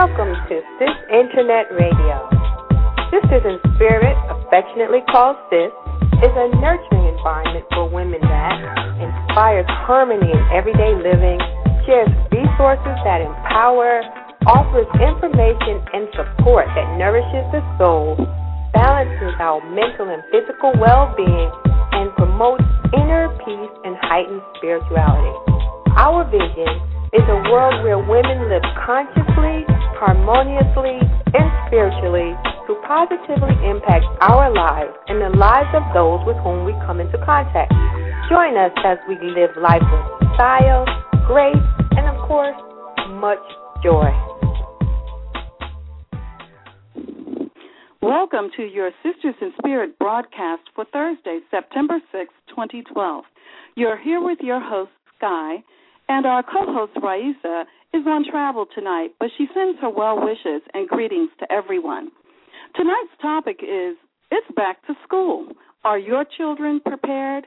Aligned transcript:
Welcome 0.00 0.32
to 0.48 0.56
Sis 0.80 0.96
Internet 1.12 1.76
Radio. 1.76 2.24
Sisters 3.12 3.44
in 3.44 3.60
Spirit, 3.76 4.16
affectionately 4.32 5.04
called 5.12 5.36
Sis, 5.52 5.68
is 6.24 6.32
a 6.40 6.56
nurturing 6.56 7.04
environment 7.04 7.68
for 7.68 7.84
women 7.84 8.16
that 8.24 8.56
inspires 8.96 9.68
harmony 9.84 10.32
in 10.32 10.40
everyday 10.56 10.96
living, 10.96 11.36
shares 11.84 12.08
resources 12.32 12.96
that 13.04 13.20
empower, 13.20 14.00
offers 14.48 14.88
information 15.04 15.84
and 15.92 16.08
support 16.16 16.64
that 16.72 16.96
nourishes 16.96 17.44
the 17.52 17.60
soul, 17.76 18.16
balances 18.72 19.36
our 19.36 19.60
mental 19.68 20.08
and 20.08 20.24
physical 20.32 20.72
well 20.80 21.12
being, 21.12 21.52
and 21.92 22.08
promotes 22.16 22.64
inner 22.96 23.28
peace 23.44 23.74
and 23.84 24.00
heightened 24.00 24.40
spirituality. 24.56 25.36
Our 25.92 26.24
vision 26.32 26.88
is 27.12 27.26
a 27.28 27.38
world 27.52 27.84
where 27.84 27.98
women 27.98 28.48
live 28.48 28.64
consciously, 28.86 29.66
harmoniously, 30.00 30.96
and 31.36 31.46
spiritually 31.68 32.32
to 32.64 32.72
positively 32.88 33.52
impact 33.68 34.08
our 34.24 34.48
lives 34.48 34.96
and 35.12 35.20
the 35.20 35.28
lives 35.36 35.68
of 35.76 35.84
those 35.92 36.24
with 36.24 36.40
whom 36.40 36.64
we 36.64 36.72
come 36.88 37.04
into 37.04 37.20
contact. 37.20 37.68
Join 38.32 38.56
us 38.56 38.72
as 38.80 38.96
we 39.04 39.20
live 39.20 39.52
life 39.60 39.84
with 39.84 40.32
style, 40.40 40.88
grace, 41.28 41.68
and 42.00 42.08
of 42.08 42.16
course, 42.24 42.56
much 43.20 43.44
joy. 43.84 44.08
Welcome 48.00 48.48
to 48.56 48.62
your 48.62 48.92
Sisters 49.04 49.34
in 49.42 49.52
Spirit 49.58 49.98
broadcast 49.98 50.62
for 50.74 50.86
Thursday, 50.90 51.40
September 51.50 52.00
6, 52.10 52.32
2012. 52.48 53.24
You're 53.76 54.00
here 54.00 54.24
with 54.24 54.38
your 54.40 54.60
host, 54.60 54.92
Sky, 55.18 55.56
and 56.08 56.24
our 56.24 56.42
co 56.42 56.64
host, 56.72 56.92
Raisa, 57.02 57.64
is 57.92 58.06
on 58.06 58.24
travel 58.30 58.66
tonight, 58.74 59.10
but 59.18 59.30
she 59.36 59.46
sends 59.54 59.78
her 59.80 59.90
well 59.90 60.22
wishes 60.22 60.62
and 60.74 60.88
greetings 60.88 61.30
to 61.40 61.52
everyone. 61.52 62.10
Tonight's 62.76 63.16
topic 63.20 63.60
is 63.62 63.96
It's 64.30 64.46
Back 64.54 64.84
to 64.86 64.94
School. 65.04 65.48
Are 65.84 65.98
your 65.98 66.24
children 66.36 66.80
prepared? 66.80 67.44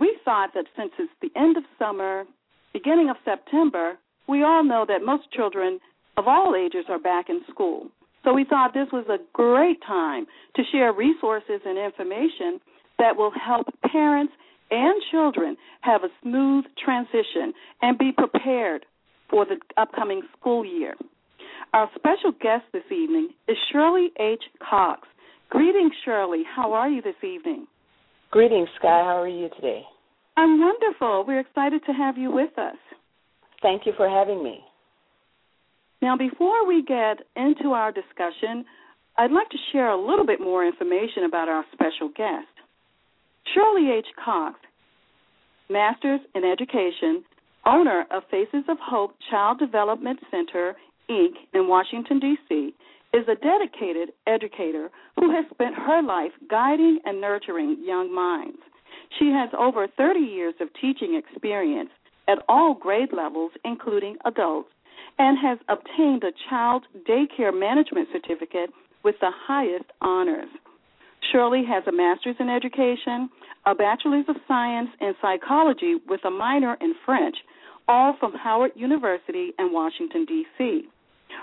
We 0.00 0.16
thought 0.24 0.50
that 0.54 0.66
since 0.76 0.92
it's 0.98 1.12
the 1.20 1.30
end 1.38 1.56
of 1.56 1.64
summer, 1.78 2.24
beginning 2.72 3.10
of 3.10 3.16
September, 3.24 3.98
we 4.28 4.42
all 4.44 4.64
know 4.64 4.84
that 4.86 5.04
most 5.04 5.30
children 5.32 5.80
of 6.16 6.28
all 6.28 6.54
ages 6.54 6.84
are 6.88 6.98
back 6.98 7.28
in 7.28 7.40
school. 7.50 7.88
So 8.24 8.32
we 8.32 8.44
thought 8.44 8.72
this 8.72 8.92
was 8.92 9.06
a 9.08 9.18
great 9.32 9.78
time 9.86 10.26
to 10.56 10.62
share 10.70 10.92
resources 10.92 11.60
and 11.66 11.78
information 11.78 12.60
that 12.98 13.16
will 13.16 13.32
help 13.32 13.66
parents 13.90 14.32
and 14.70 15.02
children 15.10 15.56
have 15.80 16.04
a 16.04 16.08
smooth 16.22 16.64
transition 16.82 17.52
and 17.82 17.98
be 17.98 18.12
prepared 18.12 18.86
for 19.32 19.46
the 19.46 19.56
upcoming 19.78 20.20
school 20.38 20.64
year. 20.64 20.94
Our 21.72 21.88
special 21.96 22.32
guest 22.32 22.64
this 22.72 22.84
evening 22.92 23.30
is 23.48 23.56
Shirley 23.72 24.10
H. 24.20 24.42
Cox. 24.60 25.08
Greetings, 25.48 25.92
Shirley. 26.04 26.42
How 26.54 26.74
are 26.74 26.88
you 26.88 27.00
this 27.00 27.16
evening? 27.24 27.66
Greetings, 28.30 28.68
Sky. 28.78 29.02
How 29.04 29.22
are 29.22 29.28
you 29.28 29.48
today? 29.56 29.82
I'm 30.36 30.60
wonderful. 30.60 31.24
We're 31.26 31.40
excited 31.40 31.80
to 31.86 31.92
have 31.92 32.18
you 32.18 32.30
with 32.30 32.56
us. 32.58 32.76
Thank 33.62 33.86
you 33.86 33.92
for 33.96 34.08
having 34.08 34.44
me. 34.44 34.60
Now, 36.02 36.16
before 36.16 36.66
we 36.66 36.82
get 36.82 37.18
into 37.34 37.70
our 37.70 37.90
discussion, 37.90 38.66
I'd 39.16 39.30
like 39.30 39.48
to 39.50 39.58
share 39.72 39.90
a 39.90 40.00
little 40.00 40.26
bit 40.26 40.40
more 40.40 40.66
information 40.66 41.24
about 41.26 41.48
our 41.48 41.64
special 41.72 42.08
guest. 42.08 42.48
Shirley 43.54 43.90
H. 43.96 44.06
Cox, 44.22 44.58
Masters 45.70 46.20
in 46.34 46.44
Education, 46.44 47.24
owner 47.66 48.04
of 48.10 48.22
Faces 48.30 48.64
of 48.68 48.78
Hope 48.80 49.14
Child 49.30 49.58
Development 49.58 50.18
Center, 50.30 50.76
Inc., 51.10 51.34
in 51.54 51.68
Washington, 51.68 52.18
D.C., 52.18 52.74
is 53.14 53.28
a 53.28 53.34
dedicated 53.34 54.10
educator 54.26 54.90
who 55.16 55.30
has 55.30 55.44
spent 55.50 55.74
her 55.74 56.02
life 56.02 56.32
guiding 56.48 56.98
and 57.04 57.20
nurturing 57.20 57.76
young 57.84 58.14
minds. 58.14 58.58
She 59.18 59.26
has 59.26 59.50
over 59.58 59.86
30 59.86 60.20
years 60.20 60.54
of 60.60 60.68
teaching 60.80 61.14
experience 61.14 61.90
at 62.28 62.38
all 62.48 62.74
grade 62.74 63.12
levels, 63.12 63.52
including 63.64 64.16
adults, 64.24 64.70
and 65.18 65.36
has 65.38 65.58
obtained 65.68 66.24
a 66.24 66.32
child 66.48 66.84
daycare 67.08 67.56
management 67.56 68.08
certificate 68.12 68.70
with 69.04 69.16
the 69.20 69.30
highest 69.46 69.84
honors. 70.00 70.48
Shirley 71.30 71.64
has 71.68 71.84
a 71.86 71.92
master's 71.92 72.36
in 72.40 72.48
education, 72.48 73.28
a 73.66 73.74
bachelor's 73.74 74.24
of 74.28 74.36
science 74.48 74.88
in 75.00 75.14
psychology 75.20 75.96
with 76.08 76.24
a 76.24 76.30
minor 76.30 76.76
in 76.80 76.94
French, 77.04 77.36
all 77.88 78.16
from 78.18 78.32
Howard 78.34 78.72
University 78.74 79.52
in 79.58 79.72
Washington, 79.72 80.24
D.C. 80.24 80.82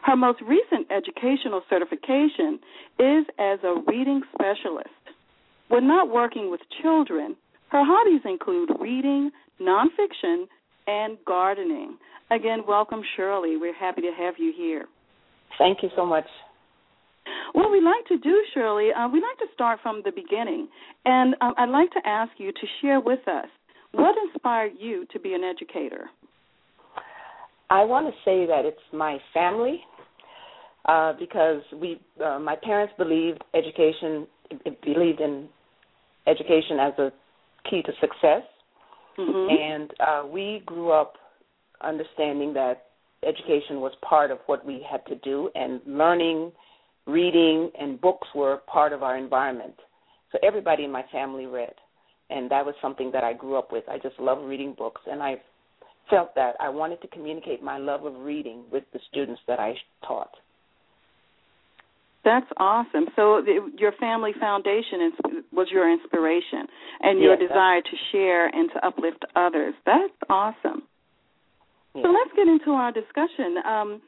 Her 0.04 0.16
most 0.16 0.42
recent 0.42 0.88
educational 0.92 1.62
certification 1.70 2.60
is 3.00 3.26
as 3.38 3.60
a 3.64 3.82
reading 3.88 4.22
specialist. 4.34 4.90
When 5.68 5.88
not 5.88 6.10
working 6.10 6.50
with 6.50 6.62
children, 6.82 7.36
her 7.70 7.84
hobbies 7.84 8.22
include 8.26 8.70
reading, 8.80 9.32
nonfiction, 9.62 10.46
and 10.88 11.18
gardening. 11.26 11.98
Again, 12.32 12.60
welcome, 12.68 13.02
Shirley. 13.16 13.58
We're 13.58 13.74
happy 13.74 14.02
to 14.02 14.12
have 14.18 14.36
you 14.38 14.54
here. 14.56 14.86
Thank 15.58 15.84
you 15.84 15.90
so 15.96 16.06
much. 16.06 16.26
What 17.54 17.72
we 17.72 17.82
like 17.82 18.06
to 18.08 18.18
do, 18.18 18.44
Shirley, 18.54 18.90
uh, 18.92 19.08
we 19.08 19.22
like 19.22 19.38
to 19.40 19.54
start 19.54 19.80
from 19.82 20.02
the 20.04 20.12
beginning, 20.12 20.68
and 21.06 21.36
um, 21.42 21.54
I'd 21.58 21.70
like 21.70 21.92
to 21.92 22.02
ask 22.06 22.32
you 22.38 22.52
to 22.52 22.68
share 22.82 23.00
with 23.00 23.28
us 23.28 23.48
what 23.92 24.16
inspired 24.26 24.74
you 24.80 25.06
to 25.12 25.20
be 25.20 25.34
an 25.34 25.44
educator. 25.44 26.10
I 27.70 27.84
want 27.84 28.08
to 28.08 28.14
say 28.26 28.46
that 28.48 28.66
it's 28.66 28.78
my 28.92 29.18
family 29.34 29.82
uh, 30.86 31.14
because 31.20 31.62
we, 31.80 32.02
uh, 32.24 32.40
my 32.40 32.56
parents 32.56 32.94
believed 32.98 33.44
education, 33.54 34.28
believed 34.84 35.22
in 35.22 35.48
education 36.26 36.80
as 36.80 36.94
a 36.98 37.12
key 37.70 37.82
to 37.84 37.92
success, 38.02 38.44
mm-hmm. 39.18 39.50
and 39.50 39.92
uh, 40.00 40.28
we 40.28 40.64
grew 40.66 40.92
up 40.92 41.14
understanding 41.82 42.54
that 42.54 42.86
education 43.28 43.82
was 43.82 43.92
part 44.08 44.32
of 44.32 44.40
what 44.46 44.66
we 44.66 44.86
had 44.90 45.06
to 45.06 45.16
do, 45.18 45.50
and 45.56 45.82
learning, 45.86 46.52
reading, 47.06 47.70
and 47.80 48.00
books 48.02 48.28
were 48.34 48.58
part 48.72 48.94
of 48.94 49.04
our 49.04 49.18
environment. 49.18 49.76
So 50.32 50.40
everybody 50.44 50.86
in 50.86 50.92
my 50.92 51.04
family 51.12 51.46
read, 51.46 51.74
and 52.30 52.50
that 52.50 52.66
was 52.66 52.76
something 52.82 53.12
that 53.12 53.24
I 53.24 53.34
grew 53.34 53.58
up 53.58 53.72
with. 53.72 53.84
I 53.90 53.98
just 53.98 54.20
love 54.20 54.44
reading 54.44 54.74
books, 54.78 55.02
and 55.10 55.22
I 55.22 55.36
felt 56.10 56.36
that 56.36 56.56
I 56.60 56.70
wanted 56.70 57.02
to 57.02 57.08
communicate 57.08 57.64
my 57.64 57.78
love 57.78 58.06
of 58.06 58.14
reading 58.20 58.64
with 58.72 58.84
the 58.94 59.00
students 59.10 59.42
that 59.48 59.60
I 59.60 59.76
taught. 60.06 60.32
That's 62.26 62.48
awesome. 62.58 63.06
So 63.16 63.42
the, 63.44 63.72
your 63.78 63.94
family 64.00 64.32
foundation 64.40 65.02
is, 65.08 65.44
was 65.52 65.68
your 65.72 65.92
inspiration, 65.92 66.68
and 67.02 67.20
your 67.20 67.40
yes, 67.40 67.50
desire 67.50 67.82
to 67.82 67.98
share 68.12 68.48
and 68.48 68.70
to 68.74 68.86
uplift 68.86 69.24
others. 69.36 69.74
That's 69.86 70.14
awesome. 70.30 70.84
So 71.94 72.08
let's 72.08 72.32
get 72.36 72.48
into 72.48 72.72
our 72.72 72.92
discussion. 72.92 73.58
Um, 73.66 74.02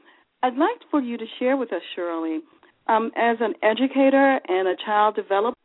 I'd 0.44 0.56
like 0.56 0.80
for 0.92 1.02
you 1.02 1.18
to 1.18 1.26
share 1.40 1.58
with 1.58 1.74
us, 1.74 1.82
Shirley, 1.96 2.40
um, 2.88 3.12
as 3.16 3.38
an 3.40 3.54
educator 3.64 4.40
and 4.48 4.68
a 4.68 4.76
child 4.86 5.16
developer, 5.16 5.58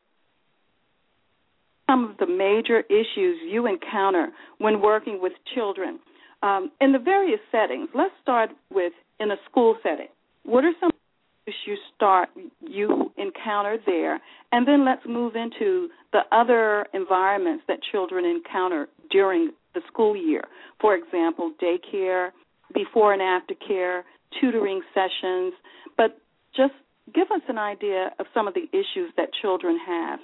some 1.88 2.10
of 2.10 2.16
the 2.19 2.26
major 2.26 2.80
issues 2.80 3.38
you 3.48 3.66
encounter 3.66 4.28
when 4.58 4.80
working 4.80 5.20
with 5.20 5.32
children 5.54 5.98
um, 6.46 6.70
in 6.80 6.92
the 6.92 6.98
various 6.98 7.40
settings. 7.50 7.88
Let's 7.94 8.14
start 8.22 8.50
with 8.72 8.92
in 9.18 9.30
a 9.30 9.36
school 9.50 9.76
setting. 9.82 10.08
What 10.44 10.64
are 10.64 10.72
some 10.78 10.90
issues 11.46 11.56
you 11.66 11.76
start 11.94 12.28
you 12.60 13.12
encounter 13.16 13.78
there, 13.84 14.20
and 14.52 14.66
then 14.66 14.84
let's 14.84 15.02
move 15.08 15.34
into 15.34 15.88
the 16.12 16.20
other 16.32 16.86
environments 16.94 17.64
that 17.68 17.78
children 17.90 18.24
encounter 18.24 18.88
during 19.10 19.50
the 19.75 19.81
school 19.88 20.16
year. 20.16 20.44
For 20.81 20.94
example, 20.94 21.52
daycare, 21.62 22.31
before 22.75 23.12
and 23.12 23.22
after 23.22 23.54
care, 23.66 24.04
tutoring 24.40 24.82
sessions, 24.94 25.52
but 25.96 26.19
just 26.56 26.75
give 27.14 27.31
us 27.31 27.42
an 27.49 27.58
idea 27.58 28.10
of 28.19 28.26
some 28.34 28.49
of 28.49 28.54
the 28.54 28.66
issues 28.72 29.12
that 29.16 29.28
children 29.40 29.78
have. 29.87 30.19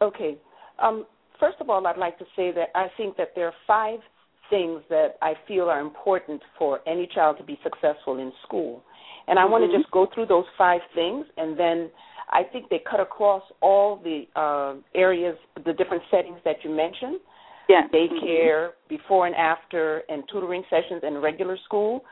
Okay. 0.00 0.36
Um, 0.78 1.06
first 1.40 1.56
of 1.60 1.68
all, 1.70 1.86
I'd 1.86 1.98
like 1.98 2.18
to 2.18 2.26
say 2.36 2.52
that 2.52 2.68
I 2.74 2.88
think 2.96 3.16
that 3.16 3.32
there 3.34 3.46
are 3.46 3.54
five 3.66 4.00
things 4.50 4.82
that 4.88 5.16
I 5.22 5.34
feel 5.46 5.64
are 5.64 5.80
important 5.80 6.42
for 6.58 6.80
any 6.86 7.08
child 7.14 7.38
to 7.38 7.44
be 7.44 7.58
successful 7.62 8.18
in 8.18 8.32
school. 8.46 8.82
And 9.26 9.38
I 9.38 9.42
mm-hmm. 9.42 9.52
want 9.52 9.70
to 9.70 9.78
just 9.78 9.90
go 9.90 10.06
through 10.14 10.26
those 10.26 10.46
five 10.56 10.80
things, 10.94 11.26
and 11.36 11.58
then 11.58 11.90
I 12.30 12.42
think 12.42 12.68
they 12.68 12.80
cut 12.90 13.00
across 13.00 13.42
all 13.60 13.96
the 14.02 14.24
uh, 14.36 14.80
areas, 14.94 15.36
the 15.64 15.72
different 15.72 16.02
settings 16.10 16.38
that 16.44 16.56
you 16.64 16.70
mentioned 16.70 17.20
yes. 17.68 17.88
daycare, 17.92 18.68
mm-hmm. 18.68 18.96
before 18.96 19.26
and 19.26 19.36
after, 19.36 20.02
and 20.08 20.24
tutoring 20.30 20.62
sessions 20.70 21.02
and 21.02 21.22
regular 21.22 21.56
school. 21.64 22.02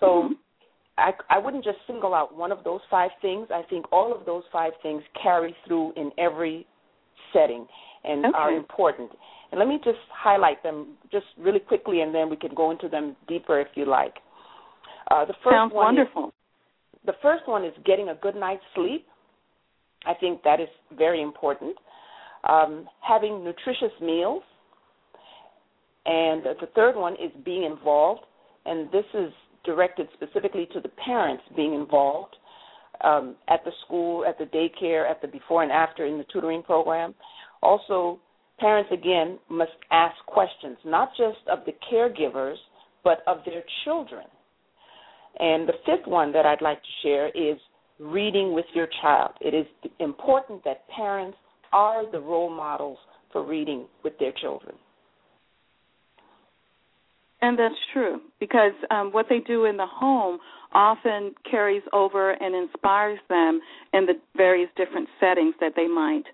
So 0.00 0.06
mm-hmm. 0.06 0.32
I, 0.98 1.12
I 1.30 1.38
wouldn't 1.38 1.64
just 1.64 1.78
single 1.86 2.14
out 2.14 2.36
one 2.36 2.52
of 2.52 2.62
those 2.64 2.80
five 2.90 3.10
things. 3.22 3.48
I 3.50 3.62
think 3.68 3.90
all 3.92 4.14
of 4.14 4.26
those 4.26 4.44
five 4.52 4.72
things 4.82 5.02
carry 5.20 5.54
through 5.66 5.92
in 5.96 6.10
every 6.18 6.66
setting 7.32 7.66
and 8.04 8.26
okay. 8.26 8.34
are 8.36 8.52
important. 8.52 9.10
And 9.50 9.58
let 9.58 9.68
me 9.68 9.78
just 9.84 9.98
highlight 10.12 10.62
them 10.62 10.96
just 11.12 11.26
really 11.38 11.60
quickly, 11.60 12.00
and 12.00 12.14
then 12.14 12.28
we 12.28 12.36
can 12.36 12.54
go 12.54 12.70
into 12.70 12.88
them 12.88 13.16
deeper 13.28 13.60
if 13.60 13.68
you 13.74 13.84
like. 13.86 14.14
Uh, 15.10 15.24
the 15.24 15.34
first 15.44 15.54
Sounds 15.54 15.72
one 15.72 15.94
wonderful. 15.96 16.28
Is, 16.28 16.32
the 17.06 17.14
first 17.22 17.46
one 17.46 17.64
is 17.64 17.72
getting 17.84 18.08
a 18.08 18.14
good 18.14 18.34
night's 18.34 18.64
sleep. 18.74 19.06
I 20.04 20.14
think 20.14 20.42
that 20.42 20.60
is 20.60 20.68
very 20.96 21.22
important. 21.22 21.76
Um, 22.48 22.88
having 23.00 23.44
nutritious 23.44 23.92
meals. 24.00 24.42
And 26.06 26.44
the 26.44 26.68
third 26.76 26.94
one 26.94 27.14
is 27.14 27.32
being 27.44 27.64
involved, 27.64 28.20
and 28.64 28.88
this 28.92 29.04
is 29.12 29.32
directed 29.64 30.06
specifically 30.14 30.68
to 30.72 30.80
the 30.80 30.90
parents 31.04 31.42
being 31.56 31.74
involved 31.74 32.36
um, 33.02 33.34
at 33.48 33.64
the 33.64 33.72
school, 33.84 34.24
at 34.24 34.38
the 34.38 34.44
daycare, 34.44 35.10
at 35.10 35.20
the 35.20 35.26
before 35.26 35.64
and 35.64 35.72
after 35.72 36.06
in 36.06 36.16
the 36.16 36.24
tutoring 36.32 36.62
program. 36.62 37.12
Also, 37.60 38.20
parents 38.58 38.90
again 38.92 39.38
must 39.50 39.72
ask 39.90 40.14
questions, 40.26 40.76
not 40.84 41.10
just 41.16 41.38
of 41.50 41.60
the 41.66 41.72
caregivers, 41.92 42.56
but 43.04 43.18
of 43.26 43.38
their 43.44 43.62
children. 43.84 44.24
And 45.38 45.68
the 45.68 45.74
fifth 45.84 46.06
one 46.06 46.32
that 46.32 46.46
I'd 46.46 46.62
like 46.62 46.82
to 46.82 46.88
share 47.02 47.28
is 47.28 47.58
reading 47.98 48.54
with 48.54 48.64
your 48.74 48.88
child. 49.02 49.32
It 49.40 49.54
is 49.54 49.66
important 50.00 50.64
that 50.64 50.88
parents 50.88 51.36
are 51.72 52.10
the 52.10 52.20
role 52.20 52.50
models 52.50 52.98
for 53.32 53.44
reading 53.44 53.86
with 54.02 54.14
their 54.18 54.32
children. 54.32 54.74
And 57.42 57.58
that's 57.58 57.74
true 57.92 58.20
because 58.40 58.72
um, 58.90 59.12
what 59.12 59.26
they 59.28 59.40
do 59.40 59.66
in 59.66 59.76
the 59.76 59.86
home 59.86 60.38
often 60.72 61.34
carries 61.48 61.82
over 61.92 62.30
and 62.30 62.54
inspires 62.54 63.18
them 63.28 63.60
in 63.92 64.06
the 64.06 64.14
various 64.36 64.70
different 64.76 65.08
settings 65.20 65.54
that 65.60 65.72
they 65.76 65.86
might 65.86 66.24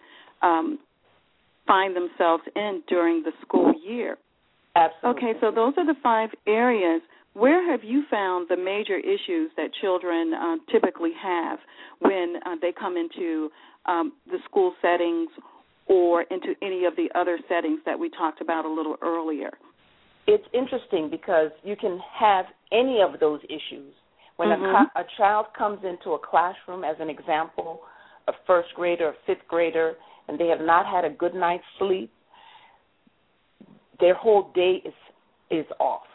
um, 0.42 0.78
find 1.66 1.94
themselves 1.96 2.42
in 2.56 2.82
during 2.88 3.22
the 3.22 3.32
school 3.42 3.72
year. 3.86 4.18
Absolutely. 4.74 5.30
Okay, 5.30 5.38
so 5.40 5.50
those 5.50 5.74
are 5.76 5.86
the 5.86 5.98
five 6.02 6.30
areas. 6.46 7.02
Where 7.34 7.70
have 7.70 7.82
you 7.82 8.04
found 8.10 8.48
the 8.48 8.56
major 8.56 8.98
issues 8.98 9.50
that 9.56 9.70
children 9.80 10.34
uh, 10.34 10.56
typically 10.70 11.12
have 11.22 11.58
when 12.00 12.34
uh, 12.44 12.56
they 12.60 12.72
come 12.72 12.96
into 12.96 13.50
um, 13.86 14.12
the 14.26 14.38
school 14.44 14.74
settings 14.82 15.28
or 15.86 16.22
into 16.22 16.54
any 16.62 16.84
of 16.84 16.94
the 16.96 17.08
other 17.14 17.38
settings 17.48 17.80
that 17.86 17.98
we 17.98 18.08
talked 18.10 18.40
about 18.40 18.64
a 18.64 18.68
little 18.68 18.96
earlier? 19.02 19.50
It's 20.26 20.44
interesting 20.54 21.10
because 21.10 21.50
you 21.64 21.74
can 21.74 21.98
have 22.18 22.46
any 22.70 23.00
of 23.02 23.18
those 23.18 23.40
issues. 23.44 23.92
When 24.36 24.48
mm-hmm. 24.48 24.98
a, 24.98 25.00
a 25.00 25.04
child 25.16 25.46
comes 25.56 25.80
into 25.84 26.12
a 26.12 26.18
classroom, 26.18 26.84
as 26.84 26.96
an 27.00 27.10
example, 27.10 27.80
a 28.28 28.32
first 28.46 28.68
grader, 28.74 29.10
a 29.10 29.14
fifth 29.26 29.46
grader, 29.48 29.94
and 30.32 30.40
they 30.40 30.46
have 30.46 30.62
not 30.62 30.86
had 30.86 31.04
a 31.04 31.14
good 31.14 31.34
night's 31.34 31.62
sleep, 31.78 32.10
their 34.00 34.14
whole 34.14 34.50
day 34.54 34.82
is 34.82 34.94
is 35.50 35.66
off. 35.78 36.06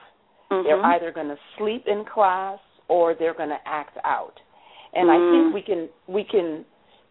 Mm-hmm. 0.51 0.67
They're 0.67 0.83
either 0.83 1.11
going 1.11 1.27
to 1.27 1.37
sleep 1.57 1.83
in 1.85 2.03
class 2.11 2.57
or 2.87 3.13
they're 3.13 3.35
going 3.35 3.49
to 3.49 3.59
act 3.67 3.95
out. 4.03 4.33
And 4.95 5.07
mm-hmm. 5.07 5.51
I 5.51 5.51
think 5.51 5.53
we 5.53 5.61
can 5.61 5.89
we 6.07 6.23
can 6.23 6.65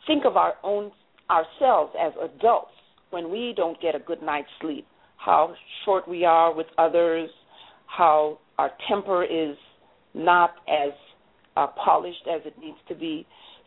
think 0.08 0.24
of 0.24 0.36
our 0.36 0.54
own 0.64 0.90
ourselves 1.30 1.92
as 2.00 2.12
adults 2.20 2.72
when 3.10 3.30
we 3.30 3.54
don't 3.56 3.80
get 3.80 3.94
a 3.94 4.00
good 4.00 4.20
night's 4.20 4.48
sleep, 4.60 4.86
how 5.16 5.54
short 5.84 6.08
we 6.08 6.24
are 6.24 6.52
with 6.52 6.66
others, 6.76 7.30
how 7.86 8.40
our 8.58 8.72
temper 8.88 9.22
is 9.22 9.56
not 10.12 10.54
as 10.68 10.90
uh, 11.56 11.68
polished 11.84 12.26
as 12.28 12.40
it 12.44 12.54
needs 12.58 12.78
to 12.88 12.96
be. 12.96 13.24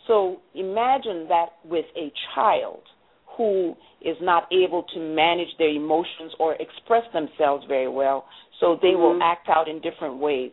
So 0.08 0.42
imagine 0.56 1.28
that 1.30 1.52
with 1.64 1.86
a 1.96 2.12
child 2.36 2.82
who 3.40 3.74
is 4.02 4.18
not 4.22 4.52
able 4.52 4.84
to 4.94 5.00
manage 5.00 5.48
their 5.58 5.70
emotions 5.70 6.34
or 6.40 6.56
express 6.56 7.04
themselves 7.14 7.64
very 7.70 7.88
well, 7.88 8.26
so 8.60 8.78
they 8.82 8.90
mm-hmm. 8.90 9.02
will 9.02 9.24
act 9.24 9.48
out 9.48 9.70
in 9.70 9.80
different 9.80 10.18
ways. 10.18 10.52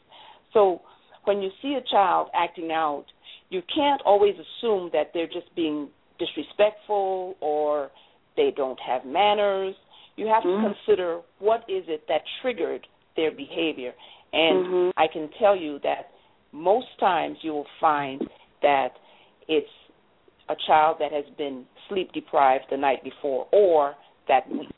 So 0.53 0.83
when 1.25 1.43
you 1.43 1.51
see 1.61 1.75
a 1.75 1.83
child 1.91 2.29
acting 2.33 2.71
out, 2.71 3.07
you 3.51 3.61
can't 3.75 4.01
always 4.07 4.35
assume 4.35 4.91
that 4.93 5.11
they're 5.13 5.27
just 5.27 5.53
being 5.57 5.89
disrespectful 6.21 7.35
or 7.41 7.91
they 8.37 8.53
don't 8.57 8.79
have 8.79 9.05
manners. 9.05 9.75
You 10.15 10.29
have 10.29 10.45
mm-hmm. 10.45 10.69
to 10.69 10.75
consider 10.75 11.21
what 11.41 11.63
is 11.69 11.83
it 11.89 12.05
that 12.07 12.21
triggered 12.41 12.87
their 13.17 13.33
behavior. 13.33 13.95
And 14.33 14.67
mm-hmm. 14.67 14.91
I 14.97 15.07
can 15.13 15.29
tell 15.41 15.57
you 15.57 15.81
that 15.83 16.11
most 16.53 16.87
times 17.01 17.39
you 17.43 17.53
will 17.53 17.67
find 17.81 18.23
that 18.63 18.91
it's 19.49 19.67
a 20.49 20.55
child 20.67 20.97
that 21.01 21.13
has 21.13 21.25
been 21.37 21.65
sleep 21.89 22.13
deprived 22.13 22.65
the 22.71 22.77
night 22.77 23.03
before 23.03 23.47
or 23.53 23.95
that 24.29 24.51
week. 24.51 24.69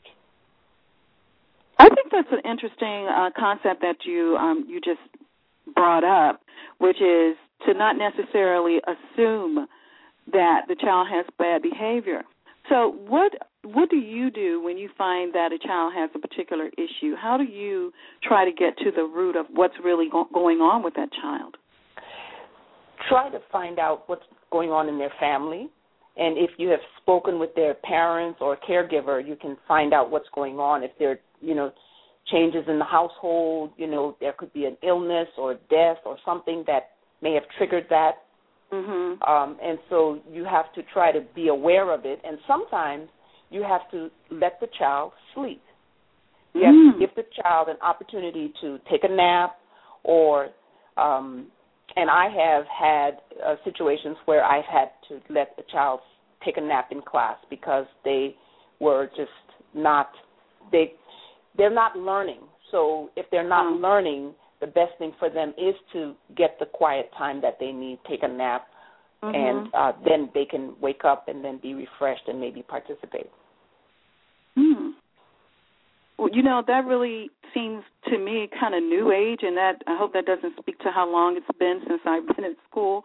I 1.77 1.87
think 1.87 2.11
that's 2.11 2.27
an 2.31 2.49
interesting 2.49 3.07
uh, 3.07 3.29
concept 3.37 3.81
that 3.81 3.97
you 4.05 4.35
um, 4.37 4.65
you 4.67 4.81
just 4.81 4.99
brought 5.73 6.03
up, 6.03 6.41
which 6.79 6.97
is 6.97 7.37
to 7.67 7.73
not 7.73 7.95
necessarily 7.97 8.79
assume 8.85 9.67
that 10.31 10.61
the 10.67 10.75
child 10.75 11.07
has 11.11 11.25
bad 11.37 11.61
behavior. 11.61 12.23
So, 12.67 12.95
what 13.07 13.31
what 13.63 13.89
do 13.89 13.97
you 13.97 14.29
do 14.29 14.61
when 14.61 14.77
you 14.77 14.89
find 14.97 15.33
that 15.33 15.51
a 15.51 15.57
child 15.57 15.93
has 15.95 16.09
a 16.15 16.19
particular 16.19 16.67
issue? 16.67 17.15
How 17.15 17.37
do 17.37 17.43
you 17.43 17.91
try 18.23 18.45
to 18.45 18.51
get 18.51 18.77
to 18.79 18.91
the 18.91 19.03
root 19.03 19.35
of 19.35 19.47
what's 19.53 19.73
really 19.83 20.07
go- 20.09 20.27
going 20.33 20.59
on 20.59 20.83
with 20.83 20.93
that 20.95 21.09
child? 21.21 21.55
Try 23.09 23.29
to 23.29 23.39
find 23.51 23.79
out 23.79 24.03
what's 24.07 24.23
going 24.51 24.69
on 24.69 24.87
in 24.89 24.97
their 24.97 25.11
family. 25.19 25.69
And 26.17 26.37
if 26.37 26.51
you 26.57 26.69
have 26.69 26.79
spoken 27.01 27.39
with 27.39 27.53
their 27.55 27.75
parents 27.75 28.39
or 28.41 28.57
caregiver, 28.57 29.25
you 29.25 29.35
can 29.35 29.57
find 29.67 29.93
out 29.93 30.11
what's 30.11 30.27
going 30.35 30.59
on. 30.59 30.83
If 30.83 30.91
there, 30.99 31.19
you 31.39 31.55
know, 31.55 31.71
changes 32.31 32.65
in 32.67 32.77
the 32.77 32.85
household, 32.85 33.71
you 33.77 33.87
know, 33.87 34.15
there 34.19 34.33
could 34.33 34.51
be 34.53 34.65
an 34.65 34.77
illness 34.83 35.27
or 35.37 35.55
death 35.69 35.97
or 36.05 36.17
something 36.25 36.63
that 36.67 36.89
may 37.21 37.33
have 37.33 37.43
triggered 37.57 37.85
that. 37.89 38.23
Mm-hmm. 38.73 39.23
Um, 39.23 39.57
and 39.63 39.79
so 39.89 40.19
you 40.31 40.45
have 40.45 40.71
to 40.73 40.83
try 40.93 41.11
to 41.11 41.21
be 41.33 41.47
aware 41.47 41.93
of 41.93 42.05
it. 42.05 42.19
And 42.23 42.37
sometimes 42.47 43.07
you 43.49 43.63
have 43.63 43.89
to 43.91 44.09
let 44.29 44.59
the 44.59 44.67
child 44.77 45.11
sleep. 45.33 45.61
You 46.53 46.65
have 46.65 46.73
Mm. 46.75 46.93
to 46.93 46.99
give 46.99 47.15
the 47.15 47.25
child 47.41 47.69
an 47.69 47.77
opportunity 47.81 48.53
to 48.61 48.79
take 48.89 49.03
a 49.03 49.07
nap 49.07 49.57
or 50.03 50.49
um 50.97 51.47
and 51.95 52.09
I 52.09 52.29
have 52.29 52.65
had 52.67 53.21
uh, 53.45 53.55
situations 53.63 54.17
where 54.25 54.43
I've 54.43 54.65
had 54.65 54.89
to 55.09 55.19
let 55.29 55.57
a 55.57 55.71
child 55.71 55.99
take 56.43 56.57
a 56.57 56.61
nap 56.61 56.89
in 56.91 57.01
class 57.01 57.37
because 57.49 57.85
they 58.03 58.35
were 58.79 59.09
just 59.15 59.29
not 59.73 60.09
they 60.71 60.93
they're 61.57 61.73
not 61.73 61.97
learning. 61.97 62.41
So 62.71 63.09
if 63.15 63.25
they're 63.31 63.47
not 63.47 63.65
Mm. 63.65 63.81
learning, 63.81 64.33
the 64.59 64.67
best 64.67 64.93
thing 64.99 65.13
for 65.19 65.29
them 65.29 65.53
is 65.57 65.75
to 65.93 66.15
get 66.35 66.59
the 66.59 66.65
quiet 66.65 67.11
time 67.17 67.41
that 67.41 67.57
they 67.59 67.71
need, 67.71 67.99
take 68.07 68.23
a 68.23 68.27
nap, 68.27 68.67
Mm-hmm. 69.21 69.35
and 69.35 69.67
uh, 69.73 69.91
then 70.07 70.29
they 70.33 70.45
can 70.45 70.73
wake 70.79 71.03
up 71.03 71.27
and 71.27 71.43
then 71.43 71.57
be 71.57 71.73
refreshed 71.73 72.27
and 72.29 72.39
maybe 72.39 72.61
participate. 72.61 73.29
Well, 76.19 76.29
you 76.33 76.43
know 76.43 76.61
that 76.67 76.85
really 76.85 77.31
seems 77.53 77.81
to 78.09 78.17
me 78.17 78.49
kind 78.59 78.75
of 78.75 78.83
new 78.83 79.11
age, 79.11 79.39
and 79.41 79.55
that 79.55 79.81
I 79.87 79.97
hope 79.97 80.11
that 80.13 80.25
doesn't 80.25 80.53
speak 80.59 80.77
to 80.79 80.91
how 80.93 81.09
long 81.09 81.37
it's 81.37 81.57
been 81.57 81.79
since 81.87 82.01
I've 82.05 82.27
been 82.35 82.43
at 82.43 82.57
school. 82.69 83.03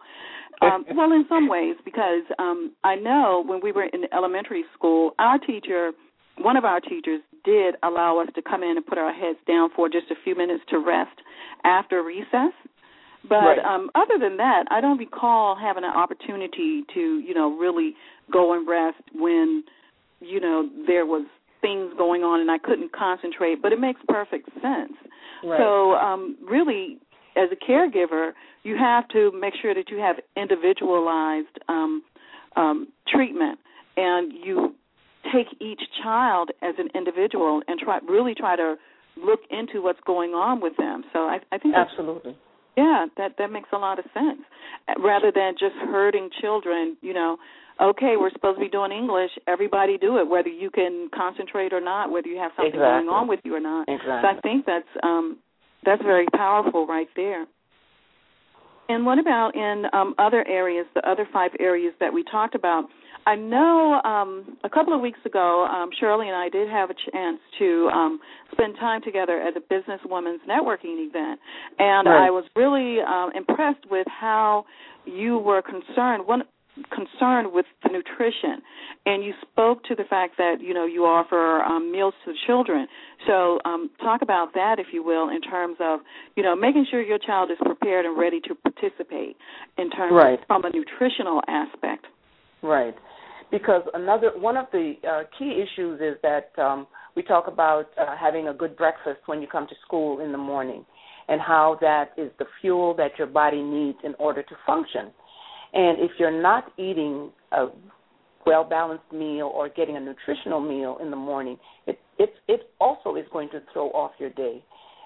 Um, 0.61 0.83
well, 0.95 1.11
in 1.13 1.25
some 1.29 1.47
ways, 1.47 1.75
because 1.85 2.23
um, 2.39 2.73
I 2.83 2.95
know 2.95 3.41
when 3.47 3.61
we 3.63 3.71
were 3.71 3.85
in 3.85 4.03
elementary 4.13 4.65
school, 4.73 5.11
our 5.17 5.39
teacher, 5.39 5.91
one 6.39 6.57
of 6.57 6.65
our 6.65 6.81
teachers, 6.81 7.21
did 7.45 7.75
allow 7.83 8.19
us 8.19 8.27
to 8.35 8.41
come 8.41 8.63
in 8.63 8.75
and 8.75 8.85
put 8.85 8.97
our 8.97 9.13
heads 9.13 9.39
down 9.47 9.69
for 9.73 9.87
just 9.87 10.11
a 10.11 10.15
few 10.25 10.35
minutes 10.35 10.63
to 10.71 10.79
rest 10.79 11.17
after 11.63 12.03
recess. 12.03 12.51
But 13.27 13.35
Right. 13.35 13.59
um 13.59 13.89
other 13.95 14.17
than 14.19 14.37
that, 14.37 14.65
I 14.69 14.81
don't 14.81 14.97
recall 14.97 15.55
having 15.55 15.85
an 15.85 15.95
opportunity 15.95 16.83
to, 16.93 17.19
you 17.19 17.33
know, 17.33 17.57
really 17.57 17.95
go 18.29 18.53
and 18.53 18.67
rest 18.67 19.01
when, 19.13 19.63
you 20.19 20.39
know, 20.39 20.69
there 20.85 21.05
was 21.05 21.25
things 21.65 21.93
going 21.97 22.21
on 22.21 22.39
and 22.41 22.51
I 22.51 22.59
couldn't 22.67 22.91
concentrate, 22.91 23.61
but 23.61 23.71
it 23.71 23.79
makes 23.79 24.01
perfect 24.07 24.49
sense. 24.61 24.95
Right. 25.43 25.59
So, 25.59 25.93
um 26.07 26.37
really 26.55 26.97
as 27.35 27.49
a 27.51 27.59
caregiver, 27.69 28.31
you 28.63 28.77
have 28.77 29.07
to 29.09 29.31
make 29.43 29.53
sure 29.61 29.73
that 29.73 29.89
you 29.89 29.97
have 30.07 30.17
individualized 30.43 31.55
um 31.67 32.03
um 32.55 32.87
treatment 33.07 33.57
and 33.97 34.33
you 34.45 34.75
take 35.33 35.47
each 35.59 35.81
child 36.03 36.51
as 36.61 36.75
an 36.77 36.89
individual 36.93 37.61
and 37.67 37.79
try 37.79 37.99
really 38.07 38.35
try 38.35 38.55
to 38.55 38.75
look 39.17 39.39
into 39.49 39.81
what's 39.81 40.03
going 40.05 40.31
on 40.31 40.61
with 40.61 40.75
them. 40.77 41.03
So 41.13 41.19
I 41.19 41.37
I 41.51 41.57
think 41.57 41.73
that's 41.73 41.89
Absolutely. 41.91 42.37
Yeah, 42.77 43.05
that 43.17 43.35
that 43.37 43.51
makes 43.51 43.69
a 43.71 43.77
lot 43.77 43.99
of 43.99 44.05
sense. 44.13 44.41
Rather 44.97 45.31
than 45.31 45.53
just 45.59 45.75
hurting 45.75 46.29
children, 46.41 46.97
you 47.01 47.13
know, 47.13 47.37
okay, 47.81 48.15
we're 48.17 48.31
supposed 48.31 48.57
to 48.57 48.65
be 48.65 48.69
doing 48.69 48.91
English, 48.91 49.31
everybody 49.47 49.97
do 49.97 50.17
it, 50.19 50.27
whether 50.27 50.49
you 50.49 50.69
can 50.69 51.09
concentrate 51.15 51.73
or 51.73 51.81
not, 51.81 52.11
whether 52.11 52.27
you 52.27 52.37
have 52.37 52.51
something 52.55 52.73
Exactly. 52.73 53.05
going 53.05 53.09
on 53.09 53.27
with 53.27 53.39
you 53.43 53.55
or 53.55 53.59
not. 53.59 53.87
Exactly. 53.87 54.21
So 54.21 54.27
I 54.27 54.41
think 54.41 54.65
that's 54.65 54.87
um 55.03 55.37
that's 55.83 56.01
very 56.01 56.25
powerful 56.33 56.87
right 56.87 57.07
there. 57.15 57.45
And 58.87 59.05
what 59.05 59.17
about 59.17 59.55
in 59.55 59.85
um, 59.93 60.13
other 60.19 60.47
areas, 60.47 60.85
the 60.93 61.07
other 61.09 61.27
five 61.33 61.51
areas 61.59 61.93
that 61.99 62.13
we 62.13 62.23
talked 62.23 62.53
about? 62.55 62.85
I 63.27 63.35
know 63.35 64.01
um, 64.03 64.57
a 64.63 64.69
couple 64.69 64.93
of 64.93 65.01
weeks 65.01 65.19
ago, 65.25 65.65
um, 65.65 65.89
Shirley 65.99 66.27
and 66.27 66.35
I 66.35 66.49
did 66.49 66.69
have 66.69 66.91
a 66.91 67.11
chance 67.11 67.39
to 67.57 67.89
um, 67.91 68.19
spend 68.51 68.75
time 68.75 69.01
together 69.01 69.41
at 69.41 69.57
a 69.57 69.61
businesswoman's 69.61 70.41
networking 70.47 71.07
event, 71.07 71.39
and 71.79 72.07
right. 72.07 72.27
I 72.27 72.29
was 72.29 72.45
really 72.55 73.01
um, 73.01 73.31
impressed 73.35 73.89
with 73.89 74.05
how 74.07 74.65
you 75.05 75.39
were 75.39 75.63
concerned. 75.63 76.27
One 76.27 76.43
concerned 76.93 77.53
with 77.53 77.65
the 77.83 77.89
nutrition 77.89 78.61
and 79.05 79.23
you 79.23 79.31
spoke 79.41 79.81
to 79.85 79.95
the 79.95 80.03
fact 80.03 80.35
that 80.37 80.57
you 80.59 80.73
know 80.73 80.85
you 80.85 81.05
offer 81.05 81.63
um, 81.63 81.89
meals 81.89 82.13
to 82.25 82.33
the 82.33 82.37
children 82.45 82.85
so 83.25 83.59
um, 83.63 83.89
talk 84.01 84.21
about 84.21 84.53
that 84.53 84.75
if 84.77 84.87
you 84.91 85.01
will 85.01 85.29
in 85.29 85.39
terms 85.39 85.77
of 85.79 86.01
you 86.35 86.43
know 86.43 86.53
making 86.53 86.85
sure 86.91 87.01
your 87.01 87.17
child 87.17 87.49
is 87.49 87.57
prepared 87.63 88.05
and 88.05 88.19
ready 88.19 88.41
to 88.41 88.53
participate 88.55 89.37
in 89.77 89.89
terms 89.89 90.11
right. 90.13 90.37
of, 90.37 90.47
from 90.47 90.65
a 90.65 90.69
nutritional 90.69 91.39
aspect 91.47 92.07
right 92.61 92.95
because 93.57 93.83
another 93.93 94.31
one 94.35 94.57
of 94.57 94.65
the 94.73 94.95
uh, 95.09 95.23
key 95.39 95.63
issues 95.63 96.01
is 96.01 96.17
that 96.23 96.51
um, 96.61 96.85
we 97.15 97.23
talk 97.23 97.47
about 97.47 97.85
uh, 97.97 98.13
having 98.19 98.49
a 98.49 98.53
good 98.53 98.75
breakfast 98.75 99.21
when 99.27 99.41
you 99.41 99.47
come 99.47 99.65
to 99.65 99.75
school 99.85 100.19
in 100.19 100.33
the 100.33 100.37
morning, 100.37 100.85
and 101.29 101.39
how 101.39 101.77
that 101.79 102.09
is 102.17 102.29
the 102.37 102.43
fuel 102.59 102.93
that 102.97 103.11
your 103.17 103.27
body 103.27 103.61
needs 103.61 103.97
in 104.03 104.13
order 104.19 104.43
to 104.43 104.55
function. 104.67 105.09
And 105.73 105.99
if 106.01 106.11
you're 106.19 106.41
not 106.41 106.65
eating 106.77 107.31
a 107.53 107.67
well 108.45 108.65
balanced 108.65 109.09
meal 109.13 109.49
or 109.55 109.69
getting 109.69 109.95
a 109.95 110.01
nutritional 110.01 110.59
meal 110.59 110.97
in 111.01 111.09
the 111.09 111.15
morning, 111.15 111.57
it, 111.87 111.97
it 112.19 112.33
it 112.49 112.69
also 112.81 113.15
is 113.15 113.25
going 113.31 113.47
to 113.51 113.61
throw 113.71 113.87
off 113.91 114.11
your 114.19 114.31
day. 114.31 114.61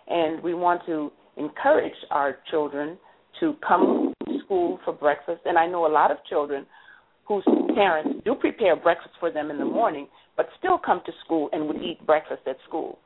And 0.07 0.41
we 0.41 0.55
want 0.55 0.81
to 0.87 1.11
encourage 1.37 1.93
our 2.09 2.39
children 2.49 2.97
to 3.41 3.53
come 3.65 4.11
to 4.25 4.39
school 4.43 4.79
for 4.83 4.91
breakfast. 4.91 5.41
And 5.45 5.55
I 5.55 5.67
know 5.67 5.85
a 5.85 5.93
lot 5.93 6.09
of 6.09 6.17
children 6.27 6.65
whose 7.29 7.43
parents 7.75 8.21
do 8.25 8.33
prepare 8.33 8.75
breakfast 8.75 9.13
for 9.19 9.31
them 9.31 9.51
in 9.51 9.59
the 9.59 9.65
morning, 9.65 10.07
but 10.35 10.47
still 10.57 10.79
come 10.83 10.99
to 11.05 11.11
school 11.23 11.47
and 11.53 11.67
would 11.67 11.77
eat 11.77 12.03
breakfast 12.05 12.41
at 12.47 12.57
school. 12.67 12.97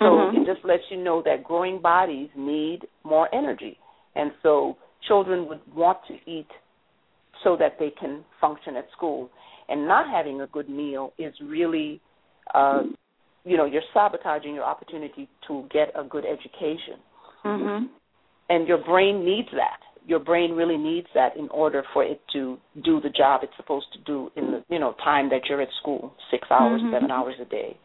So 0.00 0.04
mm-hmm. 0.04 0.42
it 0.42 0.52
just 0.52 0.66
lets 0.66 0.82
you 0.90 1.02
know 1.02 1.22
that 1.24 1.44
growing 1.44 1.80
bodies 1.80 2.28
need 2.36 2.80
more 3.04 3.32
energy. 3.32 3.78
And 4.16 4.32
so 4.42 4.76
children 5.06 5.48
would 5.48 5.60
want 5.74 5.98
to 6.08 6.14
eat 6.30 6.48
so 7.44 7.56
that 7.56 7.76
they 7.78 7.90
can 7.98 8.24
function 8.40 8.74
at 8.76 8.86
school. 8.96 9.30
And 9.68 9.86
not 9.86 10.10
having 10.10 10.40
a 10.40 10.48
good 10.48 10.68
meal 10.68 11.12
is 11.16 11.32
really, 11.40 12.00
uh, 12.54 12.82
you 13.44 13.56
know, 13.56 13.64
you're 13.64 13.82
sabotaging 13.94 14.54
your 14.54 14.64
opportunity 14.64 15.28
to 15.46 15.64
get 15.72 15.92
a 15.94 16.02
good 16.02 16.24
education. 16.24 16.98
Mm-hmm. 17.44 17.86
And 18.50 18.66
your 18.66 18.78
brain 18.78 19.24
needs 19.24 19.48
that 19.52 19.80
your 20.08 20.18
brain 20.18 20.52
really 20.52 20.78
needs 20.78 21.06
that 21.14 21.36
in 21.36 21.48
order 21.50 21.84
for 21.92 22.02
it 22.02 22.20
to 22.32 22.58
do 22.84 23.00
the 23.00 23.10
job 23.10 23.42
it's 23.42 23.52
supposed 23.56 23.86
to 23.92 23.98
do 24.00 24.30
in 24.36 24.50
the 24.50 24.64
you 24.68 24.78
know 24.78 24.94
time 25.04 25.28
that 25.28 25.42
you're 25.48 25.62
at 25.62 25.68
school 25.80 26.12
six 26.30 26.48
hours 26.50 26.80
mm-hmm. 26.80 26.92
seven 26.92 27.10
hours 27.10 27.34
a 27.40 27.44
day 27.44 27.76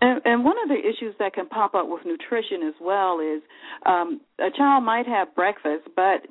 and, 0.00 0.20
and 0.24 0.44
one 0.44 0.56
of 0.62 0.68
the 0.68 0.78
issues 0.78 1.14
that 1.18 1.34
can 1.34 1.46
pop 1.46 1.74
up 1.74 1.86
with 1.86 2.04
nutrition 2.06 2.66
as 2.66 2.74
well 2.80 3.20
is 3.20 3.42
um, 3.84 4.20
a 4.38 4.50
child 4.56 4.84
might 4.84 5.06
have 5.06 5.34
breakfast, 5.34 5.88
but 5.94 6.26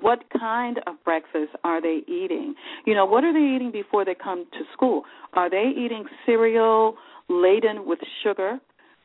what 0.00 0.20
kind 0.38 0.78
of 0.86 0.94
breakfast 1.04 1.50
are 1.64 1.82
they 1.82 2.00
eating? 2.06 2.54
You 2.86 2.94
know, 2.94 3.04
what 3.04 3.24
are 3.24 3.32
they 3.32 3.56
eating 3.56 3.72
before 3.72 4.04
they 4.04 4.14
come 4.14 4.46
to 4.52 4.60
school? 4.72 5.02
Are 5.34 5.50
they 5.50 5.70
eating 5.76 6.04
cereal 6.24 6.96
laden 7.28 7.86
with 7.86 7.98
sugar? 8.22 8.58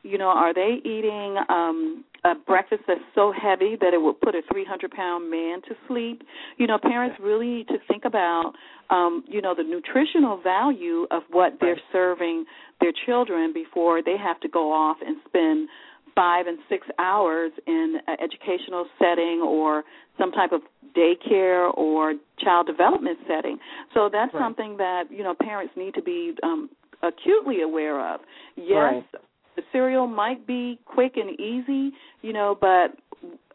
You 0.06 0.18
know, 0.18 0.28
are 0.28 0.54
they 0.54 0.78
eating 0.84 1.36
um 1.48 2.04
a 2.26 2.34
breakfast 2.34 2.82
that's 2.88 3.00
so 3.14 3.32
heavy 3.32 3.76
that 3.80 3.94
it 3.94 4.00
would 4.00 4.20
put 4.20 4.34
a 4.34 4.42
300 4.50 4.90
pound 4.90 5.30
man 5.30 5.62
to 5.62 5.74
sleep. 5.86 6.22
You 6.56 6.66
know, 6.66 6.78
parents 6.78 7.16
really 7.20 7.46
need 7.46 7.68
to 7.68 7.78
think 7.88 8.04
about, 8.04 8.52
um, 8.90 9.22
you 9.28 9.40
know, 9.40 9.54
the 9.54 9.62
nutritional 9.62 10.40
value 10.42 11.06
of 11.10 11.22
what 11.30 11.58
they're 11.60 11.80
serving 11.92 12.44
their 12.80 12.92
children 13.06 13.52
before 13.52 14.02
they 14.02 14.16
have 14.16 14.40
to 14.40 14.48
go 14.48 14.72
off 14.72 14.96
and 15.06 15.16
spend 15.28 15.68
five 16.14 16.46
and 16.46 16.58
six 16.68 16.86
hours 16.98 17.52
in 17.66 18.00
an 18.06 18.16
educational 18.20 18.86
setting 18.98 19.42
or 19.46 19.84
some 20.18 20.32
type 20.32 20.50
of 20.50 20.62
daycare 20.96 21.72
or 21.76 22.14
child 22.40 22.66
development 22.66 23.18
setting. 23.28 23.58
So 23.94 24.08
that's 24.10 24.32
right. 24.34 24.42
something 24.42 24.78
that 24.78 25.04
you 25.10 25.22
know 25.22 25.34
parents 25.38 25.74
need 25.76 25.94
to 25.94 26.02
be 26.02 26.34
um, 26.42 26.70
acutely 27.02 27.60
aware 27.62 28.14
of. 28.14 28.20
Yes, 28.56 29.04
right 29.12 29.25
the 29.56 29.62
cereal 29.72 30.06
might 30.06 30.46
be 30.46 30.78
quick 30.84 31.12
and 31.16 31.38
easy, 31.40 31.92
you 32.22 32.32
know, 32.32 32.56
but 32.60 32.96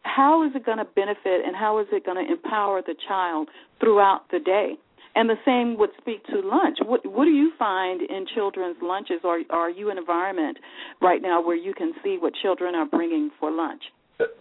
how 0.02 0.44
is 0.44 0.52
it 0.54 0.66
going 0.66 0.78
to 0.78 0.84
benefit 0.84 1.44
and 1.46 1.56
how 1.56 1.78
is 1.78 1.86
it 1.92 2.04
going 2.04 2.24
to 2.24 2.32
empower 2.32 2.82
the 2.82 2.94
child 3.08 3.48
throughout 3.80 4.22
the 4.30 4.40
day? 4.40 4.72
And 5.14 5.28
the 5.28 5.36
same 5.44 5.78
would 5.78 5.90
speak 6.00 6.24
to 6.26 6.40
lunch. 6.40 6.78
What 6.84 7.04
what 7.04 7.26
do 7.26 7.30
you 7.30 7.52
find 7.58 8.00
in 8.00 8.24
children's 8.34 8.76
lunches, 8.80 9.20
or 9.24 9.42
are 9.50 9.68
you 9.68 9.90
in 9.90 9.98
an 9.98 10.02
environment 10.02 10.56
right 11.02 11.20
now 11.20 11.44
where 11.44 11.56
you 11.56 11.74
can 11.74 11.92
see 12.02 12.16
what 12.18 12.32
children 12.40 12.74
are 12.74 12.86
bringing 12.86 13.30
for 13.38 13.50
lunch? 13.50 13.82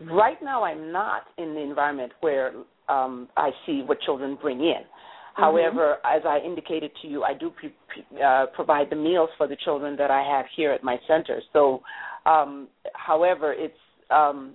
Right 0.10 0.42
now, 0.42 0.64
I'm 0.64 0.92
not 0.92 1.24
in 1.38 1.54
the 1.56 1.60
environment 1.60 2.14
where 2.22 2.54
um, 2.88 3.28
I 3.36 3.52
see 3.66 3.84
what 3.86 4.00
children 4.02 4.38
bring 4.42 4.62
in. 4.62 4.84
Mm-hmm. 5.32 5.42
However, 5.42 5.98
as 6.06 6.22
I 6.28 6.40
indicated 6.46 6.92
to 7.02 7.08
you, 7.08 7.24
I 7.24 7.34
do 7.34 7.50
pre- 7.50 7.74
pre- 7.88 8.22
uh, 8.22 8.48
provide 8.54 8.90
the 8.90 8.96
meals 8.96 9.30
for 9.38 9.48
the 9.48 9.56
children 9.64 9.96
that 9.98 10.12
I 10.12 10.24
have 10.24 10.46
here 10.56 10.72
at 10.72 10.84
my 10.84 10.98
center. 11.08 11.42
So, 11.54 11.82
um, 12.26 12.68
however, 12.94 13.54
it's 13.58 13.74
um, 14.10 14.54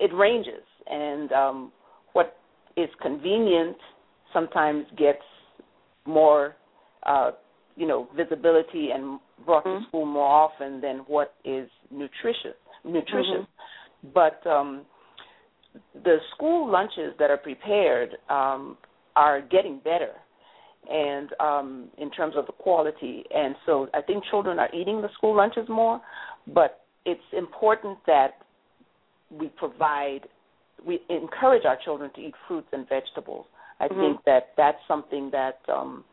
it 0.00 0.12
ranges, 0.12 0.64
and 0.88 1.32
um, 1.32 1.72
what 2.12 2.36
is 2.76 2.88
convenient 3.00 3.76
sometimes 4.32 4.84
gets 4.96 5.22
more, 6.04 6.56
uh, 7.06 7.30
you 7.76 7.86
know, 7.86 8.08
visibility 8.16 8.88
and 8.92 9.20
brought 9.46 9.64
mm-hmm. 9.64 9.84
to 9.84 9.88
school 9.88 10.04
more 10.04 10.26
often 10.26 10.80
than 10.80 10.98
what 11.06 11.34
is 11.44 11.68
nutritious. 11.90 12.58
Nutritious, 12.84 13.46
mm-hmm. 13.46 14.08
but 14.12 14.44
um, 14.48 14.84
the 15.94 16.18
school 16.34 16.70
lunches 16.70 17.14
that 17.18 17.30
are 17.30 17.36
prepared 17.36 18.10
um, 18.28 18.76
are 19.18 19.40
getting 19.40 19.80
better 19.82 20.12
and 20.90 21.30
um 21.40 21.88
in 21.98 22.10
terms 22.10 22.34
of 22.36 22.46
the 22.46 22.52
quality. 22.52 23.24
And 23.34 23.54
so 23.66 23.88
i 23.92 24.00
think 24.00 24.24
children 24.30 24.58
are 24.58 24.72
eating 24.74 25.02
the 25.02 25.08
school 25.16 25.36
lunches 25.36 25.68
more 25.68 26.00
but 26.46 26.70
it's 27.04 27.28
important 27.36 27.98
that 28.06 28.30
we 29.30 29.48
provide 29.48 30.20
we 30.86 31.00
encourage 31.10 31.64
our 31.64 31.78
children 31.84 32.10
to 32.14 32.20
eat 32.20 32.34
fruits 32.46 32.68
and 32.72 32.88
vegetables. 32.88 33.46
I 33.80 33.88
mm-hmm. 33.88 34.00
think 34.00 34.24
that 34.26 34.42
that's 34.56 34.78
something 34.86 35.30
that 35.32 35.58
um 35.68 36.04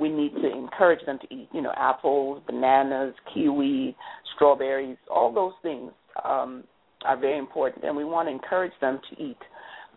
we 0.00 0.08
need 0.08 0.32
to 0.42 0.48
encourage 0.50 1.04
them 1.06 1.18
to 1.22 1.34
eat 1.34 1.48
you 1.52 1.62
know 1.62 1.72
apples 1.76 2.42
bananas 2.46 3.14
kiwi 3.32 3.96
strawberries 4.34 4.98
all 5.14 5.30
those 5.32 5.56
things 5.62 5.92
um 6.24 6.64
are 7.04 7.16
very 7.18 7.38
important. 7.38 7.84
And 7.84 7.96
we 7.96 8.04
want 8.04 8.28
to 8.28 8.32
encourage 8.32 8.72
them 8.80 9.00
to 9.10 9.22
eat 9.22 9.38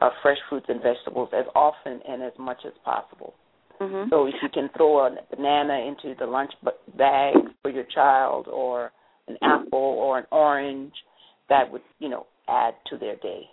uh, 0.01 0.09
fresh 0.21 0.37
fruits 0.49 0.65
and 0.67 0.81
vegetables 0.81 1.29
as 1.33 1.45
often 1.55 1.99
and 2.07 2.23
as 2.23 2.33
much 2.39 2.59
as 2.65 2.73
possible. 2.83 3.33
Mm-hmm. 3.79 4.09
So 4.09 4.27
if 4.27 4.35
you 4.41 4.49
can 4.49 4.69
throw 4.75 5.07
a 5.07 5.15
banana 5.35 5.73
into 5.87 6.15
the 6.19 6.25
lunch 6.25 6.51
bag 6.97 7.35
for 7.61 7.71
your 7.71 7.85
child, 7.93 8.47
or 8.47 8.91
an 9.27 9.37
apple 9.41 9.79
or 9.79 10.19
an 10.19 10.25
orange, 10.31 10.93
that 11.49 11.71
would 11.71 11.81
you 11.99 12.09
know 12.09 12.25
add 12.47 12.73
to 12.89 12.97
their 12.97 13.15
day. 13.15 13.43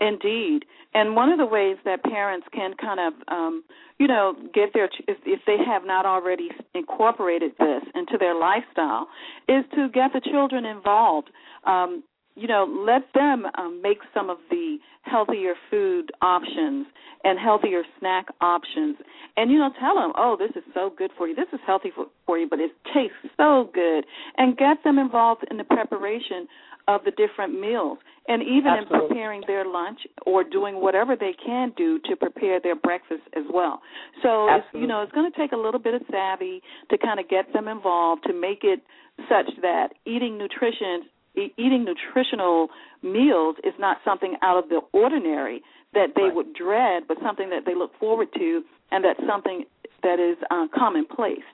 Indeed, 0.00 0.60
and 0.94 1.16
one 1.16 1.28
of 1.28 1.38
the 1.38 1.46
ways 1.46 1.76
that 1.84 2.04
parents 2.04 2.46
can 2.54 2.74
kind 2.80 3.00
of, 3.00 3.12
um, 3.26 3.64
you 3.98 4.06
know, 4.06 4.34
get 4.54 4.72
their 4.72 4.84
if, 5.08 5.18
if 5.26 5.40
they 5.44 5.56
have 5.66 5.84
not 5.84 6.06
already 6.06 6.50
incorporated 6.74 7.52
this 7.58 7.82
into 7.94 8.16
their 8.18 8.34
lifestyle, 8.34 9.08
is 9.48 9.64
to 9.74 9.88
get 9.88 10.12
the 10.12 10.20
children 10.20 10.64
involved. 10.64 11.30
Um, 11.66 12.04
you 12.38 12.46
know, 12.46 12.64
let 12.86 13.02
them 13.14 13.46
um, 13.56 13.82
make 13.82 13.98
some 14.14 14.30
of 14.30 14.38
the 14.50 14.78
healthier 15.02 15.54
food 15.70 16.12
options 16.22 16.86
and 17.24 17.38
healthier 17.38 17.82
snack 17.98 18.26
options. 18.40 18.96
And, 19.36 19.50
you 19.50 19.58
know, 19.58 19.70
tell 19.80 19.96
them, 19.96 20.12
oh, 20.16 20.36
this 20.38 20.50
is 20.54 20.62
so 20.74 20.92
good 20.96 21.10
for 21.16 21.26
you. 21.26 21.34
This 21.34 21.48
is 21.52 21.60
healthy 21.66 21.90
for, 21.94 22.06
for 22.26 22.38
you, 22.38 22.48
but 22.48 22.60
it 22.60 22.70
tastes 22.94 23.16
so 23.36 23.70
good. 23.74 24.04
And 24.36 24.56
get 24.56 24.82
them 24.84 24.98
involved 24.98 25.44
in 25.50 25.56
the 25.56 25.64
preparation 25.64 26.46
of 26.86 27.02
the 27.04 27.10
different 27.10 27.58
meals 27.58 27.98
and 28.28 28.42
even 28.42 28.66
Absolutely. 28.66 28.98
in 28.98 29.08
preparing 29.08 29.42
their 29.46 29.64
lunch 29.64 30.00
or 30.26 30.42
doing 30.42 30.80
whatever 30.80 31.16
they 31.16 31.34
can 31.44 31.72
do 31.76 31.98
to 32.08 32.16
prepare 32.16 32.60
their 32.60 32.76
breakfast 32.76 33.22
as 33.36 33.44
well. 33.52 33.80
So 34.22 34.48
it's, 34.54 34.66
you 34.72 34.86
know, 34.86 35.02
it's 35.02 35.12
going 35.12 35.30
to 35.30 35.36
take 35.36 35.52
a 35.52 35.56
little 35.56 35.80
bit 35.80 35.94
of 35.94 36.02
savvy 36.10 36.62
to 36.90 36.98
kind 36.98 37.20
of 37.20 37.28
get 37.28 37.52
them 37.52 37.68
involved 37.68 38.24
to 38.26 38.32
make 38.32 38.60
it 38.62 38.80
such 39.28 39.50
that 39.62 39.88
eating 40.06 40.38
nutrition 40.38 41.08
eating 41.56 41.84
nutritional 41.84 42.68
meals 43.02 43.56
is 43.64 43.74
not 43.78 43.98
something 44.04 44.36
out 44.42 44.62
of 44.62 44.68
the 44.68 44.80
ordinary 44.92 45.62
that 45.94 46.08
they 46.16 46.22
right. 46.22 46.34
would 46.34 46.54
dread, 46.54 47.04
but 47.08 47.16
something 47.22 47.50
that 47.50 47.64
they 47.64 47.74
look 47.74 47.92
forward 47.98 48.28
to, 48.34 48.62
and 48.90 49.04
that's 49.04 49.20
something 49.26 49.64
that 50.02 50.20
is 50.20 50.36
uh, 50.50 50.66
commonplace. 50.74 51.46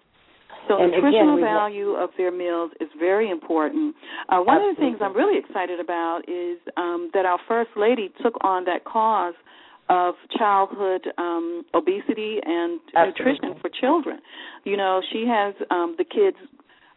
So 0.69 0.81
and 0.81 0.93
nutritional 0.93 1.37
again, 1.37 1.45
value 1.45 1.91
of 1.91 2.11
their 2.17 2.33
meals 2.33 2.71
is 2.81 2.89
very 2.99 3.31
important. 3.31 3.95
Uh, 4.29 4.41
one 4.41 4.57
Absolutely. 4.57 4.71
of 4.71 4.77
the 4.77 4.81
things 4.81 4.99
I'm 5.03 5.17
really 5.17 5.39
excited 5.39 5.79
about 5.79 6.23
is 6.27 6.59
um, 6.77 7.11
that 7.13 7.27
our 7.27 7.39
first 7.47 7.71
lady 7.77 8.13
took 8.23 8.35
on 8.43 8.65
that 8.65 8.85
cause 8.85 9.35
of 9.91 10.15
childhood 10.39 11.07
um, 11.19 11.65
obesity 11.75 12.39
and 12.45 12.81
Absolutely. 12.97 13.33
nutrition 13.35 13.61
for 13.61 13.69
children. 13.69 14.21
You 14.65 14.77
know, 14.79 15.03
she 15.13 15.27
has 15.29 15.55
um, 15.71 15.97
the 15.99 16.05
kids 16.05 16.39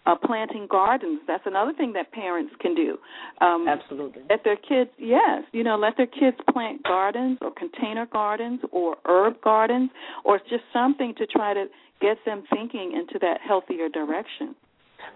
uh, 0.08 0.16
planting 0.16 0.68
gardens. 0.70 1.20
That's 1.28 1.44
another 1.46 1.74
thing 1.74 1.94
that 1.94 2.12
parents 2.12 2.54
can 2.62 2.74
do. 2.74 2.98
Um, 3.42 3.68
Absolutely. 3.68 4.24
Let 4.30 4.44
their 4.44 4.56
kids, 4.56 4.90
yes, 4.98 5.44
you 5.52 5.64
know, 5.64 5.78
let 5.78 5.98
their 5.98 6.08
kids 6.08 6.38
plant 6.52 6.84
gardens 6.84 7.38
or 7.42 7.52
container 7.52 8.06
gardens 8.06 8.62
or 8.72 8.96
herb 9.06 9.42
gardens 9.42 9.90
or 10.24 10.40
just 10.40 10.64
something 10.72 11.14
to 11.18 11.28
try 11.28 11.54
to 11.54 11.66
get 12.02 12.18
them 12.26 12.44
thinking 12.54 12.94
into 12.94 13.20
that 13.20 13.40
healthier 13.46 13.90
direction. 13.90 14.56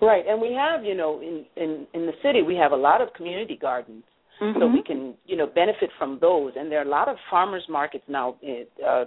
Right, 0.01 0.23
and 0.27 0.41
we 0.41 0.53
have, 0.53 0.83
you 0.83 0.95
know, 0.95 1.21
in 1.21 1.45
in 1.55 1.87
in 1.93 2.05
the 2.05 2.13
city, 2.23 2.41
we 2.41 2.55
have 2.55 2.71
a 2.71 2.75
lot 2.75 3.01
of 3.01 3.13
community 3.13 3.57
gardens, 3.59 4.03
mm-hmm. 4.41 4.59
so 4.59 4.67
we 4.67 4.83
can, 4.83 5.15
you 5.25 5.35
know, 5.35 5.47
benefit 5.47 5.89
from 5.97 6.17
those. 6.21 6.53
And 6.55 6.71
there 6.71 6.79
are 6.79 6.85
a 6.85 6.89
lot 6.89 7.07
of 7.07 7.17
farmers 7.29 7.63
markets 7.69 8.03
now 8.07 8.35
eh, 8.43 8.63
uh, 8.85 9.05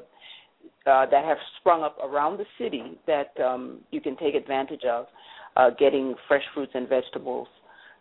uh, 0.87 1.07
that 1.11 1.25
have 1.25 1.39
sprung 1.59 1.83
up 1.83 1.97
around 2.03 2.39
the 2.39 2.45
city 2.59 2.99
that 3.07 3.33
um, 3.43 3.81
you 3.91 4.01
can 4.01 4.17
take 4.17 4.35
advantage 4.35 4.85
of, 4.85 5.07
uh, 5.57 5.71
getting 5.79 6.15
fresh 6.29 6.43
fruits 6.55 6.73
and 6.75 6.89
vegetables. 6.89 7.49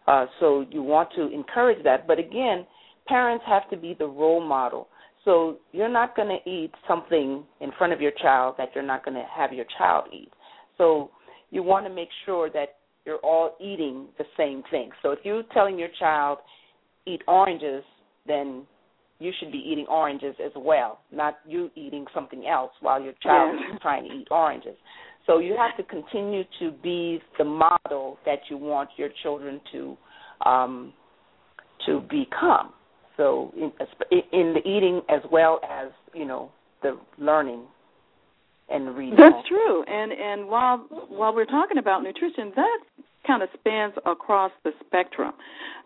Uh, 0.07 0.25
so 0.39 0.65
you 0.69 0.83
want 0.83 1.10
to 1.15 1.31
encourage 1.31 1.83
that, 1.83 2.07
but 2.07 2.19
again, 2.19 2.65
parents 3.07 3.43
have 3.48 3.69
to 3.69 3.77
be 3.77 3.95
the 3.98 4.05
role 4.05 4.45
model. 4.45 4.88
So 5.25 5.57
you're 5.72 5.89
not 5.89 6.15
going 6.15 6.27
to 6.27 6.50
eat 6.50 6.72
something 6.88 7.43
in 7.62 7.72
front 7.77 7.93
of 7.93 8.01
your 8.01 8.12
child 8.22 8.55
that 8.57 8.69
you're 8.75 8.83
not 8.83 9.05
going 9.05 9.15
to 9.15 9.25
have 9.33 9.53
your 9.53 9.65
child 9.77 10.05
eat. 10.12 10.31
So 10.77 11.12
you 11.50 11.63
want 11.63 11.86
to 11.86 11.93
make 11.93 12.10
sure 12.25 12.50
that 12.50 12.75
you're 13.05 13.17
all 13.17 13.55
eating 13.62 14.07
the 14.17 14.25
same 14.38 14.63
thing. 14.69 14.89
So 15.01 15.12
if 15.12 15.19
you're 15.24 15.43
telling 15.53 15.77
your 15.77 15.89
child 16.00 16.39
eat 17.05 17.22
oranges, 17.27 17.83
then 18.27 18.63
you 19.19 19.31
should 19.39 19.51
be 19.51 19.60
eating 19.65 19.86
oranges 19.88 20.36
as 20.43 20.51
well, 20.55 21.00
not 21.12 21.39
you 21.48 21.69
eating 21.75 22.05
something 22.13 22.45
else 22.48 22.72
while 22.81 23.01
your 23.01 23.13
child 23.22 23.55
yeah. 23.60 23.75
is 23.75 23.81
trying 23.81 24.07
to 24.10 24.13
eat 24.13 24.27
oranges. 24.31 24.75
So 25.25 25.39
you 25.39 25.56
have 25.58 25.77
to 25.77 25.84
continue 25.84 26.44
to 26.60 26.72
be 26.84 27.22
the 27.38 27.46
model 27.46 28.18
that 28.25 28.39
you 28.50 28.58
want 28.58 28.89
your 28.98 29.10
children 29.22 29.62
to 29.72 29.98
um, 30.46 30.94
to 31.86 32.01
become. 32.10 32.74
So 33.15 33.53
in, 33.56 33.72
in 34.32 34.53
the 34.53 34.62
eating 34.68 35.01
as 35.10 35.22
well 35.32 35.60
as 35.70 35.89
you 36.13 36.25
know 36.25 36.51
the 36.82 36.98
learning 37.18 37.63
and 38.70 38.96
reading. 38.96 39.18
That's 39.18 39.48
true. 39.48 39.84
And 39.84 40.12
and 40.12 40.48
while 40.48 40.77
while 41.10 41.34
we're 41.34 41.46
talking 41.46 41.77
about 41.77 42.03
nutrition, 42.03 42.51
that 42.56 42.80
kind 43.25 43.42
of 43.42 43.50
spans 43.60 43.94
across 44.06 44.51
the 44.63 44.72
spectrum. 44.86 45.34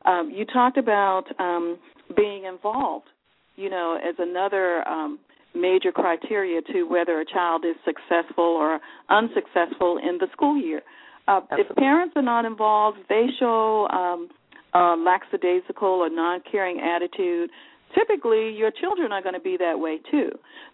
Um, 0.05 0.31
you 0.33 0.45
talked 0.45 0.77
about 0.77 1.25
um, 1.39 1.77
being 2.15 2.45
involved, 2.45 3.07
you 3.55 3.69
know, 3.69 3.99
as 4.03 4.15
another 4.17 4.87
um, 4.87 5.19
major 5.55 5.91
criteria 5.91 6.61
to 6.61 6.83
whether 6.83 7.19
a 7.19 7.25
child 7.25 7.65
is 7.65 7.75
successful 7.85 8.43
or 8.43 8.79
unsuccessful 9.09 9.97
in 9.97 10.17
the 10.19 10.27
school 10.31 10.59
year. 10.59 10.81
Uh, 11.27 11.41
if 11.51 11.75
parents 11.75 12.13
are 12.15 12.21
not 12.21 12.45
involved, 12.45 12.97
they 13.09 13.25
show 13.39 13.87
um, 13.89 14.29
a 14.73 14.95
lackadaisical 14.97 15.87
or 15.87 16.09
non-caring 16.09 16.79
attitude. 16.79 17.49
Typically, 17.95 18.51
your 18.51 18.71
children 18.71 19.11
are 19.11 19.21
going 19.21 19.33
to 19.33 19.41
be 19.41 19.57
that 19.57 19.79
way 19.79 19.99
too. 20.09 20.29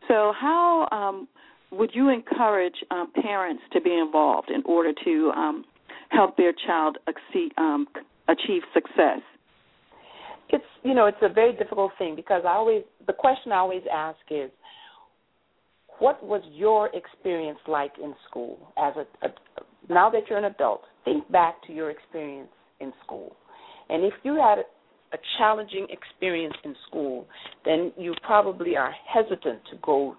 So, 0.07 0.33
how 0.39 0.87
um, 0.91 1.27
would 1.71 1.91
you 1.93 2.09
encourage 2.09 2.75
um, 2.91 3.11
parents 3.21 3.63
to 3.73 3.81
be 3.81 3.93
involved 3.93 4.49
in 4.49 4.61
order 4.65 4.93
to 5.03 5.31
um, 5.35 5.65
help 6.09 6.37
their 6.37 6.53
child 6.53 6.97
exceed, 7.07 7.51
um, 7.57 7.87
achieve 8.27 8.61
success? 8.73 9.21
It's 10.49 10.63
you 10.83 10.93
know 10.93 11.07
it's 11.07 11.17
a 11.21 11.29
very 11.29 11.53
difficult 11.53 11.93
thing 11.97 12.15
because 12.15 12.43
I 12.45 12.53
always 12.53 12.83
the 13.07 13.13
question 13.13 13.51
I 13.51 13.57
always 13.57 13.81
ask 13.91 14.19
is, 14.29 14.51
what 15.99 16.23
was 16.23 16.41
your 16.51 16.89
experience 16.93 17.59
like 17.67 17.93
in 18.01 18.13
school 18.29 18.57
as 18.77 18.93
a, 18.95 19.27
a 19.27 19.29
now 19.89 20.09
that 20.09 20.23
you're 20.29 20.39
an 20.39 20.45
adult? 20.45 20.81
Think 21.05 21.29
back 21.31 21.55
to 21.67 21.73
your 21.73 21.91
experience 21.91 22.49
in 22.79 22.93
school, 23.05 23.35
and 23.89 24.03
if 24.03 24.13
you 24.23 24.35
had 24.35 24.59
a 25.13 25.17
challenging 25.37 25.87
experience 25.89 26.55
in 26.63 26.75
school, 26.87 27.27
then 27.65 27.93
you 27.97 28.13
probably 28.25 28.75
are 28.75 28.93
hesitant 29.13 29.59
to 29.69 29.77
go 29.83 30.15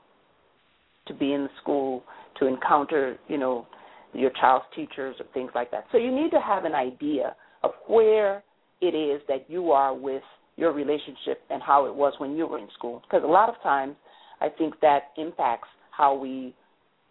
to 1.07 1.15
be 1.15 1.33
in 1.33 1.43
the 1.45 1.51
school 1.61 2.05
to 2.39 2.47
encounter, 2.47 3.19
you 3.29 3.37
know, 3.37 3.67
your 4.13 4.31
child's 4.41 4.65
teachers 4.75 5.17
or 5.19 5.27
things 5.35 5.51
like 5.55 5.71
that. 5.71 5.85
So 5.91 5.99
you 5.99 6.15
need 6.15 6.31
to 6.31 6.41
have 6.41 6.65
an 6.65 6.75
idea 6.75 7.35
of 7.63 7.73
where 7.89 8.43
it 8.81 8.95
is 8.95 9.21
that 9.29 9.47
you 9.49 9.73
are 9.73 9.95
with 9.95 10.23
your 10.57 10.73
relationship 10.73 11.43
and 11.51 11.61
how 11.61 11.87
it 11.87 11.95
was 11.95 12.15
when 12.19 12.37
you 12.37 12.47
were 12.47 12.59
in 12.59 12.69
school. 12.79 13.03
Because 13.03 13.25
a 13.25 13.31
lot 13.31 13.49
of 13.49 13.57
times 13.63 13.97
I 14.41 14.49
think 14.49 14.75
that 14.81 15.13
impacts 15.17 15.69
how 15.91 16.15
we 16.15 16.55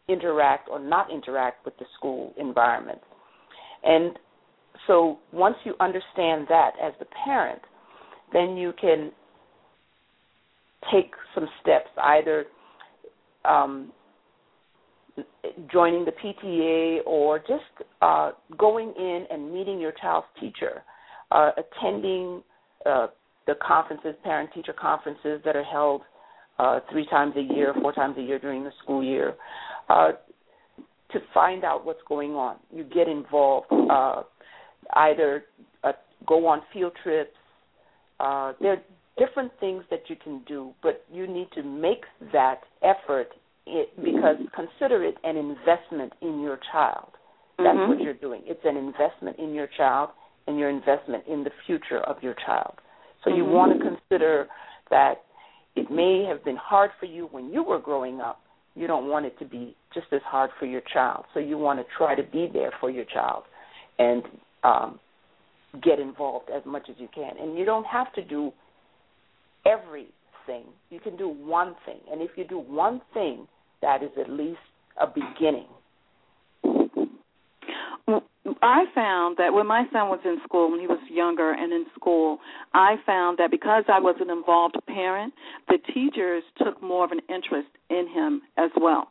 interact 0.09 0.69
or 0.69 0.79
not 0.79 1.11
interact 1.11 1.65
with 1.65 1.77
the 1.77 1.85
school 1.97 2.33
environment. 2.37 2.99
And 3.83 4.17
so 4.87 5.19
once 5.31 5.55
you 5.63 5.75
understand 5.79 6.47
that 6.49 6.71
as 6.81 6.93
the 6.99 7.05
parent, 7.25 7.61
then 8.33 8.57
you 8.57 8.73
can 8.79 9.11
take 10.91 11.11
some 11.33 11.47
steps 11.61 11.89
either 11.97 12.45
um, 13.45 13.91
joining 15.71 16.05
the 16.05 16.11
PTA 16.11 17.05
or 17.05 17.39
just 17.39 17.87
uh, 18.01 18.31
going 18.57 18.93
in 18.97 19.25
and 19.29 19.53
meeting 19.53 19.79
your 19.79 19.93
child's 19.93 20.27
teacher, 20.39 20.83
uh, 21.31 21.51
attending 21.57 22.41
uh, 22.85 23.07
the 23.47 23.53
conferences, 23.65 24.15
parent 24.23 24.49
teacher 24.53 24.73
conferences 24.73 25.41
that 25.45 25.55
are 25.55 25.63
held 25.63 26.01
uh, 26.59 26.79
three 26.91 27.05
times 27.07 27.33
a 27.35 27.53
year, 27.53 27.73
four 27.81 27.93
times 27.93 28.15
a 28.17 28.21
year 28.21 28.39
during 28.39 28.63
the 28.63 28.71
school 28.83 29.03
year, 29.03 29.35
uh, 29.89 30.11
to 31.11 31.19
find 31.33 31.63
out 31.63 31.85
what's 31.85 32.01
going 32.07 32.31
on. 32.31 32.57
You 32.71 32.83
get 32.83 33.07
involved, 33.07 33.67
uh, 33.71 34.23
either 34.93 35.45
uh, 35.83 35.91
go 36.27 36.47
on 36.47 36.61
field 36.71 36.93
trips. 37.03 37.31
Uh, 38.19 38.53
there 38.61 38.73
are 38.73 38.81
different 39.17 39.51
things 39.59 39.83
that 39.91 40.03
you 40.09 40.15
can 40.23 40.41
do, 40.47 40.73
but 40.81 41.05
you 41.11 41.27
need 41.27 41.47
to 41.53 41.63
make 41.63 42.03
that 42.31 42.61
effort 42.81 43.27
it, 43.65 43.95
because 43.95 44.37
consider 44.55 45.03
it 45.03 45.15
an 45.23 45.37
investment 45.37 46.13
in 46.21 46.41
your 46.41 46.59
child. 46.71 47.09
That's 47.57 47.77
mm-hmm. 47.77 47.91
what 47.91 48.01
you're 48.01 48.15
doing. 48.15 48.41
It's 48.45 48.65
an 48.65 48.77
investment 48.77 49.37
in 49.37 49.53
your 49.53 49.67
child 49.77 50.09
and 50.47 50.57
your 50.57 50.69
investment 50.69 51.23
in 51.27 51.43
the 51.43 51.51
future 51.65 51.99
of 51.99 52.21
your 52.21 52.35
child. 52.45 52.73
So 53.23 53.29
mm-hmm. 53.29 53.37
you 53.37 53.45
want 53.45 53.79
to 53.79 53.85
consider 53.87 54.47
that 54.89 55.21
it 55.75 55.89
may 55.89 56.25
have 56.27 56.43
been 56.43 56.55
hard 56.55 56.91
for 56.99 57.05
you 57.05 57.27
when 57.31 57.51
you 57.51 57.63
were 57.63 57.79
growing 57.79 58.21
up. 58.21 58.39
You 58.75 58.87
don't 58.87 59.07
want 59.07 59.25
it 59.25 59.37
to 59.39 59.45
be 59.45 59.75
just 59.93 60.07
as 60.11 60.21
hard 60.25 60.49
for 60.59 60.65
your 60.65 60.81
child. 60.93 61.25
So 61.33 61.39
you 61.39 61.57
want 61.57 61.79
to 61.79 61.85
try 61.97 62.15
to 62.15 62.23
be 62.23 62.49
there 62.51 62.71
for 62.79 62.89
your 62.89 63.05
child 63.05 63.43
and 63.99 64.23
um, 64.63 64.99
get 65.83 65.99
involved 65.99 66.49
as 66.55 66.63
much 66.65 66.89
as 66.89 66.95
you 66.97 67.07
can. 67.13 67.37
And 67.39 67.57
you 67.57 67.65
don't 67.65 67.85
have 67.85 68.11
to 68.13 68.23
do 68.23 68.51
everything. 69.65 70.65
You 70.89 70.99
can 70.99 71.15
do 71.17 71.27
one 71.27 71.75
thing. 71.85 71.99
And 72.11 72.21
if 72.21 72.31
you 72.35 72.45
do 72.47 72.59
one 72.59 73.01
thing, 73.13 73.47
that 73.81 74.03
is 74.03 74.11
at 74.19 74.29
least 74.29 74.59
a 74.99 75.07
beginning. 75.07 75.67
I 78.61 78.85
found 78.93 79.37
that 79.37 79.53
when 79.53 79.67
my 79.67 79.83
son 79.91 80.09
was 80.09 80.19
in 80.25 80.37
school, 80.43 80.71
when 80.71 80.79
he 80.79 80.87
was 80.87 80.99
younger 81.09 81.51
and 81.51 81.71
in 81.71 81.85
school, 81.95 82.39
I 82.73 82.95
found 83.05 83.37
that 83.39 83.51
because 83.51 83.83
I 83.87 83.99
was 83.99 84.15
an 84.19 84.29
involved 84.29 84.75
parent, 84.87 85.33
the 85.67 85.77
teachers 85.93 86.43
took 86.57 86.81
more 86.81 87.05
of 87.05 87.11
an 87.11 87.21
interest 87.29 87.69
in 87.89 88.07
him 88.07 88.41
as 88.57 88.71
well. 88.79 89.09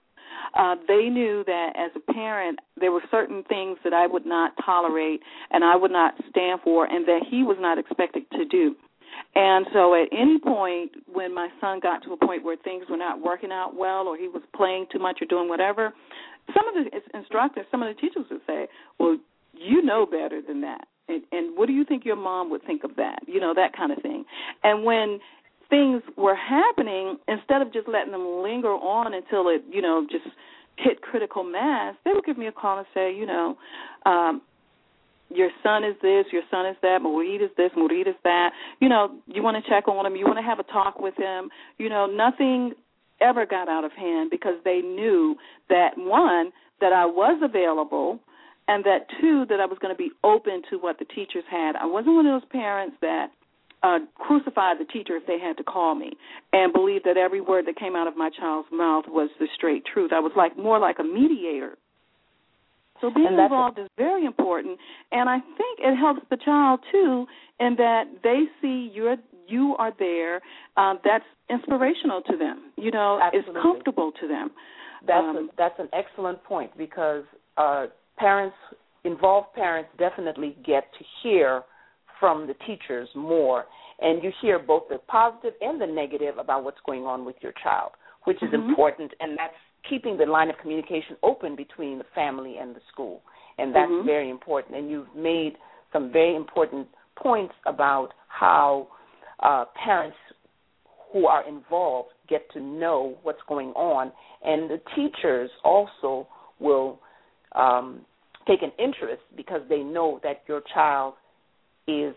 Uh, 0.54 0.76
they 0.88 1.08
knew 1.08 1.44
that 1.46 1.72
as 1.76 1.90
a 1.96 2.12
parent, 2.12 2.58
there 2.78 2.92
were 2.92 3.02
certain 3.10 3.42
things 3.44 3.78
that 3.84 3.92
I 3.92 4.06
would 4.06 4.26
not 4.26 4.52
tolerate 4.64 5.20
and 5.50 5.64
I 5.64 5.76
would 5.76 5.90
not 5.90 6.14
stand 6.30 6.60
for, 6.62 6.84
and 6.84 7.06
that 7.06 7.22
he 7.30 7.42
was 7.42 7.56
not 7.60 7.78
expected 7.78 8.24
to 8.32 8.44
do. 8.44 8.74
And 9.34 9.66
so 9.72 9.94
at 9.94 10.08
any 10.12 10.38
point 10.38 10.92
when 11.10 11.34
my 11.34 11.48
son 11.60 11.80
got 11.80 12.02
to 12.04 12.12
a 12.12 12.16
point 12.16 12.44
where 12.44 12.56
things 12.56 12.84
were 12.88 12.96
not 12.96 13.20
working 13.22 13.50
out 13.52 13.74
well 13.76 14.08
or 14.08 14.16
he 14.16 14.28
was 14.28 14.42
playing 14.54 14.86
too 14.92 14.98
much 14.98 15.18
or 15.22 15.26
doing 15.26 15.48
whatever, 15.48 15.92
some 16.54 16.66
of 16.68 16.74
the 16.74 17.18
instructors, 17.18 17.66
some 17.70 17.82
of 17.82 17.94
the 17.94 18.00
teachers 18.00 18.26
would 18.30 18.40
say, 18.46 18.68
"Well, 18.98 19.18
you 19.52 19.82
know 19.82 20.06
better 20.06 20.40
than 20.46 20.60
that." 20.62 20.86
And, 21.08 21.22
and 21.32 21.56
what 21.56 21.66
do 21.66 21.72
you 21.72 21.84
think 21.84 22.04
your 22.04 22.16
mom 22.16 22.50
would 22.50 22.64
think 22.64 22.84
of 22.84 22.96
that? 22.96 23.20
You 23.26 23.40
know, 23.40 23.52
that 23.54 23.76
kind 23.76 23.92
of 23.92 24.00
thing. 24.02 24.24
And 24.62 24.84
when 24.84 25.18
things 25.68 26.02
were 26.16 26.36
happening, 26.36 27.16
instead 27.28 27.62
of 27.62 27.72
just 27.72 27.88
letting 27.88 28.12
them 28.12 28.42
linger 28.42 28.68
on 28.68 29.14
until 29.14 29.48
it, 29.48 29.62
you 29.70 29.82
know, 29.82 30.06
just 30.10 30.24
hit 30.76 31.02
critical 31.02 31.44
mass, 31.44 31.94
they 32.04 32.12
would 32.12 32.24
give 32.24 32.38
me 32.38 32.46
a 32.46 32.52
call 32.52 32.78
and 32.78 32.86
say, 32.94 33.14
you 33.14 33.26
know, 33.26 33.56
um, 34.06 34.42
your 35.30 35.50
son 35.62 35.82
is 35.82 35.94
this, 36.02 36.26
your 36.30 36.42
son 36.50 36.66
is 36.66 36.76
that, 36.82 37.00
Murid 37.02 37.42
is 37.42 37.50
this, 37.56 37.70
Murid 37.76 38.06
is 38.06 38.14
that. 38.24 38.50
You 38.80 38.88
know, 38.88 39.16
you 39.26 39.42
want 39.42 39.62
to 39.62 39.70
check 39.70 39.88
on 39.88 40.04
him, 40.04 40.14
you 40.14 40.26
want 40.26 40.38
to 40.38 40.42
have 40.42 40.58
a 40.58 40.64
talk 40.64 41.00
with 41.00 41.16
him. 41.16 41.48
You 41.78 41.88
know, 41.88 42.06
nothing 42.06 42.72
ever 43.20 43.46
got 43.46 43.68
out 43.68 43.84
of 43.84 43.92
hand 43.92 44.30
because 44.30 44.56
they 44.64 44.80
knew 44.80 45.36
that 45.68 45.92
one, 45.96 46.52
that 46.80 46.92
I 46.92 47.06
was 47.06 47.40
available, 47.42 48.18
and 48.72 48.84
that 48.84 49.04
two, 49.20 49.44
that 49.50 49.60
I 49.60 49.66
was 49.66 49.76
going 49.82 49.94
to 49.94 49.98
be 49.98 50.10
open 50.24 50.62
to 50.70 50.78
what 50.78 50.98
the 50.98 51.04
teachers 51.04 51.44
had. 51.50 51.76
I 51.76 51.84
wasn't 51.84 52.14
one 52.14 52.24
of 52.24 52.40
those 52.40 52.48
parents 52.50 52.96
that 53.02 53.26
uh, 53.82 53.98
crucify 54.14 54.72
the 54.78 54.86
teacher 54.86 55.14
if 55.16 55.26
they 55.26 55.38
had 55.38 55.58
to 55.58 55.62
call 55.62 55.94
me, 55.94 56.12
and 56.54 56.72
believe 56.72 57.02
that 57.04 57.18
every 57.18 57.42
word 57.42 57.66
that 57.66 57.76
came 57.76 57.94
out 57.94 58.06
of 58.08 58.16
my 58.16 58.30
child's 58.30 58.68
mouth 58.72 59.04
was 59.08 59.28
the 59.38 59.46
straight 59.54 59.82
truth. 59.84 60.10
I 60.14 60.20
was 60.20 60.32
like 60.36 60.56
more 60.56 60.78
like 60.78 60.96
a 61.00 61.02
mediator. 61.02 61.76
So 63.02 63.10
being 63.12 63.26
involved 63.26 63.78
is 63.78 63.88
very 63.98 64.24
important, 64.24 64.78
and 65.10 65.28
I 65.28 65.40
think 65.40 65.80
it 65.80 65.96
helps 65.96 66.20
the 66.30 66.38
child 66.42 66.80
too 66.90 67.26
in 67.60 67.74
that 67.76 68.04
they 68.22 68.44
see 68.62 68.90
you're 68.94 69.16
you 69.48 69.74
are 69.78 69.92
there. 69.98 70.40
Um, 70.78 70.98
that's 71.04 71.24
inspirational 71.50 72.22
to 72.22 72.38
them. 72.38 72.72
You 72.76 72.90
know, 72.92 73.20
Absolutely. 73.20 73.50
it's 73.50 73.62
comfortable 73.62 74.12
to 74.18 74.28
them. 74.28 74.50
That's 75.06 75.24
um, 75.24 75.36
a, 75.36 75.48
that's 75.58 75.78
an 75.78 75.88
excellent 75.92 76.42
point 76.44 76.70
because 76.78 77.24
uh, 77.58 77.86
parents, 78.22 78.56
involved 79.04 79.48
parents, 79.54 79.90
definitely 79.98 80.56
get 80.64 80.84
to 80.98 81.04
hear 81.22 81.62
from 82.20 82.46
the 82.46 82.54
teachers 82.66 83.08
more, 83.16 83.64
and 84.00 84.22
you 84.22 84.30
hear 84.40 84.60
both 84.60 84.84
the 84.88 84.98
positive 85.08 85.54
and 85.60 85.80
the 85.80 85.86
negative 85.86 86.38
about 86.38 86.62
what's 86.62 86.78
going 86.86 87.02
on 87.02 87.24
with 87.24 87.34
your 87.40 87.52
child, 87.64 87.90
which 88.24 88.36
is 88.36 88.50
mm-hmm. 88.50 88.70
important, 88.70 89.10
and 89.18 89.36
that's 89.36 89.60
keeping 89.90 90.16
the 90.16 90.24
line 90.24 90.48
of 90.50 90.56
communication 90.62 91.16
open 91.24 91.56
between 91.56 91.98
the 91.98 92.04
family 92.14 92.58
and 92.60 92.76
the 92.76 92.80
school, 92.92 93.22
and 93.58 93.74
that's 93.74 93.90
mm-hmm. 93.90 94.06
very 94.06 94.30
important. 94.30 94.76
And 94.76 94.88
you've 94.88 95.12
made 95.16 95.54
some 95.92 96.12
very 96.12 96.36
important 96.36 96.86
points 97.16 97.54
about 97.66 98.10
how 98.28 98.86
uh, 99.40 99.64
parents 99.84 100.16
who 101.12 101.26
are 101.26 101.46
involved 101.48 102.10
get 102.28 102.42
to 102.52 102.60
know 102.60 103.18
what's 103.24 103.42
going 103.48 103.70
on, 103.70 104.12
and 104.44 104.70
the 104.70 104.80
teachers 104.94 105.50
also 105.64 106.28
will 106.60 107.00
um, 107.56 108.02
take 108.46 108.62
an 108.62 108.72
interest 108.78 109.22
because 109.36 109.60
they 109.68 109.80
know 109.80 110.20
that 110.22 110.42
your 110.48 110.62
child 110.74 111.14
is 111.86 112.14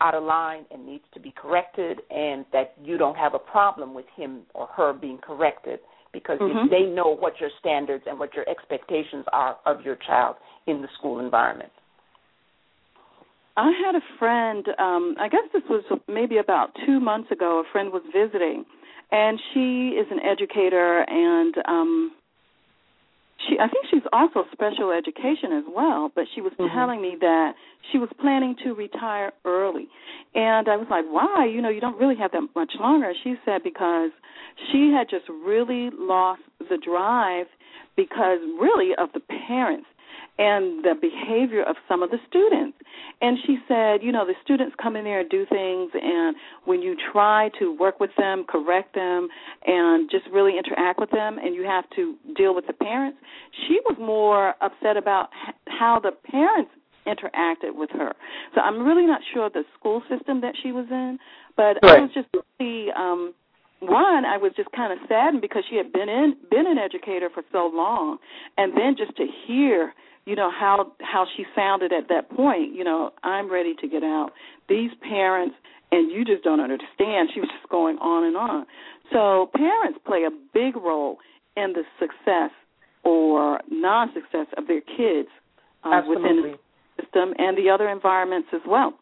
out 0.00 0.14
of 0.14 0.22
line 0.22 0.64
and 0.70 0.86
needs 0.86 1.04
to 1.12 1.20
be 1.20 1.32
corrected, 1.36 2.00
and 2.10 2.46
that 2.52 2.74
you 2.82 2.96
don't 2.96 3.16
have 3.16 3.34
a 3.34 3.38
problem 3.38 3.92
with 3.92 4.06
him 4.16 4.40
or 4.54 4.66
her 4.68 4.94
being 4.94 5.18
corrected 5.18 5.78
because 6.12 6.38
mm-hmm. 6.38 6.70
they 6.70 6.82
know 6.82 7.14
what 7.14 7.34
your 7.38 7.50
standards 7.60 8.04
and 8.06 8.18
what 8.18 8.34
your 8.34 8.48
expectations 8.48 9.24
are 9.32 9.58
of 9.66 9.82
your 9.82 9.96
child 10.06 10.36
in 10.66 10.80
the 10.80 10.88
school 10.98 11.20
environment. 11.20 11.70
I 13.56 13.70
had 13.84 13.94
a 13.94 14.00
friend, 14.18 14.66
um, 14.78 15.16
I 15.20 15.28
guess 15.28 15.42
this 15.52 15.62
was 15.68 15.84
maybe 16.08 16.38
about 16.38 16.70
two 16.86 16.98
months 16.98 17.30
ago, 17.30 17.60
a 17.60 17.72
friend 17.72 17.92
was 17.92 18.02
visiting, 18.06 18.64
and 19.12 19.38
she 19.52 19.98
is 20.00 20.06
an 20.10 20.20
educator 20.20 21.04
and 21.06 21.54
um 21.68 22.12
she 23.48 23.58
I 23.58 23.68
think 23.68 23.86
she's 23.90 24.06
also 24.12 24.44
special 24.52 24.92
education 24.92 25.52
as 25.52 25.64
well, 25.68 26.10
but 26.14 26.24
she 26.34 26.40
was 26.40 26.52
mm-hmm. 26.58 26.74
telling 26.74 27.00
me 27.00 27.16
that 27.20 27.52
she 27.90 27.98
was 27.98 28.08
planning 28.20 28.54
to 28.64 28.74
retire 28.74 29.32
early. 29.44 29.88
And 30.34 30.68
I 30.68 30.76
was 30.76 30.86
like, 30.90 31.04
"Why? 31.06 31.46
You 31.46 31.60
know, 31.62 31.70
you 31.70 31.80
don't 31.80 31.98
really 31.98 32.16
have 32.16 32.32
that 32.32 32.48
much 32.54 32.72
longer." 32.78 33.12
She 33.24 33.34
said 33.44 33.62
because 33.62 34.10
she 34.70 34.92
had 34.92 35.08
just 35.08 35.28
really 35.28 35.90
lost 35.92 36.42
the 36.58 36.78
drive 36.78 37.46
because 37.96 38.38
really 38.60 38.94
of 38.96 39.10
the 39.12 39.20
parents 39.20 39.86
and 40.40 40.82
the 40.82 40.94
behavior 40.98 41.62
of 41.62 41.76
some 41.86 42.02
of 42.02 42.10
the 42.10 42.16
students. 42.26 42.78
And 43.20 43.36
she 43.46 43.58
said, 43.68 44.02
you 44.02 44.10
know, 44.10 44.24
the 44.24 44.32
students 44.42 44.74
come 44.82 44.96
in 44.96 45.04
there 45.04 45.20
and 45.20 45.28
do 45.28 45.44
things, 45.44 45.90
and 45.92 46.34
when 46.64 46.80
you 46.80 46.96
try 47.12 47.50
to 47.58 47.76
work 47.76 48.00
with 48.00 48.10
them, 48.16 48.44
correct 48.48 48.94
them, 48.94 49.28
and 49.66 50.10
just 50.10 50.24
really 50.32 50.56
interact 50.56 50.98
with 50.98 51.10
them, 51.10 51.36
and 51.36 51.54
you 51.54 51.64
have 51.64 51.84
to 51.96 52.16
deal 52.34 52.54
with 52.54 52.66
the 52.66 52.72
parents, 52.72 53.18
she 53.68 53.78
was 53.84 53.98
more 54.00 54.54
upset 54.62 54.96
about 54.96 55.28
how 55.68 56.00
the 56.00 56.12
parents 56.30 56.70
interacted 57.06 57.74
with 57.74 57.90
her. 57.90 58.12
So 58.54 58.62
I'm 58.62 58.82
really 58.82 59.06
not 59.06 59.20
sure 59.34 59.46
of 59.46 59.52
the 59.52 59.64
school 59.78 60.02
system 60.08 60.40
that 60.40 60.54
she 60.62 60.72
was 60.72 60.86
in, 60.90 61.18
but 61.56 61.76
right. 61.82 61.98
I 61.98 62.00
was 62.00 62.10
just 62.14 62.28
really 62.58 62.88
um 62.92 63.34
one, 63.80 64.26
I 64.26 64.36
was 64.36 64.52
just 64.56 64.70
kind 64.72 64.92
of 64.92 64.98
saddened 65.08 65.40
because 65.40 65.64
she 65.70 65.76
had 65.76 65.90
been 65.92 66.08
in 66.08 66.36
been 66.50 66.66
an 66.66 66.76
educator 66.76 67.30
for 67.32 67.42
so 67.50 67.70
long, 67.72 68.18
and 68.58 68.76
then 68.76 68.94
just 68.96 69.16
to 69.16 69.26
hear 69.46 69.94
you 70.26 70.36
know 70.36 70.50
how 70.50 70.92
how 71.00 71.26
she 71.36 71.44
sounded 71.54 71.92
at 71.92 72.08
that 72.08 72.30
point 72.30 72.74
you 72.74 72.84
know 72.84 73.10
i'm 73.22 73.50
ready 73.50 73.74
to 73.80 73.88
get 73.88 74.02
out. 74.02 74.30
These 74.68 74.90
parents 75.02 75.56
and 75.92 76.10
you 76.10 76.24
just 76.24 76.44
don't 76.44 76.60
understand. 76.60 77.30
She 77.34 77.40
was 77.40 77.48
just 77.50 77.68
going 77.68 77.98
on 77.98 78.24
and 78.24 78.36
on. 78.36 78.66
So 79.12 79.50
parents 79.54 79.98
play 80.06 80.22
a 80.24 80.30
big 80.54 80.76
role 80.76 81.18
in 81.56 81.72
the 81.72 81.82
success 81.98 82.50
or 83.02 83.60
non-success 83.70 84.46
of 84.56 84.66
their 84.66 84.80
kids 84.80 85.28
uh, 85.84 86.02
within 86.06 86.42
the 86.42 87.02
system 87.02 87.34
and 87.38 87.56
the 87.56 87.70
other 87.70 87.88
environments 87.88 88.48
as 88.54 88.60
well. 88.66 88.94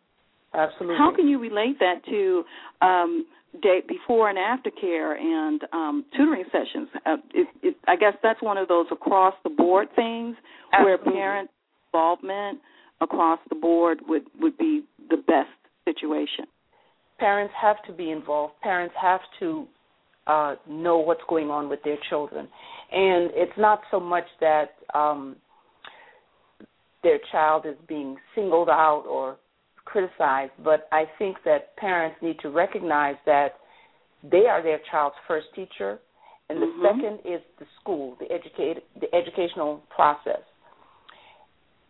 Absolutely. 0.54 0.96
How 0.96 1.14
can 1.14 1.28
you 1.28 1.38
relate 1.38 1.78
that 1.81 2.04
to 2.07 2.44
um 2.81 3.26
day 3.63 3.81
before 3.87 4.29
and 4.29 4.39
after 4.39 4.71
care 4.71 5.15
and 5.15 5.63
um, 5.73 6.05
tutoring 6.17 6.45
sessions. 6.53 6.89
Uh, 7.07 7.17
it, 7.35 7.49
it, 7.63 7.77
I 7.87 7.97
guess 7.97 8.15
that's 8.23 8.43
one 8.43 8.59
of 8.59 8.69
those 8.69 8.87
across 8.91 9.35
the 9.45 9.51
board 9.51 9.89
things 9.97 10.37
Absolutely. 10.73 11.13
where 11.13 11.15
parent 11.15 11.51
involvement 11.93 12.61
across 13.01 13.39
the 13.49 13.55
board 13.55 14.01
would 14.09 14.25
would 14.41 14.57
be 14.59 14.83
the 15.11 15.17
best 15.17 15.49
situation. 15.85 16.45
Parents 17.19 17.53
have 17.61 17.77
to 17.87 17.93
be 17.93 18.11
involved. 18.11 18.55
Parents 18.63 18.95
have 19.01 19.21
to 19.41 19.67
uh, 20.27 20.55
know 20.69 20.99
what's 20.99 21.23
going 21.29 21.51
on 21.51 21.69
with 21.69 21.81
their 21.85 21.99
children, 22.09 22.49
and 22.93 23.31
it's 23.35 23.57
not 23.57 23.81
so 23.91 23.99
much 23.99 24.27
that 24.41 24.71
um, 24.95 25.37
their 27.03 27.19
child 27.33 27.65
is 27.67 27.77
being 27.89 28.17
singled 28.35 28.69
out 28.69 29.05
or 29.09 29.37
criticized, 29.88 30.53
but 30.62 30.87
I 30.92 31.05
think 31.18 31.38
that 31.44 31.74
parents 31.77 32.16
need 32.20 32.38
to 32.40 32.51
recognize 32.51 33.16
that 33.24 33.55
they 34.22 34.46
are 34.46 34.62
their 34.62 34.81
child's 34.90 35.16
first 35.27 35.46
teacher, 35.55 35.98
and 36.51 36.61
the 36.61 36.66
mm-hmm. 36.66 36.85
second 36.85 37.33
is 37.33 37.40
the 37.59 37.64
school, 37.81 38.16
the 38.20 38.27
educate, 38.31 38.85
the 39.01 39.14
educational 39.14 39.83
process. 39.94 40.42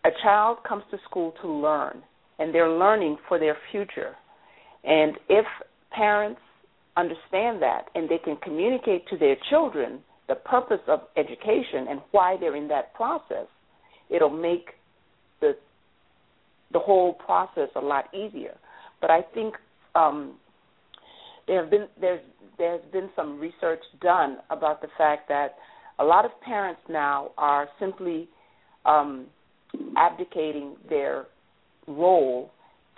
A 0.05 0.11
child 0.23 0.59
comes 0.67 0.85
to 0.93 0.99
school 1.09 1.35
to 1.43 1.49
learn, 1.49 2.03
and 2.39 2.55
they're 2.55 2.71
learning 2.71 3.17
for 3.27 3.39
their 3.39 3.57
future. 3.73 4.15
And 4.85 5.17
if 5.29 5.45
parents 5.91 6.41
understand 6.97 7.61
that 7.63 7.87
and 7.97 8.09
they 8.09 8.19
can 8.19 8.37
communicate 8.43 9.09
to 9.09 9.19
their 9.19 9.37
children 9.51 10.01
the 10.29 10.37
purpose 10.37 10.81
of 10.87 11.01
education 11.17 11.87
and 11.89 12.01
why 12.13 12.37
they're 12.39 12.57
in 12.57 12.69
that 12.69 12.95
process, 12.95 13.47
it'll 14.09 14.31
make 14.31 14.67
the 16.73 16.79
whole 16.79 17.15
process 17.15 17.69
a 17.77 17.81
lot 17.81 18.13
easier. 18.15 18.57
But 19.01 19.11
I 19.11 19.23
think 19.35 19.55
um, 19.95 20.37
there 21.47 21.63
have 21.63 21.71
been 21.71 21.87
there's 22.01 22.21
there's 22.59 22.83
been 22.93 23.09
some 23.15 23.39
research 23.39 23.83
done 24.01 24.39
about 24.51 24.83
the 24.83 24.89
fact 24.97 25.29
that 25.29 25.57
a 25.99 26.05
lot 26.05 26.25
of 26.25 26.31
parents 26.45 26.81
now 26.89 27.31
are 27.39 27.69
simply 27.81 28.29
um, 28.85 29.27
abdicating 29.97 30.77
their 30.89 31.27
role 31.87 32.51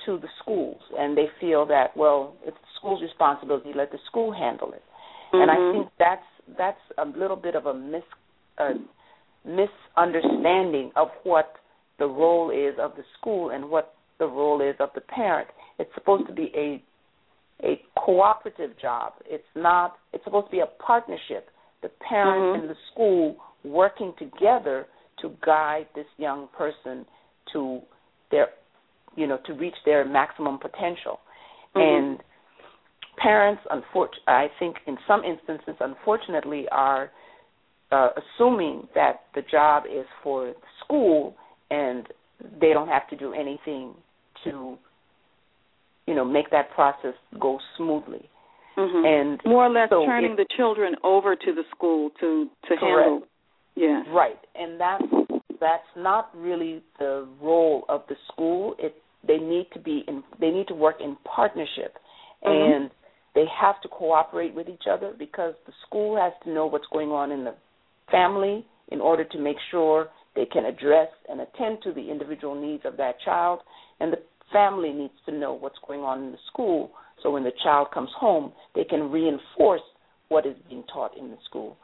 to 0.06 0.18
the 0.18 0.28
schools, 0.42 0.80
and 0.98 1.16
they 1.16 1.26
feel 1.40 1.66
that 1.66 1.96
well, 1.96 2.34
it's 2.44 2.56
the 2.56 2.68
school's 2.78 3.02
responsibility. 3.02 3.70
Let 3.74 3.90
the 3.92 3.98
school 4.06 4.32
handle 4.32 4.72
it. 4.72 4.82
Mm-hmm. 5.32 5.42
And 5.42 5.50
I 5.50 5.72
think 5.72 5.92
that's 5.98 6.56
that's 6.58 6.80
a 6.98 7.18
little 7.18 7.36
bit 7.36 7.54
of 7.54 7.66
a 7.66 7.74
mis 7.74 8.02
uh, 8.58 8.70
misunderstanding 9.44 10.90
of 10.96 11.08
what 11.24 11.52
the 12.00 12.06
role 12.06 12.50
is 12.50 12.74
of 12.80 12.96
the 12.96 13.04
school 13.20 13.50
and 13.50 13.70
what 13.70 13.94
the 14.18 14.26
role 14.26 14.60
is 14.60 14.74
of 14.80 14.88
the 14.96 15.00
parent. 15.02 15.48
It's 15.78 15.90
supposed 15.94 16.26
to 16.26 16.32
be 16.32 16.50
a 16.56 16.82
a 17.62 17.78
cooperative 17.94 18.70
job. 18.80 19.12
It's 19.26 19.44
not 19.54 19.96
it's 20.12 20.24
supposed 20.24 20.46
to 20.46 20.50
be 20.50 20.60
a 20.60 20.82
partnership. 20.84 21.50
The 21.82 21.90
parent 22.08 22.40
mm-hmm. 22.40 22.60
and 22.62 22.70
the 22.70 22.76
school 22.92 23.36
working 23.64 24.14
together 24.18 24.86
to 25.20 25.30
guide 25.44 25.86
this 25.94 26.06
young 26.16 26.48
person 26.56 27.04
to 27.52 27.80
their 28.30 28.48
you 29.14 29.26
know 29.26 29.38
to 29.46 29.52
reach 29.52 29.76
their 29.84 30.04
maximum 30.04 30.58
potential. 30.58 31.20
Mm-hmm. 31.76 31.80
And 31.80 32.18
parents 33.18 33.62
unfortunately 33.70 34.24
I 34.26 34.46
think 34.58 34.76
in 34.86 34.96
some 35.06 35.22
instances 35.22 35.74
unfortunately 35.80 36.64
are 36.72 37.10
uh, 37.92 38.08
assuming 38.16 38.88
that 38.94 39.22
the 39.34 39.42
job 39.50 39.82
is 39.84 40.06
for 40.22 40.46
the 40.46 40.54
school 40.84 41.34
and 41.70 42.06
they 42.60 42.72
don't 42.72 42.88
have 42.88 43.08
to 43.08 43.16
do 43.16 43.32
anything 43.32 43.94
to 44.44 44.76
you 46.06 46.14
know 46.14 46.24
make 46.24 46.50
that 46.50 46.70
process 46.72 47.14
go 47.40 47.58
smoothly 47.76 48.28
mm-hmm. 48.76 49.04
and 49.04 49.40
more 49.44 49.66
or 49.66 49.70
less 49.70 49.88
so 49.90 50.04
turning 50.04 50.32
it, 50.32 50.36
the 50.36 50.46
children 50.56 50.94
over 51.04 51.36
to 51.36 51.54
the 51.54 51.62
school 51.74 52.10
to 52.20 52.48
to 52.68 52.76
correct. 52.76 52.80
handle 52.80 53.22
yeah 53.76 54.02
right 54.12 54.38
and 54.54 54.80
that's 54.80 55.04
that's 55.60 55.82
not 55.96 56.30
really 56.34 56.82
the 56.98 57.28
role 57.40 57.84
of 57.88 58.02
the 58.08 58.16
school 58.32 58.74
it 58.78 58.94
they 59.26 59.36
need 59.36 59.66
to 59.72 59.78
be 59.78 60.02
in 60.08 60.22
they 60.40 60.50
need 60.50 60.66
to 60.66 60.74
work 60.74 60.96
in 61.00 61.16
partnership 61.24 61.96
mm-hmm. 62.44 62.82
and 62.82 62.90
they 63.34 63.44
have 63.60 63.80
to 63.82 63.88
cooperate 63.88 64.54
with 64.54 64.68
each 64.68 64.84
other 64.90 65.14
because 65.18 65.54
the 65.66 65.72
school 65.86 66.16
has 66.16 66.32
to 66.42 66.50
know 66.50 66.66
what's 66.66 66.86
going 66.92 67.10
on 67.10 67.30
in 67.30 67.44
the 67.44 67.54
family 68.10 68.64
in 68.90 69.00
order 69.00 69.24
to 69.24 69.38
make 69.38 69.56
sure 69.70 70.08
they 70.34 70.46
can 70.46 70.64
address 70.64 71.08
and 71.28 71.40
attend 71.40 71.78
to 71.84 71.92
the 71.92 72.10
individual 72.10 72.60
needs 72.60 72.84
of 72.84 72.96
that 72.96 73.20
child, 73.24 73.60
and 73.98 74.12
the 74.12 74.18
family 74.52 74.92
needs 74.92 75.14
to 75.26 75.32
know 75.32 75.52
what's 75.52 75.78
going 75.86 76.00
on 76.00 76.24
in 76.24 76.32
the 76.32 76.38
school 76.50 76.90
so 77.22 77.30
when 77.30 77.44
the 77.44 77.52
child 77.62 77.88
comes 77.92 78.10
home, 78.16 78.52
they 78.74 78.84
can 78.84 79.10
reinforce 79.10 79.82
what 80.28 80.46
is 80.46 80.56
being 80.68 80.84
taught 80.92 81.16
in 81.16 81.30
the 81.30 81.36
school. 81.44 81.76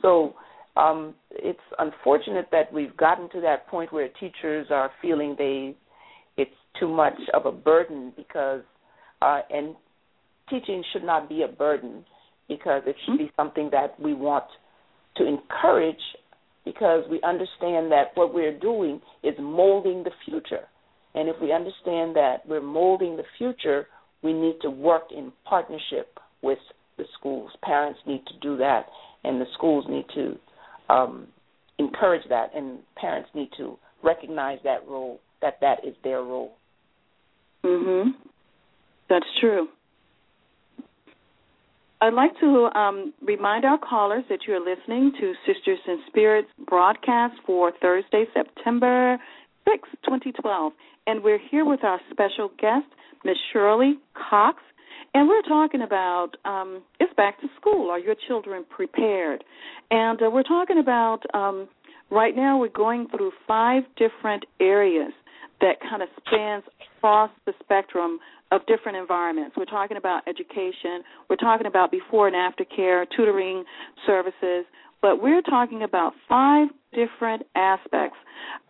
So 0.00 0.34
um, 0.76 1.14
it's 1.30 1.58
unfortunate 1.78 2.48
that 2.52 2.72
we've 2.72 2.96
gotten 2.96 3.28
to 3.30 3.40
that 3.42 3.68
point 3.68 3.92
where 3.92 4.08
teachers 4.20 4.66
are 4.70 4.90
feeling 5.00 5.34
they 5.38 5.76
it's 6.36 6.50
too 6.80 6.88
much 6.88 7.18
of 7.34 7.44
a 7.46 7.52
burden 7.52 8.12
because 8.16 8.62
uh, 9.20 9.40
and 9.50 9.76
teaching 10.48 10.82
should 10.92 11.04
not 11.04 11.28
be 11.28 11.42
a 11.42 11.48
burden 11.48 12.04
because 12.48 12.82
it 12.86 12.96
should 13.04 13.18
be 13.18 13.30
something 13.36 13.68
that 13.70 13.98
we 14.00 14.14
want 14.14 14.44
to 15.16 15.26
encourage 15.26 16.00
because 16.64 17.04
we 17.10 17.20
understand 17.22 17.90
that 17.92 18.12
what 18.14 18.34
we're 18.34 18.56
doing 18.58 19.00
is 19.22 19.34
molding 19.38 20.04
the 20.04 20.10
future. 20.24 20.66
And 21.14 21.28
if 21.28 21.36
we 21.40 21.52
understand 21.52 22.16
that 22.16 22.38
we're 22.46 22.62
molding 22.62 23.16
the 23.16 23.24
future, 23.36 23.86
we 24.22 24.32
need 24.32 24.56
to 24.62 24.70
work 24.70 25.04
in 25.14 25.32
partnership 25.44 26.18
with 26.42 26.58
the 26.96 27.04
schools. 27.18 27.50
Parents 27.62 27.98
need 28.06 28.22
to 28.26 28.34
do 28.40 28.56
that, 28.58 28.86
and 29.24 29.40
the 29.40 29.46
schools 29.54 29.84
need 29.88 30.06
to 30.14 30.38
um, 30.88 31.26
encourage 31.78 32.22
that, 32.28 32.50
and 32.54 32.78
parents 32.96 33.28
need 33.34 33.50
to 33.56 33.76
recognize 34.02 34.58
that 34.64 34.86
role, 34.88 35.20
that 35.40 35.58
that 35.60 35.84
is 35.84 35.94
their 36.04 36.22
role. 36.22 36.52
Mhm. 37.64 38.14
That's 39.08 39.26
true. 39.40 39.68
I'd 42.02 42.14
like 42.14 42.32
to 42.40 42.68
um, 42.76 43.14
remind 43.22 43.64
our 43.64 43.78
callers 43.78 44.24
that 44.28 44.40
you're 44.48 44.58
listening 44.58 45.12
to 45.20 45.34
Sisters 45.46 45.78
in 45.86 46.00
Spirits 46.08 46.48
broadcast 46.68 47.34
for 47.46 47.70
Thursday, 47.80 48.24
September 48.34 49.18
6, 49.68 49.88
2012. 50.04 50.72
And 51.06 51.22
we're 51.22 51.38
here 51.38 51.64
with 51.64 51.84
our 51.84 52.00
special 52.10 52.50
guest, 52.58 52.86
Ms. 53.24 53.36
Shirley 53.52 54.00
Cox. 54.28 54.58
And 55.14 55.28
we're 55.28 55.42
talking 55.42 55.82
about 55.82 56.30
um, 56.44 56.82
it's 56.98 57.14
back 57.14 57.40
to 57.40 57.46
school. 57.60 57.88
Are 57.92 58.00
your 58.00 58.16
children 58.26 58.64
prepared? 58.68 59.44
And 59.92 60.20
uh, 60.20 60.28
we're 60.28 60.42
talking 60.42 60.80
about 60.80 61.20
um, 61.34 61.68
right 62.10 62.34
now 62.34 62.58
we're 62.58 62.68
going 62.68 63.06
through 63.16 63.30
five 63.46 63.84
different 63.96 64.44
areas 64.58 65.12
that 65.60 65.76
kind 65.88 66.02
of 66.02 66.08
spans 66.26 66.64
across 66.98 67.30
the 67.46 67.52
spectrum 67.62 68.18
of 68.52 68.64
different 68.66 68.98
environments. 68.98 69.56
We're 69.56 69.64
talking 69.64 69.96
about 69.96 70.28
education, 70.28 71.02
we're 71.28 71.36
talking 71.36 71.66
about 71.66 71.90
before 71.90 72.26
and 72.26 72.36
after 72.36 72.64
care, 72.64 73.06
tutoring 73.16 73.64
services, 74.06 74.66
but 75.00 75.22
we're 75.22 75.42
talking 75.42 75.82
about 75.82 76.12
five 76.28 76.68
different 76.92 77.42
aspects 77.56 78.18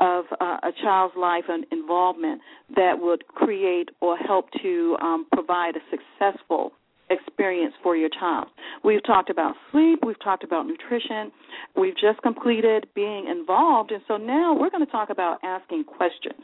of 0.01 0.25
uh, 0.41 0.59
a 0.63 0.71
child's 0.83 1.15
life 1.17 1.45
and 1.49 1.67
involvement 1.73 2.41
that 2.77 2.95
would 2.99 3.27
create 3.27 3.89
or 4.01 4.17
help 4.17 4.47
to 4.63 4.97
um, 5.03 5.27
provide 5.33 5.75
a 5.77 5.81
successful 5.91 6.73
experience 7.11 7.75
for 7.83 7.97
your 7.97 8.09
child. 8.09 8.47
We've 8.85 9.05
talked 9.05 9.31
about 9.31 9.57
sleep, 9.71 9.99
we've 10.07 10.23
talked 10.23 10.45
about 10.45 10.67
nutrition, 10.67 11.33
we've 11.77 11.97
just 11.97 12.23
completed 12.23 12.87
being 12.95 13.27
involved, 13.29 13.91
and 13.91 14.03
so 14.07 14.17
now 14.17 14.57
we're 14.59 14.71
going 14.71 14.87
to 14.87 14.93
talk 14.93 15.11
about 15.11 15.39
asking 15.43 15.85
questions. 15.85 16.41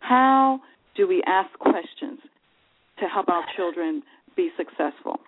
How 0.00 0.58
do 0.96 1.06
we 1.06 1.22
ask 1.26 1.56
questions 1.58 2.18
to 3.00 3.06
help 3.06 3.28
our 3.28 3.44
children 3.56 4.02
be 4.36 4.50
successful? 4.56 5.18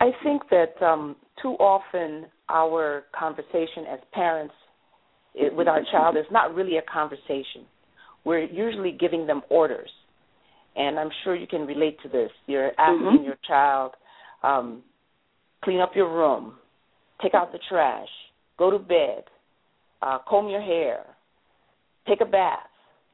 I 0.00 0.10
think 0.22 0.42
that 0.50 0.82
um, 0.84 1.16
too 1.42 1.56
often 1.60 2.26
our 2.48 3.04
conversation 3.18 3.84
as 3.90 4.00
parents 4.12 4.54
it, 5.34 5.54
with 5.54 5.68
our 5.68 5.82
child 5.92 6.16
is 6.16 6.24
not 6.30 6.54
really 6.54 6.78
a 6.78 6.82
conversation. 6.82 7.66
We're 8.24 8.44
usually 8.44 8.92
giving 8.92 9.26
them 9.26 9.42
orders. 9.48 9.90
And 10.76 10.98
I'm 10.98 11.10
sure 11.24 11.34
you 11.34 11.46
can 11.46 11.66
relate 11.66 11.98
to 12.02 12.08
this. 12.08 12.30
You're 12.46 12.72
asking 12.78 13.06
mm-hmm. 13.06 13.24
your 13.24 13.36
child, 13.46 13.92
um, 14.42 14.82
clean 15.62 15.80
up 15.80 15.92
your 15.94 16.12
room, 16.12 16.54
take 17.22 17.34
out 17.34 17.52
the 17.52 17.58
trash, 17.68 18.08
go 18.58 18.70
to 18.70 18.78
bed, 18.78 19.24
uh, 20.02 20.18
comb 20.28 20.48
your 20.48 20.62
hair, 20.62 21.04
take 22.08 22.20
a 22.20 22.24
bath. 22.24 22.58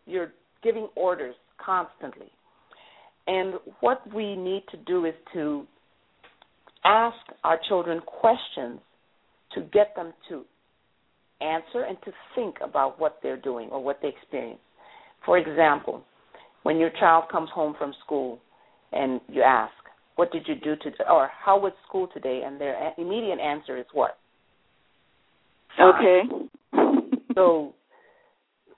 You're 0.06 0.32
giving 0.62 0.88
orders 0.94 1.34
constantly. 1.64 2.30
And 3.26 3.54
what 3.80 4.00
we 4.14 4.36
need 4.36 4.62
to 4.70 4.76
do 4.76 5.04
is 5.04 5.14
to 5.34 5.66
ask 6.84 7.16
our 7.42 7.58
children 7.68 8.00
questions 8.06 8.80
to 9.54 9.62
get 9.72 9.94
them 9.96 10.12
to 10.28 10.44
answer 11.40 11.82
and 11.82 11.96
to 12.04 12.12
think 12.34 12.56
about 12.62 13.00
what 13.00 13.18
they're 13.22 13.36
doing 13.36 13.68
or 13.70 13.82
what 13.82 13.98
they 14.00 14.08
experience. 14.08 14.60
For 15.24 15.38
example, 15.38 16.04
when 16.62 16.78
your 16.78 16.90
child 17.00 17.24
comes 17.30 17.50
home 17.54 17.74
from 17.78 17.92
school 18.04 18.38
and 18.92 19.20
you 19.28 19.42
ask, 19.42 19.72
"What 20.14 20.30
did 20.30 20.46
you 20.48 20.54
do 20.54 20.76
today?" 20.76 21.04
or 21.10 21.28
"How 21.28 21.58
was 21.58 21.72
school 21.86 22.06
today?" 22.08 22.42
and 22.42 22.60
their 22.60 22.94
immediate 22.96 23.40
answer 23.40 23.76
is 23.76 23.86
what? 23.92 24.18
Okay. 25.78 26.22
so, 27.34 27.74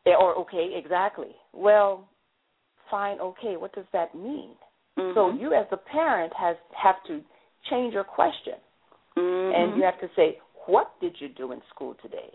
eh, 0.06 0.14
or 0.14 0.34
okay, 0.36 0.74
exactly. 0.74 1.36
Well, 1.52 2.08
fine, 2.90 3.20
okay. 3.20 3.56
What 3.56 3.74
does 3.74 3.86
that 3.92 4.14
mean? 4.14 4.50
Mm-hmm. 4.98 5.14
So 5.14 5.32
you, 5.32 5.54
as 5.54 5.66
the 5.70 5.76
parent, 5.76 6.32
has 6.36 6.56
have 6.80 6.96
to 7.06 7.20
change 7.70 7.94
your 7.94 8.04
question, 8.04 8.54
mm-hmm. 9.16 9.54
and 9.54 9.76
you 9.76 9.84
have 9.84 10.00
to 10.00 10.08
say, 10.16 10.38
"What 10.66 10.92
did 11.00 11.16
you 11.18 11.28
do 11.28 11.52
in 11.52 11.60
school 11.74 11.96
today?" 12.02 12.30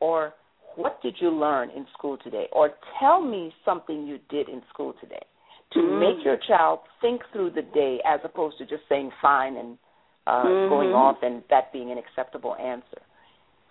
or 0.00 0.34
"What 0.76 1.00
did 1.02 1.16
you 1.20 1.30
learn 1.30 1.70
in 1.70 1.86
school 1.96 2.18
today?" 2.22 2.46
or 2.52 2.70
"Tell 2.98 3.20
me 3.20 3.52
something 3.64 4.06
you 4.06 4.18
did 4.28 4.48
in 4.48 4.62
school 4.72 4.94
today." 5.00 5.22
To 5.74 5.80
mm-hmm. 5.80 6.00
make 6.00 6.24
your 6.24 6.38
child 6.48 6.80
think 7.00 7.20
through 7.32 7.50
the 7.50 7.62
day, 7.62 8.00
as 8.06 8.20
opposed 8.24 8.58
to 8.58 8.66
just 8.66 8.82
saying 8.88 9.10
"fine" 9.20 9.56
and 9.56 9.78
uh, 10.26 10.44
Mm-hmm. 10.44 10.68
going 10.68 10.90
off 10.90 11.16
and 11.22 11.42
that 11.48 11.72
being 11.72 11.90
an 11.90 11.96
acceptable 11.96 12.54
answer. 12.56 13.00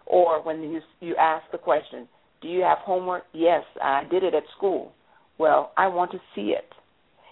Or 0.07 0.41
when 0.41 0.63
you 0.63 0.81
you 1.01 1.15
ask 1.15 1.43
the 1.51 1.57
question, 1.59 2.07
"Do 2.41 2.47
you 2.47 2.61
have 2.61 2.79
homework?" 2.79 3.25
Yes, 3.33 3.63
I 3.81 4.05
did 4.09 4.23
it 4.23 4.33
at 4.33 4.43
school. 4.55 4.93
Well, 5.37 5.71
I 5.77 5.87
want 5.87 6.11
to 6.11 6.19
see 6.35 6.53
it. 6.57 6.67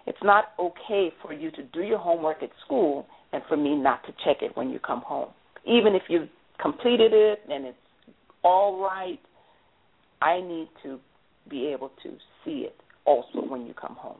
It's 0.07 0.17
not 0.23 0.45
okay 0.59 1.11
for 1.21 1.33
you 1.33 1.49
to 1.51 1.63
do 1.63 1.81
your 1.81 1.97
homework 1.97 2.43
at 2.43 2.49
school 2.63 3.07
and 3.33 3.41
for 3.49 3.57
me 3.57 3.75
not 3.75 4.03
to 4.05 4.13
check 4.23 4.41
it 4.41 4.55
when 4.55 4.69
you 4.69 4.79
come 4.79 5.01
home. 5.01 5.29
Even 5.65 5.95
if 5.95 6.03
you've 6.07 6.29
completed 6.61 7.11
it 7.13 7.39
and 7.49 7.65
it's 7.65 7.77
all 8.43 8.79
right, 8.81 9.19
I 10.21 10.41
need 10.41 10.69
to 10.83 10.99
be 11.49 11.67
able 11.67 11.91
to 12.03 12.11
see 12.43 12.65
it 12.67 12.75
also 13.05 13.41
when 13.47 13.65
you 13.65 13.73
come 13.73 13.95
home. 13.95 14.17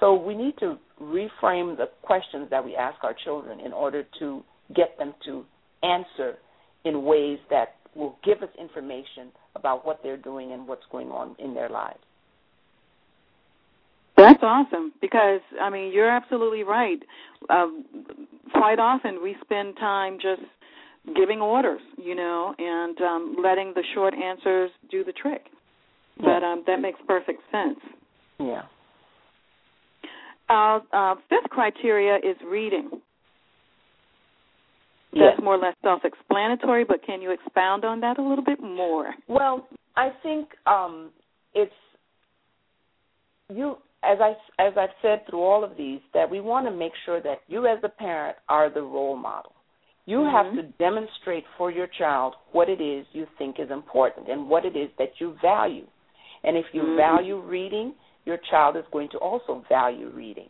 So 0.00 0.14
we 0.14 0.34
need 0.34 0.56
to 0.60 0.78
reframe 1.00 1.76
the 1.76 1.88
questions 2.02 2.48
that 2.50 2.64
we 2.64 2.76
ask 2.76 3.02
our 3.02 3.14
children 3.24 3.60
in 3.60 3.72
order 3.72 4.04
to 4.20 4.42
get 4.74 4.96
them 4.98 5.14
to 5.26 5.44
answer 5.82 6.36
in 6.84 7.04
ways 7.04 7.38
that 7.50 7.74
will 7.94 8.16
give 8.24 8.42
us 8.42 8.48
information 8.58 9.32
about 9.56 9.84
what 9.84 10.00
they're 10.02 10.16
doing 10.16 10.52
and 10.52 10.66
what's 10.66 10.84
going 10.92 11.08
on 11.08 11.34
in 11.38 11.52
their 11.54 11.68
lives. 11.68 11.98
That's 14.18 14.42
awesome 14.42 14.92
because 15.00 15.40
I 15.60 15.70
mean 15.70 15.92
you're 15.92 16.10
absolutely 16.10 16.64
right. 16.64 16.98
Um, 17.50 17.84
quite 18.52 18.78
often 18.78 19.22
we 19.22 19.36
spend 19.42 19.76
time 19.76 20.18
just 20.20 20.42
giving 21.16 21.40
orders, 21.40 21.80
you 21.96 22.14
know, 22.14 22.54
and 22.58 23.00
um, 23.00 23.36
letting 23.42 23.72
the 23.74 23.84
short 23.94 24.14
answers 24.14 24.70
do 24.90 25.04
the 25.04 25.12
trick. 25.12 25.42
But 26.18 26.42
um, 26.42 26.64
that 26.66 26.80
makes 26.80 26.98
perfect 27.06 27.40
sense. 27.52 27.78
Yeah. 28.40 28.62
Our 30.48 30.82
uh, 30.92 31.14
fifth 31.28 31.50
criteria 31.50 32.16
is 32.16 32.36
reading. 32.46 32.90
Yes. 35.12 35.32
That's 35.34 35.44
more 35.44 35.54
or 35.54 35.58
less 35.58 35.74
self-explanatory, 35.82 36.84
but 36.84 37.04
can 37.04 37.22
you 37.22 37.30
expound 37.30 37.84
on 37.84 38.00
that 38.00 38.18
a 38.18 38.22
little 38.22 38.44
bit 38.44 38.60
more? 38.60 39.14
Well, 39.28 39.66
I 39.96 40.10
think 40.22 40.48
um, 40.66 41.10
it's 41.54 41.72
you 43.54 43.76
as 44.02 44.18
I 44.20 44.34
as 44.60 44.74
I've 44.76 44.94
said 45.02 45.26
through 45.28 45.42
all 45.42 45.64
of 45.64 45.76
these 45.76 46.00
that 46.14 46.30
we 46.30 46.40
want 46.40 46.66
to 46.66 46.72
make 46.72 46.92
sure 47.04 47.20
that 47.22 47.40
you 47.48 47.66
as 47.66 47.78
a 47.82 47.88
parent 47.88 48.36
are 48.48 48.72
the 48.72 48.82
role 48.82 49.16
model. 49.16 49.52
You 50.06 50.18
mm-hmm. 50.18 50.36
have 50.36 50.54
to 50.56 50.72
demonstrate 50.78 51.44
for 51.56 51.70
your 51.70 51.88
child 51.98 52.34
what 52.52 52.68
it 52.68 52.80
is 52.80 53.06
you 53.12 53.26
think 53.36 53.56
is 53.58 53.70
important 53.70 54.28
and 54.28 54.48
what 54.48 54.64
it 54.64 54.76
is 54.76 54.88
that 54.98 55.12
you 55.18 55.36
value. 55.42 55.86
And 56.44 56.56
if 56.56 56.66
you 56.72 56.82
mm-hmm. 56.82 56.96
value 56.96 57.40
reading, 57.40 57.94
your 58.24 58.38
child 58.50 58.76
is 58.76 58.84
going 58.92 59.08
to 59.10 59.18
also 59.18 59.64
value 59.68 60.10
reading. 60.14 60.48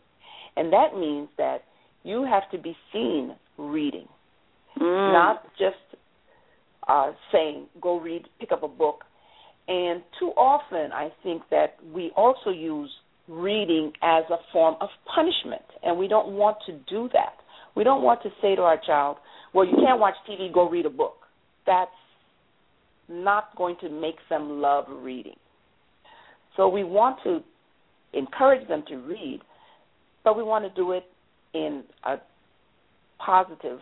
And 0.55 0.71
that 0.71 0.95
means 0.95 1.29
that 1.37 1.63
you 2.03 2.25
have 2.25 2.49
to 2.51 2.57
be 2.57 2.75
seen 2.93 3.35
reading, 3.57 4.07
mm. 4.79 5.13
not 5.13 5.43
just 5.57 5.75
uh, 6.87 7.11
saying, 7.31 7.67
go 7.81 7.99
read, 7.99 8.25
pick 8.39 8.51
up 8.51 8.63
a 8.63 8.67
book. 8.67 9.03
And 9.67 10.01
too 10.19 10.31
often, 10.37 10.91
I 10.91 11.09
think 11.23 11.43
that 11.51 11.75
we 11.93 12.11
also 12.15 12.49
use 12.49 12.89
reading 13.29 13.91
as 14.01 14.23
a 14.31 14.37
form 14.51 14.75
of 14.81 14.89
punishment, 15.13 15.61
and 15.83 15.97
we 15.97 16.07
don't 16.07 16.33
want 16.33 16.57
to 16.65 16.73
do 16.89 17.09
that. 17.13 17.33
We 17.75 17.83
don't 17.83 18.01
want 18.01 18.23
to 18.23 18.29
say 18.41 18.55
to 18.55 18.61
our 18.63 18.81
child, 18.85 19.17
well, 19.53 19.65
you 19.65 19.75
can't 19.75 19.99
watch 19.99 20.15
TV, 20.29 20.51
go 20.53 20.69
read 20.69 20.85
a 20.85 20.89
book. 20.89 21.17
That's 21.65 21.91
not 23.07 23.55
going 23.55 23.77
to 23.81 23.89
make 23.89 24.15
them 24.29 24.61
love 24.61 24.85
reading. 24.89 25.35
So 26.57 26.67
we 26.67 26.83
want 26.83 27.19
to 27.23 27.39
encourage 28.13 28.67
them 28.67 28.83
to 28.89 28.95
read, 28.97 29.39
but 30.23 30.35
we 30.35 30.43
want 30.43 30.65
to 30.65 30.71
do 30.75 30.91
it 30.91 31.03
in 31.53 31.83
a 32.03 32.17
positive 33.23 33.79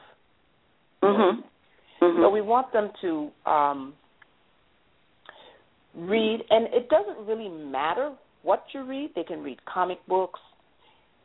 Mhm. 1.04 1.44
Mm-hmm. 2.02 2.22
So 2.22 2.30
we 2.30 2.42
want 2.42 2.72
them 2.74 2.92
to 3.02 3.32
um, 3.46 3.94
read, 5.96 6.44
and 6.50 6.68
it 6.74 6.90
doesn't 6.90 7.26
really 7.26 7.50
matter 7.50 8.14
what 8.48 8.64
you 8.74 8.84
read. 8.84 9.12
They 9.14 9.24
can 9.24 9.44
read 9.44 9.58
comic 9.66 10.00
books, 10.08 10.40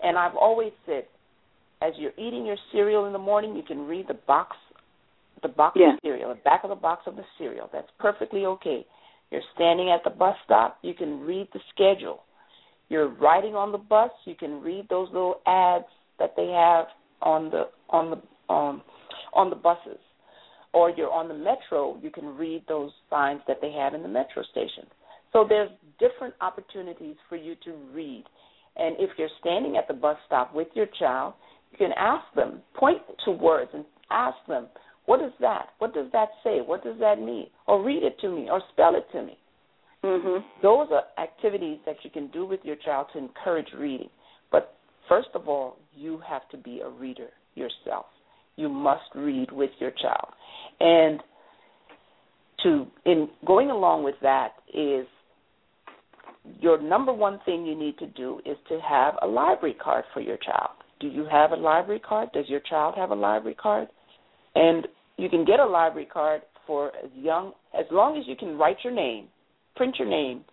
and 0.03 0.19
I've 0.19 0.35
always 0.35 0.73
said, 0.85 1.05
as 1.81 1.93
you're 1.97 2.13
eating 2.19 2.45
your 2.45 2.57
cereal 2.73 3.07
in 3.07 3.13
the 3.13 3.19
morning, 3.19 3.55
you 3.55 3.63
can 3.63 3.87
read 3.87 4.07
the 4.09 4.19
box, 4.27 4.57
the 5.41 5.49
box 5.49 5.79
yeah. 5.81 5.95
of 5.95 6.01
cereal, 6.03 6.31
the 6.31 6.41
back 6.43 6.65
of 6.65 6.71
the 6.71 6.77
box 6.77 7.03
of 7.07 7.15
the 7.15 7.23
cereal. 7.39 7.71
That's 7.73 7.87
perfectly 8.01 8.45
okay. 8.47 8.85
You're 9.31 9.43
standing 9.55 9.89
at 9.91 10.03
the 10.03 10.11
bus 10.11 10.35
stop, 10.45 10.79
you 10.83 10.95
can 10.95 11.21
read 11.21 11.47
the 11.53 11.61
schedule. 11.73 12.25
You're 12.89 13.09
riding 13.09 13.55
on 13.55 13.71
the 13.71 13.79
bus, 13.79 14.11
you 14.25 14.35
can 14.35 14.61
read 14.61 14.89
those 14.91 15.09
little 15.13 15.41
ads 15.47 15.87
that 16.19 16.35
they 16.37 16.47
have 16.47 16.87
on 17.23 17.51
the 17.51 17.69
on 17.89 18.11
the 18.11 18.53
um, 18.53 18.83
on 19.33 19.49
the 19.49 19.57
buses 19.57 19.99
or 20.73 20.91
you're 20.91 21.11
on 21.11 21.29
the 21.29 21.35
metro, 21.35 21.99
you 22.03 22.11
can 22.11 22.37
read 22.37 22.65
those 22.67 22.91
signs 23.11 23.41
that 23.47 23.59
they 23.61 23.73
have 23.73 23.95
in 23.95 24.03
the 24.03 24.09
metro 24.09 24.43
station. 24.51 24.85
So 25.33 25.47
there's 25.49 25.71
different 25.99 26.35
opportunities 26.40 27.16
for 27.29 27.37
you 27.37 27.55
to 27.64 27.75
read. 27.92 28.25
And 28.77 28.97
if 28.99 29.11
you're 29.18 29.29
standing 29.40 29.77
at 29.77 29.88
the 29.88 29.95
bus 29.95 30.16
stop 30.27 30.55
with 30.55 30.68
your 30.75 30.87
child, 30.99 31.35
you 31.71 31.79
can 31.79 31.92
ask 31.97 32.25
them, 32.35 32.61
point 32.75 33.03
to 33.25 33.31
words 33.31 33.71
and 33.75 33.85
ask 34.11 34.37
them, 34.49 34.68
what 35.07 35.23
is 35.23 35.33
that? 35.40 35.68
What 35.79 35.95
does 35.95 36.07
that 36.12 36.29
say? 36.45 36.61
What 36.61 36.85
does 36.85 36.99
that 37.01 37.18
mean? 37.18 37.47
Or 37.66 37.83
read 37.83 38.03
it 38.03 38.18
to 38.21 38.29
me 38.29 38.49
or 38.51 38.62
spell 38.73 38.95
it 38.95 39.07
to 39.12 39.23
me. 39.23 39.37
Mm-hmm. 40.05 40.45
Those 40.62 40.88
are 40.90 41.23
activities 41.23 41.79
that 41.87 41.97
you 42.03 42.11
can 42.11 42.29
do 42.29 42.45
with 42.45 42.61
your 42.62 42.77
child 42.77 43.07
to 43.12 43.18
encourage 43.18 43.68
reading. 43.77 44.09
But 44.51 44.75
first 45.09 45.29
of 45.35 45.49
all, 45.49 45.77
you 45.95 46.21
have 46.29 46.49
to 46.51 46.57
be 46.57 46.81
a 46.81 46.88
reader 46.88 47.29
yourself. 47.55 48.07
You 48.57 48.68
must 48.68 49.03
read 49.14 49.51
with 49.53 49.71
your 49.79 49.92
child. 49.92 50.29
And 50.81 51.21
to 52.62 52.87
in 53.07 53.29
going 53.47 53.71
along 53.71 54.05
with 54.05 54.14
that 54.23 54.51
is 54.73 55.07
your 56.61 56.81
number 56.81 57.13
one 57.13 57.41
thing 57.45 57.65
you 57.65 57.79
need 57.79 57.99
to 57.99 58.07
do 58.07 58.41
is 58.45 58.57
to 58.69 58.81
have 58.81 59.15
a 59.23 59.27
library 59.27 59.75
card 59.75 60.05
for 60.13 60.21
your 60.21 60.39
child. 60.39 60.71
Do 61.01 61.09
you 61.09 61.27
have 61.31 61.53
a 61.53 61.57
library 61.57 62.01
card? 62.01 62.31
Does 62.33 62.49
your 62.49 62.61
child 62.61 62.95
have 62.97 63.11
a 63.11 63.15
library 63.15 63.57
card? 63.61 63.89
And 64.55 64.87
you 65.17 65.29
can 65.29 65.45
get 65.45 65.61
a 65.61 65.67
library 65.67 66.09
card 66.13 66.43
for 66.67 66.89
as 67.03 67.11
young 67.15 67.53
as 67.79 67.87
long 67.91 68.17
as 68.19 68.25
you 68.27 68.37
can 68.37 68.57
write 68.57 68.79
your 68.85 68.93
name, 68.93 69.29
print 69.77 69.97
your 69.99 70.09
name. 70.09 70.45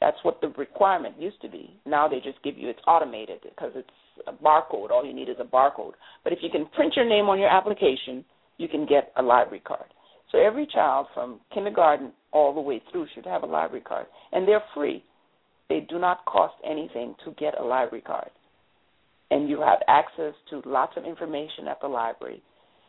That's 0.00 0.16
what 0.22 0.40
the 0.40 0.48
requirement 0.58 1.20
used 1.20 1.40
to 1.42 1.48
be. 1.48 1.80
Now 1.86 2.08
they 2.08 2.16
just 2.16 2.42
give 2.42 2.58
you 2.58 2.68
it's 2.68 2.80
automated 2.86 3.40
because 3.42 3.72
it's 3.74 3.88
a 4.26 4.32
barcode. 4.32 4.90
All 4.90 5.04
you 5.04 5.14
need 5.14 5.28
is 5.28 5.36
a 5.40 5.44
barcode. 5.44 5.92
But 6.22 6.32
if 6.32 6.40
you 6.42 6.50
can 6.50 6.66
print 6.74 6.94
your 6.96 7.08
name 7.08 7.26
on 7.26 7.38
your 7.38 7.48
application, 7.48 8.24
you 8.58 8.68
can 8.68 8.86
get 8.86 9.12
a 9.16 9.22
library 9.22 9.62
card. 9.66 9.86
So 10.30 10.38
every 10.38 10.66
child 10.66 11.06
from 11.14 11.40
kindergarten 11.52 12.12
all 12.32 12.52
the 12.52 12.60
way 12.60 12.82
through 12.90 13.06
should 13.14 13.24
have 13.24 13.44
a 13.44 13.46
library 13.46 13.82
card, 13.82 14.06
and 14.32 14.46
they're 14.46 14.62
free. 14.74 15.02
They 15.68 15.80
do 15.88 15.98
not 15.98 16.24
cost 16.26 16.54
anything 16.64 17.14
to 17.24 17.32
get 17.32 17.58
a 17.58 17.64
library 17.64 18.02
card, 18.02 18.30
and 19.30 19.48
you 19.48 19.60
have 19.60 19.78
access 19.88 20.34
to 20.50 20.62
lots 20.66 20.92
of 20.96 21.04
information 21.04 21.68
at 21.68 21.80
the 21.80 21.88
library. 21.88 22.42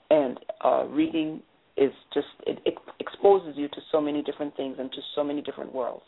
And 0.09 0.39
uh, 0.63 0.85
reading 0.85 1.41
is 1.77 1.91
just 2.13 2.27
it, 2.45 2.59
it 2.65 2.75
exposes 2.99 3.55
you 3.55 3.67
to 3.69 3.77
so 3.91 3.99
many 3.99 4.21
different 4.21 4.55
things 4.55 4.77
and 4.79 4.91
to 4.91 4.97
so 5.15 5.23
many 5.23 5.41
different 5.41 5.73
worlds. 5.73 6.05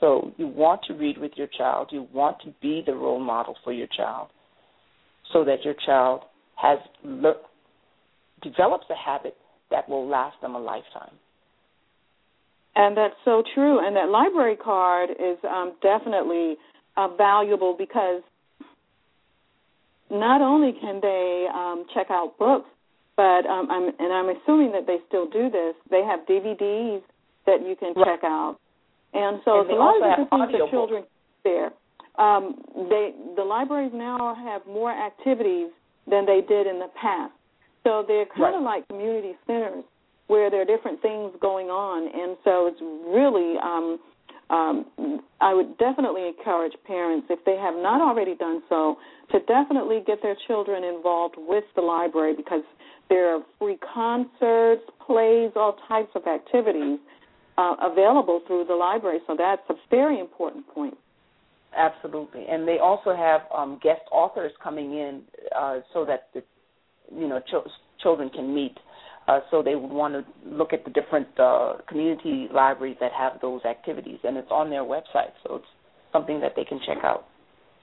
So 0.00 0.32
you 0.36 0.46
want 0.46 0.82
to 0.88 0.94
read 0.94 1.18
with 1.18 1.32
your 1.36 1.48
child. 1.56 1.88
You 1.90 2.06
want 2.12 2.36
to 2.44 2.54
be 2.60 2.82
the 2.84 2.94
role 2.94 3.20
model 3.20 3.56
for 3.64 3.72
your 3.72 3.88
child, 3.96 4.28
so 5.32 5.44
that 5.44 5.64
your 5.64 5.74
child 5.86 6.22
has 6.56 6.78
le- 7.02 7.40
develops 8.42 8.84
a 8.90 8.94
habit 8.94 9.36
that 9.70 9.88
will 9.88 10.06
last 10.08 10.40
them 10.42 10.54
a 10.54 10.58
lifetime. 10.60 11.14
And 12.76 12.94
that's 12.94 13.16
so 13.24 13.42
true. 13.54 13.84
And 13.84 13.96
that 13.96 14.10
library 14.10 14.56
card 14.56 15.10
is 15.10 15.38
um, 15.48 15.72
definitely 15.82 16.56
uh, 16.96 17.08
valuable 17.16 17.74
because 17.76 18.22
not 20.10 20.42
only 20.42 20.78
can 20.78 21.00
they 21.00 21.46
um, 21.52 21.86
check 21.94 22.08
out 22.10 22.38
books, 22.38 22.68
but 23.16 23.46
um, 23.46 23.70
I'm, 23.70 23.88
and 23.98 24.12
I'm 24.12 24.28
assuming 24.28 24.72
that 24.72 24.86
they 24.86 24.98
still 25.08 25.26
do 25.28 25.48
this. 25.50 25.74
They 25.90 26.02
have 26.04 26.20
DVDs 26.28 27.00
that 27.46 27.66
you 27.66 27.76
can 27.76 27.94
right. 27.96 28.04
check 28.04 28.24
out, 28.24 28.58
and 29.14 29.40
so 29.44 29.62
and 29.62 29.70
a 29.70 29.74
lot 29.74 29.96
of 29.96 30.02
different 30.02 30.30
things 30.30 30.60
that 30.60 30.70
children 30.70 31.04
there. 31.44 31.70
Um, 32.18 32.60
they 32.90 33.14
the 33.36 33.42
libraries 33.42 33.92
now 33.94 34.34
have 34.34 34.66
more 34.66 34.92
activities 34.92 35.70
than 36.06 36.26
they 36.26 36.42
did 36.46 36.66
in 36.66 36.78
the 36.78 36.90
past. 37.00 37.32
So 37.84 38.04
they're 38.06 38.26
kind 38.26 38.40
right. 38.40 38.54
of 38.54 38.62
like 38.62 38.88
community 38.88 39.34
centers 39.46 39.84
where 40.26 40.50
there 40.50 40.62
are 40.62 40.64
different 40.64 41.00
things 41.02 41.32
going 41.40 41.66
on, 41.68 42.08
and 42.08 42.36
so 42.44 42.66
it's 42.66 42.80
really. 42.80 43.58
Um, 43.58 43.98
um, 44.48 44.86
I 45.40 45.54
would 45.54 45.76
definitely 45.76 46.28
encourage 46.28 46.72
parents, 46.86 47.26
if 47.30 47.44
they 47.44 47.56
have 47.56 47.74
not 47.74 48.00
already 48.00 48.36
done 48.36 48.62
so, 48.68 48.96
to 49.32 49.40
definitely 49.40 50.04
get 50.06 50.22
their 50.22 50.36
children 50.46 50.84
involved 50.84 51.34
with 51.36 51.64
the 51.74 51.82
library 51.82 52.34
because 52.36 52.62
there 53.08 53.34
are 53.34 53.42
free 53.58 53.76
concerts, 53.92 54.82
plays, 55.04 55.50
all 55.56 55.76
types 55.88 56.10
of 56.14 56.26
activities 56.26 57.00
uh, 57.58 57.74
available 57.82 58.40
through 58.46 58.64
the 58.66 58.74
library. 58.74 59.18
So 59.26 59.34
that's 59.36 59.62
a 59.68 59.74
very 59.90 60.20
important 60.20 60.66
point. 60.68 60.94
Absolutely, 61.76 62.46
and 62.48 62.66
they 62.66 62.78
also 62.78 63.14
have 63.14 63.42
um, 63.54 63.78
guest 63.82 64.00
authors 64.10 64.52
coming 64.62 64.92
in 64.92 65.22
uh, 65.54 65.80
so 65.92 66.04
that 66.06 66.28
the 66.32 66.42
you 67.14 67.28
know 67.28 67.40
ch- 67.40 67.68
children 68.02 68.30
can 68.30 68.54
meet. 68.54 68.76
Uh, 69.28 69.40
so 69.50 69.62
they 69.62 69.74
would 69.74 69.90
want 69.90 70.14
to 70.14 70.24
look 70.48 70.72
at 70.72 70.84
the 70.84 70.90
different 70.90 71.26
uh, 71.38 71.74
community 71.88 72.48
libraries 72.54 72.96
that 73.00 73.10
have 73.12 73.32
those 73.42 73.60
activities, 73.64 74.18
and 74.22 74.36
it's 74.36 74.50
on 74.50 74.70
their 74.70 74.84
website, 74.84 75.34
so 75.42 75.56
it's 75.56 75.66
something 76.12 76.40
that 76.40 76.52
they 76.54 76.64
can 76.64 76.78
check 76.86 76.98
out. 77.02 77.24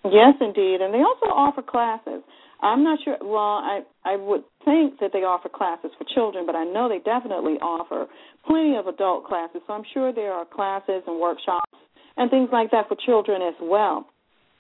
Yes, 0.06 0.36
indeed, 0.40 0.80
and 0.82 0.94
they 0.94 1.00
also 1.00 1.28
offer 1.32 1.62
classes. 1.62 2.24
I'm 2.62 2.84
not 2.84 3.00
sure. 3.04 3.18
Well, 3.22 3.60
I 3.60 3.82
I 4.06 4.16
would 4.16 4.44
think 4.64 5.00
that 5.00 5.12
they 5.12 5.20
offer 5.20 5.50
classes 5.50 5.92
for 5.98 6.06
children, 6.14 6.46
but 6.46 6.56
I 6.56 6.64
know 6.64 6.88
they 6.88 7.00
definitely 7.00 7.54
offer 7.62 8.08
plenty 8.48 8.76
of 8.76 8.88
adult 8.88 9.26
classes. 9.26 9.62
So 9.68 9.74
I'm 9.74 9.84
sure 9.94 10.14
there 10.14 10.32
are 10.32 10.46
classes 10.46 11.04
and 11.08 11.20
workshops 11.20 11.72
and 12.16 12.30
things 12.30 12.50
like 12.52 12.72
that 12.72 12.88
for 12.88 12.98
children 13.06 13.42
as 13.42 13.56
well. 13.62 14.08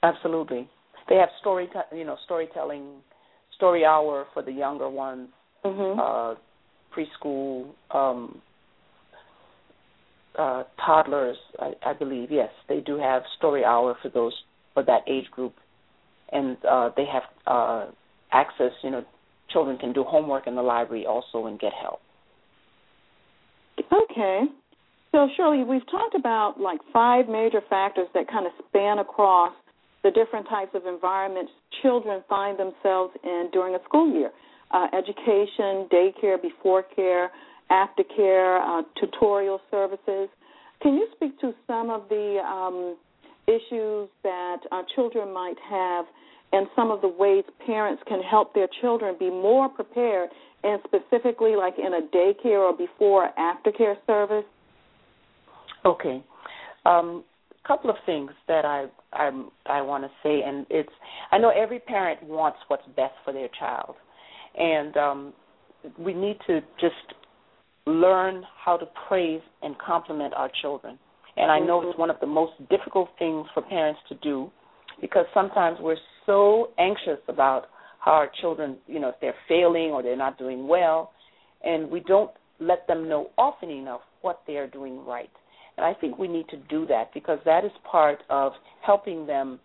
Absolutely, 0.01 0.69
they 1.07 1.15
have 1.15 1.29
story, 1.39 1.69
you 1.93 2.03
know, 2.03 2.17
storytelling, 2.25 3.01
story 3.55 3.85
hour 3.85 4.25
for 4.33 4.43
the 4.43 4.51
younger 4.51 4.89
ones, 4.89 5.29
mm-hmm. 5.63 5.99
uh, 5.99 6.35
preschool, 6.95 7.69
um, 7.91 8.41
uh, 10.37 10.63
toddlers. 10.85 11.37
I, 11.59 11.73
I 11.85 11.93
believe 11.93 12.31
yes, 12.31 12.49
they 12.69 12.79
do 12.79 12.97
have 12.97 13.23
story 13.37 13.63
hour 13.63 13.95
for 14.01 14.09
those 14.09 14.33
for 14.73 14.83
that 14.83 15.01
age 15.07 15.29
group, 15.31 15.53
and 16.31 16.57
uh, 16.69 16.89
they 16.95 17.05
have 17.05 17.23
uh, 17.45 17.91
access. 18.31 18.71
You 18.83 18.91
know, 18.91 19.05
children 19.51 19.77
can 19.77 19.93
do 19.93 20.03
homework 20.03 20.47
in 20.47 20.55
the 20.55 20.61
library 20.61 21.05
also 21.05 21.45
and 21.45 21.59
get 21.59 21.73
help. 21.73 21.99
Okay. 23.79 24.41
So, 25.11 25.27
Shirley, 25.37 25.63
we've 25.63 25.85
talked 25.91 26.15
about 26.15 26.59
like 26.59 26.79
five 26.91 27.27
major 27.27 27.61
factors 27.69 28.07
that 28.15 28.27
kind 28.27 28.47
of 28.47 28.51
span 28.67 28.97
across 28.97 29.53
the 30.03 30.09
different 30.09 30.47
types 30.49 30.71
of 30.73 30.85
environments 30.87 31.51
children 31.81 32.23
find 32.27 32.57
themselves 32.57 33.13
in 33.23 33.49
during 33.53 33.75
a 33.75 33.83
school 33.85 34.11
year 34.11 34.31
uh, 34.73 34.87
education, 34.97 35.87
daycare, 35.91 36.41
before 36.41 36.83
care, 36.95 37.31
aftercare, 37.71 38.59
uh, 38.61 38.83
tutorial 38.99 39.59
services. 39.71 40.29
Can 40.81 40.95
you 40.95 41.07
speak 41.15 41.39
to 41.39 41.53
some 41.65 41.89
of 41.89 42.09
the 42.09 42.39
um, 42.45 42.97
issues 43.47 44.09
that 44.23 44.57
uh, 44.71 44.81
children 44.95 45.33
might 45.33 45.55
have 45.69 46.05
and 46.53 46.67
some 46.75 46.91
of 46.91 47.01
the 47.01 47.07
ways 47.07 47.43
parents 47.65 48.01
can 48.07 48.21
help 48.21 48.53
their 48.53 48.67
children 48.79 49.15
be 49.17 49.29
more 49.29 49.67
prepared, 49.67 50.29
and 50.63 50.79
specifically 50.85 51.55
like 51.55 51.73
in 51.77 51.93
a 51.95 52.01
daycare 52.15 52.59
or 52.59 52.77
before 52.77 53.25
or 53.25 53.29
aftercare 53.39 53.95
service? 54.05 54.45
Okay. 55.83 56.23
Um, 56.85 57.23
a 57.63 57.67
couple 57.67 57.89
of 57.89 57.95
things 58.05 58.31
that 58.47 58.65
I 58.65 58.85
I, 59.11 59.31
I 59.65 59.81
want 59.81 60.03
to 60.03 60.09
say, 60.21 60.41
and 60.45 60.65
it's 60.69 60.89
I 61.31 61.37
know 61.37 61.49
every 61.49 61.79
parent 61.79 62.21
wants 62.23 62.59
what's 62.67 62.85
best 62.95 63.13
for 63.25 63.33
their 63.33 63.49
child, 63.59 63.95
and 64.55 64.97
um, 64.97 65.33
we 65.97 66.13
need 66.13 66.37
to 66.47 66.61
just 66.79 66.95
learn 67.85 68.43
how 68.63 68.77
to 68.77 68.85
praise 69.07 69.41
and 69.61 69.75
compliment 69.77 70.33
our 70.35 70.49
children. 70.61 70.97
And 71.35 71.51
I 71.51 71.59
know 71.59 71.87
it's 71.87 71.97
one 71.97 72.09
of 72.09 72.19
the 72.21 72.27
most 72.27 72.53
difficult 72.69 73.09
things 73.17 73.47
for 73.53 73.63
parents 73.63 73.99
to 74.09 74.15
do 74.15 74.51
because 75.01 75.25
sometimes 75.33 75.77
we're 75.81 75.97
so 76.25 76.69
anxious 76.77 77.19
about 77.27 77.65
how 77.99 78.11
our 78.11 78.29
children, 78.41 78.77
you 78.87 78.99
know, 78.99 79.09
if 79.09 79.15
they're 79.19 79.35
failing 79.47 79.91
or 79.91 80.03
they're 80.03 80.15
not 80.15 80.37
doing 80.37 80.67
well, 80.67 81.11
and 81.63 81.89
we 81.89 82.01
don't 82.01 82.31
let 82.59 82.85
them 82.87 83.09
know 83.09 83.29
often 83.37 83.69
enough 83.69 84.01
what 84.21 84.41
they 84.45 84.57
are 84.57 84.67
doing 84.67 85.03
right. 85.05 85.31
And 85.77 85.85
I 85.85 85.93
think 85.93 86.19
we 86.19 86.27
need 86.27 86.47
to 86.49 86.57
do 86.69 86.85
that 86.87 87.13
because 87.13 87.39
that 87.45 87.65
is 87.65 87.71
part 87.89 88.19
of 88.29 88.51
helping 88.85 89.25
them 89.25 89.59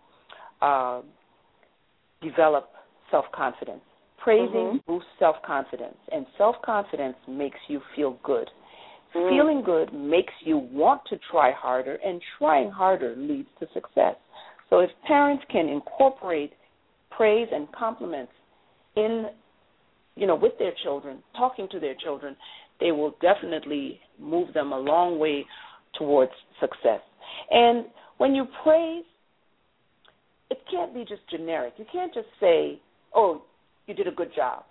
uh, 0.61 1.01
develop 2.21 2.69
self 3.11 3.25
confidence. 3.33 3.81
Praising 4.23 4.79
mm-hmm. 4.79 4.91
boosts 4.91 5.09
self 5.17 5.37
confidence, 5.45 5.97
and 6.11 6.25
self 6.37 6.55
confidence 6.63 7.15
makes 7.27 7.57
you 7.67 7.81
feel 7.95 8.19
good. 8.23 8.49
Mm. 9.15 9.29
Feeling 9.29 9.63
good 9.63 9.93
makes 9.93 10.33
you 10.43 10.57
want 10.57 11.01
to 11.09 11.17
try 11.31 11.51
harder, 11.51 11.97
and 12.03 12.21
trying 12.37 12.69
harder 12.69 13.15
leads 13.17 13.47
to 13.59 13.67
success. 13.73 14.15
So, 14.69 14.79
if 14.79 14.89
parents 15.07 15.43
can 15.51 15.67
incorporate 15.69 16.53
praise 17.11 17.47
and 17.51 17.67
compliments 17.71 18.31
in, 18.95 19.27
you 20.15 20.27
know, 20.27 20.35
with 20.35 20.53
their 20.59 20.73
children, 20.83 21.23
talking 21.35 21.67
to 21.71 21.79
their 21.79 21.95
children, 21.95 22.35
they 22.79 22.91
will 22.91 23.15
definitely 23.21 23.99
move 24.19 24.53
them 24.53 24.73
a 24.73 24.77
long 24.77 25.17
way 25.17 25.45
towards 25.97 26.31
success. 26.59 27.01
And 27.51 27.85
when 28.17 28.35
you 28.35 28.45
praise, 28.63 29.05
it 30.51 30.59
can't 30.69 30.93
be 30.93 31.01
just 31.01 31.21
generic. 31.29 31.73
You 31.77 31.85
can't 31.91 32.13
just 32.13 32.27
say, 32.39 32.79
"Oh, 33.13 33.43
you 33.89 33.95
did 33.95 34.07
a 34.07 34.11
good 34.11 34.33
job. 34.35 34.63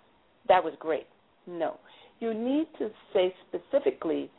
That 0.47 0.63
was 0.63 0.73
great." 0.79 1.07
No. 1.45 1.77
You 2.19 2.33
need 2.33 2.67
to 2.79 2.89
say 3.13 3.33
specifically, 3.47 4.31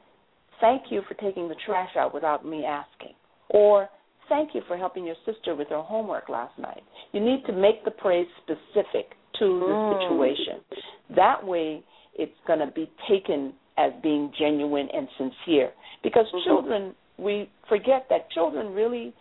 "Thank 0.61 0.91
you 0.91 1.03
for 1.03 1.15
taking 1.15 1.49
the 1.49 1.55
trash 1.67 1.97
out 1.97 2.13
without 2.13 2.45
me 2.45 2.65
asking." 2.65 3.15
Or 3.51 3.89
thank 4.29 4.55
you 4.55 4.63
for 4.63 4.77
helping 4.77 5.05
your 5.05 5.17
sister 5.27 5.55
with 5.55 5.69
her 5.69 5.83
homework 5.83 6.29
last 6.29 6.59
night. 6.59 6.83
You 7.13 7.21
need 7.21 7.45
to 7.47 7.53
make 7.53 7.85
the 7.85 7.91
praise 7.91 8.29
specific 8.43 9.17
to 9.39 9.61
the 9.61 9.67
mm. 9.67 10.03
situation. 10.03 10.61
That 11.17 11.45
way, 11.45 11.83
it's 12.15 12.33
going 12.47 12.61
to 12.61 12.73
be 12.73 12.91
taken 13.09 13.53
as 13.77 13.93
being 14.03 14.33
genuine 14.39 14.89
and 14.93 15.09
sincere. 15.19 15.73
Because 16.03 16.27
mm-hmm. 16.27 16.49
children, 16.49 16.95
we 17.19 17.51
forget 17.69 18.07
that 18.11 18.31
children 18.31 18.73
really 18.73 19.13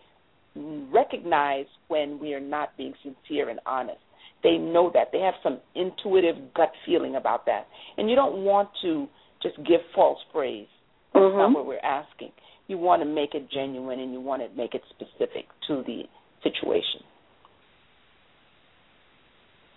recognize 0.92 1.66
when 1.88 2.18
we 2.18 2.34
are 2.34 2.40
not 2.40 2.76
being 2.76 2.92
sincere 3.02 3.48
and 3.48 3.60
honest. 3.66 3.98
They 4.42 4.56
know 4.56 4.90
that. 4.94 5.08
They 5.12 5.20
have 5.20 5.34
some 5.42 5.60
intuitive 5.74 6.36
gut 6.54 6.72
feeling 6.86 7.16
about 7.16 7.46
that. 7.46 7.66
And 7.96 8.08
you 8.08 8.16
don't 8.16 8.44
want 8.44 8.70
to 8.82 9.06
just 9.42 9.56
give 9.58 9.80
false 9.94 10.18
praise. 10.32 10.66
That's 11.12 11.22
mm-hmm. 11.22 11.38
not 11.38 11.52
what 11.52 11.66
we're 11.66 11.78
asking. 11.78 12.30
You 12.68 12.78
want 12.78 13.02
to 13.02 13.08
make 13.08 13.34
it 13.34 13.50
genuine 13.50 13.98
and 14.00 14.12
you 14.12 14.20
want 14.20 14.42
to 14.42 14.56
make 14.56 14.74
it 14.74 14.82
specific 14.90 15.46
to 15.66 15.82
the 15.86 16.02
situation. 16.42 17.02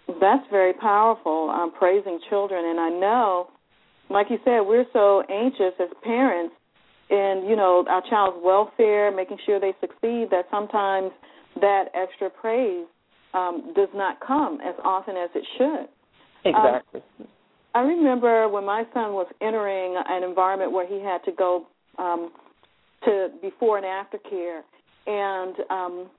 That's 0.07 0.45
very 0.51 0.73
powerful. 0.73 1.49
Um, 1.49 1.71
praising 1.77 2.19
children, 2.29 2.63
and 2.65 2.79
I 2.79 2.89
know, 2.89 3.47
like 4.09 4.27
you 4.29 4.37
said, 4.43 4.61
we're 4.61 4.85
so 4.93 5.23
anxious 5.29 5.73
as 5.79 5.89
parents 6.03 6.53
in 7.09 7.45
you 7.47 7.55
know 7.55 7.85
our 7.89 8.03
child's 8.09 8.37
welfare, 8.43 9.11
making 9.11 9.37
sure 9.45 9.59
they 9.59 9.73
succeed. 9.81 10.27
That 10.29 10.45
sometimes 10.51 11.11
that 11.59 11.85
extra 11.95 12.29
praise 12.29 12.85
um, 13.33 13.73
does 13.75 13.89
not 13.93 14.19
come 14.25 14.59
as 14.61 14.75
often 14.83 15.15
as 15.17 15.29
it 15.35 15.45
should. 15.57 15.87
Exactly. 16.45 17.01
Um, 17.19 17.27
I 17.75 17.81
remember 17.81 18.47
when 18.49 18.65
my 18.65 18.83
son 18.93 19.13
was 19.13 19.27
entering 19.41 19.95
an 20.07 20.23
environment 20.23 20.71
where 20.71 20.87
he 20.87 21.03
had 21.03 21.23
to 21.25 21.31
go 21.31 21.65
um, 21.97 22.31
to 23.05 23.29
before 23.41 23.77
and 23.77 23.85
after 23.85 24.19
care, 24.29 24.63
and 25.07 25.55
um, 25.69 26.09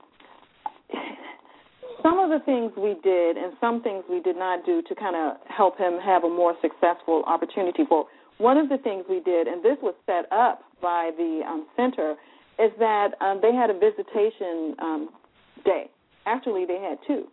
some 2.03 2.19
of 2.19 2.29
the 2.29 2.43
things 2.45 2.71
we 2.77 2.95
did 3.03 3.37
and 3.37 3.53
some 3.61 3.81
things 3.81 4.03
we 4.09 4.19
did 4.19 4.35
not 4.35 4.65
do 4.65 4.81
to 4.87 4.95
kind 4.95 5.15
of 5.15 5.37
help 5.47 5.77
him 5.77 5.97
have 6.03 6.23
a 6.23 6.29
more 6.29 6.55
successful 6.61 7.23
opportunity 7.25 7.83
for. 7.87 8.05
One 8.37 8.57
of 8.57 8.67
the 8.67 8.77
things 8.77 9.05
we 9.09 9.21
did, 9.21 9.47
and 9.47 9.63
this 9.63 9.77
was 9.81 9.95
set 10.05 10.29
up 10.31 10.61
by 10.81 11.11
the 11.17 11.41
um, 11.47 11.67
center, 11.77 12.15
is 12.59 12.71
that 12.79 13.11
um, 13.21 13.39
they 13.41 13.53
had 13.53 13.69
a 13.69 13.79
visitation 13.79 14.75
um, 14.81 15.09
day. 15.63 15.89
Actually, 16.25 16.65
they 16.65 16.79
had 16.79 16.97
two, 17.05 17.27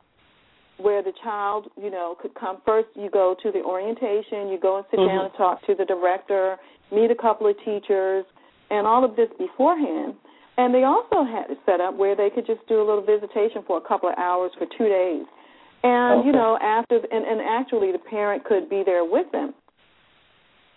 where 0.79 1.03
the 1.03 1.13
child, 1.23 1.69
you 1.81 1.91
know, 1.91 2.17
could 2.21 2.35
come 2.35 2.59
first. 2.67 2.89
You 2.95 3.11
go 3.11 3.35
to 3.43 3.51
the 3.51 3.61
orientation, 3.61 4.49
you 4.49 4.59
go 4.61 4.77
and 4.79 4.87
sit 4.91 5.01
mm-hmm. 5.01 5.09
down 5.09 5.25
and 5.27 5.35
talk 5.35 5.65
to 5.67 5.75
the 5.75 5.85
director, 5.85 6.57
meet 6.93 7.11
a 7.11 7.15
couple 7.15 7.49
of 7.49 7.57
teachers, 7.65 8.25
and 8.71 8.87
all 8.87 9.05
of 9.05 9.17
this 9.17 9.29
beforehand. 9.39 10.15
And 10.59 10.75
they 10.75 10.85
also 10.85 11.25
had 11.25 11.51
it 11.51 11.59
set 11.65 11.81
up 11.81 11.97
where 11.97 12.15
they 12.15 12.29
could 12.29 12.47
just 12.47 12.61
do 12.69 12.83
a 12.83 12.85
little 12.85 13.05
visitation 13.05 13.63
for 13.67 13.79
a 13.79 13.81
couple 13.81 14.09
of 14.11 14.17
hours 14.19 14.53
for 14.59 14.67
two 14.77 14.89
days. 14.89 15.25
And, 15.83 16.21
okay. 16.21 16.27
you 16.27 16.33
know, 16.33 16.59
after, 16.63 16.97
and, 16.97 17.25
and 17.25 17.41
actually 17.41 17.91
the 17.93 17.99
parent 17.99 18.45
could 18.45 18.69
be 18.69 18.83
there 18.85 19.05
with 19.05 19.31
them. 19.33 19.55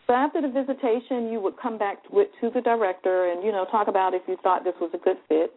So 0.07 0.13
after 0.13 0.41
the 0.41 0.47
visitation, 0.47 1.31
you 1.31 1.39
would 1.41 1.57
come 1.57 1.77
back 1.77 1.97
with, 2.11 2.27
to 2.41 2.49
the 2.51 2.61
director 2.61 3.31
and, 3.31 3.43
you 3.43 3.51
know, 3.51 3.65
talk 3.71 3.87
about 3.87 4.13
if 4.13 4.21
you 4.27 4.37
thought 4.41 4.63
this 4.63 4.75
was 4.79 4.91
a 4.93 4.97
good 4.97 5.17
fit. 5.27 5.51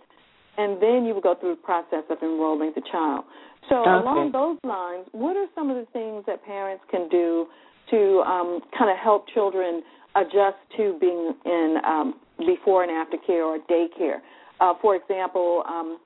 And 0.59 0.83
then 0.83 1.07
you 1.07 1.15
would 1.15 1.23
go 1.23 1.35
through 1.39 1.55
the 1.55 1.63
process 1.63 2.05
of 2.11 2.19
enrolling 2.21 2.73
the 2.75 2.83
child. 2.91 3.25
So 3.69 3.77
okay. 3.77 3.91
along 3.91 4.33
those 4.33 4.59
lines, 4.69 5.07
what 5.13 5.37
are 5.37 5.47
some 5.55 5.71
of 5.71 5.77
the 5.77 5.87
things 5.93 6.25
that 6.27 6.45
parents 6.45 6.83
can 6.91 7.09
do 7.09 7.47
to 7.91 8.23
um, 8.27 8.61
kind 8.77 8.91
of 8.91 8.99
help 8.99 9.27
children 9.33 9.83
adjust 10.17 10.57
to 10.77 10.97
being 11.01 11.33
in 11.45 11.77
um, 11.87 12.15
before 12.39 12.83
and 12.83 12.93
after 12.93 13.17
care 13.27 13.45
or 13.45 13.59
daycare. 13.71 14.19
Uh, 14.61 14.75
for 14.83 14.97
example, 14.97 15.63
um, 15.69 15.99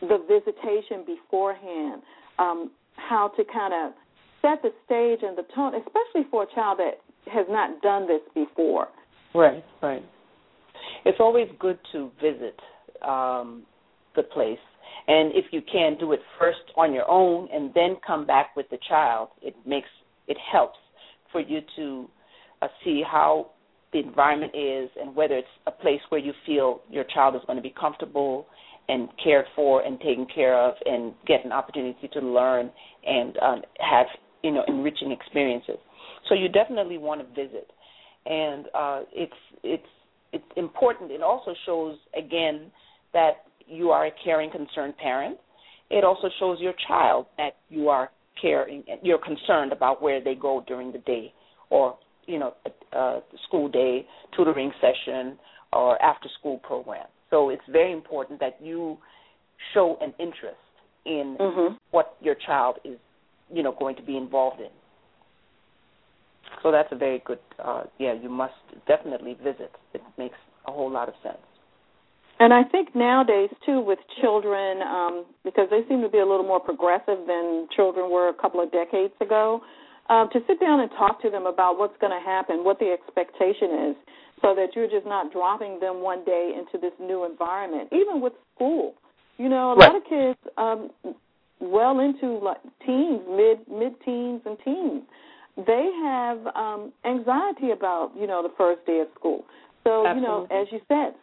the 0.00 0.18
visitation 0.28 1.04
beforehand, 1.06 2.02
um, 2.38 2.70
how 2.96 3.28
to 3.36 3.44
kind 3.52 3.72
of 3.74 3.92
set 4.42 4.62
the 4.62 4.70
stage 4.86 5.20
and 5.22 5.36
the 5.36 5.44
tone, 5.54 5.74
especially 5.74 6.28
for 6.30 6.44
a 6.44 6.54
child 6.54 6.78
that 6.78 7.00
has 7.30 7.46
not 7.48 7.80
done 7.82 8.06
this 8.08 8.22
before. 8.34 8.88
Right, 9.34 9.64
right. 9.82 10.02
It's 11.04 11.18
always 11.20 11.48
good 11.58 11.78
to 11.92 12.10
visit 12.20 12.58
um, 13.06 13.64
the 14.16 14.22
place, 14.22 14.58
and 15.08 15.32
if 15.34 15.46
you 15.52 15.60
can 15.70 15.96
do 15.98 16.12
it 16.12 16.20
first 16.38 16.60
on 16.76 16.92
your 16.92 17.08
own 17.08 17.48
and 17.52 17.72
then 17.74 17.96
come 18.06 18.26
back 18.26 18.54
with 18.56 18.66
the 18.70 18.78
child, 18.88 19.28
it 19.42 19.54
makes 19.66 19.88
it 20.28 20.36
helps 20.52 20.78
for 21.32 21.40
you 21.40 21.60
to 21.76 22.08
uh, 22.62 22.68
see 22.84 23.02
how 23.08 23.50
the 23.92 23.98
environment 23.98 24.52
is 24.54 24.88
and 25.00 25.14
whether 25.14 25.36
it's 25.36 25.48
a 25.66 25.70
place 25.70 26.00
where 26.10 26.20
you 26.20 26.32
feel 26.46 26.80
your 26.90 27.04
child 27.12 27.34
is 27.34 27.40
going 27.46 27.56
to 27.56 27.62
be 27.62 27.74
comfortable 27.78 28.46
and 28.88 29.08
cared 29.22 29.46
for 29.56 29.82
and 29.82 29.98
taken 30.00 30.26
care 30.32 30.58
of 30.58 30.74
and 30.84 31.12
get 31.26 31.44
an 31.44 31.52
opportunity 31.52 32.08
to 32.12 32.20
learn 32.20 32.70
and 33.06 33.36
um, 33.38 33.62
have 33.78 34.06
you 34.42 34.52
know 34.52 34.62
enriching 34.68 35.12
experiences. 35.12 35.78
So 36.28 36.34
you 36.34 36.48
definitely 36.48 36.98
want 36.98 37.20
to 37.20 37.26
visit, 37.26 37.70
and 38.26 38.66
uh, 38.74 39.00
it's 39.12 39.32
it's 39.62 39.82
it's 40.32 40.44
important. 40.56 41.10
It 41.10 41.22
also 41.22 41.54
shows 41.66 41.96
again 42.16 42.70
that 43.12 43.44
you 43.70 43.90
are 43.90 44.06
a 44.06 44.10
caring, 44.24 44.50
concerned 44.50 44.96
parent. 44.98 45.38
It 45.90 46.04
also 46.04 46.28
shows 46.38 46.58
your 46.60 46.74
child 46.86 47.26
that 47.36 47.56
you 47.68 47.88
are 47.88 48.10
caring, 48.40 48.84
you're 49.02 49.18
concerned 49.18 49.72
about 49.72 50.02
where 50.02 50.22
they 50.22 50.34
go 50.34 50.64
during 50.66 50.92
the 50.92 50.98
day 50.98 51.32
or 51.70 51.96
you 52.26 52.38
know, 52.38 52.54
a, 52.92 52.96
a 52.96 53.22
school 53.46 53.68
day, 53.68 54.06
tutoring 54.36 54.72
session, 54.80 55.36
or 55.72 56.00
after 56.02 56.28
school 56.38 56.58
program. 56.58 57.06
So 57.30 57.50
it's 57.50 57.62
very 57.70 57.92
important 57.92 58.40
that 58.40 58.56
you 58.62 58.98
show 59.74 59.96
an 60.00 60.14
interest 60.18 60.56
in 61.06 61.36
mm-hmm. 61.38 61.74
what 61.90 62.16
your 62.20 62.36
child 62.46 62.76
is, 62.84 62.98
you 63.52 63.62
know, 63.62 63.74
going 63.78 63.96
to 63.96 64.02
be 64.02 64.16
involved 64.16 64.60
in. 64.60 64.70
So 66.62 66.72
that's 66.72 66.88
a 66.92 66.96
very 66.96 67.22
good. 67.24 67.38
Uh, 67.62 67.84
yeah, 67.98 68.12
you 68.12 68.28
must 68.28 68.54
definitely 68.86 69.34
visit. 69.34 69.70
It 69.94 70.02
makes 70.18 70.36
a 70.66 70.72
whole 70.72 70.90
lot 70.90 71.08
of 71.08 71.14
sense. 71.22 71.38
And 72.40 72.54
I 72.54 72.64
think 72.64 72.96
nowadays 72.96 73.50
too, 73.66 73.80
with 73.80 73.98
children, 74.22 74.80
um, 74.80 75.26
because 75.44 75.68
they 75.70 75.86
seem 75.88 76.00
to 76.00 76.08
be 76.08 76.18
a 76.18 76.26
little 76.26 76.46
more 76.46 76.58
progressive 76.58 77.26
than 77.28 77.68
children 77.76 78.10
were 78.10 78.30
a 78.30 78.34
couple 78.34 78.62
of 78.62 78.72
decades 78.72 79.12
ago 79.20 79.60
um, 80.08 80.30
to 80.32 80.40
sit 80.48 80.58
down 80.58 80.80
and 80.80 80.90
talk 80.92 81.20
to 81.20 81.28
them 81.28 81.44
about 81.44 81.78
what's 81.78 81.96
going 82.00 82.18
to 82.18 82.24
happen, 82.24 82.64
what 82.64 82.78
the 82.78 82.90
expectation 82.90 83.90
is, 83.90 83.96
so 84.40 84.54
that 84.54 84.68
you're 84.74 84.88
just 84.88 85.04
not 85.06 85.30
dropping 85.30 85.80
them 85.80 86.00
one 86.02 86.24
day 86.24 86.56
into 86.56 86.80
this 86.80 86.96
new 86.98 87.26
environment. 87.26 87.90
Even 87.92 88.22
with 88.22 88.32
school, 88.54 88.94
you 89.36 89.50
know, 89.50 89.72
a 89.72 89.76
right. 89.76 89.92
lot 89.92 89.96
of 89.96 90.02
kids, 90.08 90.38
um, 90.56 90.90
well 91.60 92.00
into 92.00 92.40
like 92.42 92.62
teens, 92.86 93.20
mid 93.28 93.68
mid 93.68 93.92
teens 94.02 94.40
and 94.46 94.56
teens, 94.64 95.02
they 95.66 95.90
have 96.02 96.38
um, 96.56 96.90
anxiety 97.04 97.70
about 97.70 98.12
you 98.18 98.26
know 98.26 98.42
the 98.42 98.52
first 98.56 98.84
day 98.86 99.00
of 99.00 99.08
school. 99.14 99.44
So 99.84 100.06
Absolutely. 100.06 100.20
you 100.20 100.26
know, 100.26 100.46
as 100.50 100.66
you 100.72 100.80
said, 100.88 101.14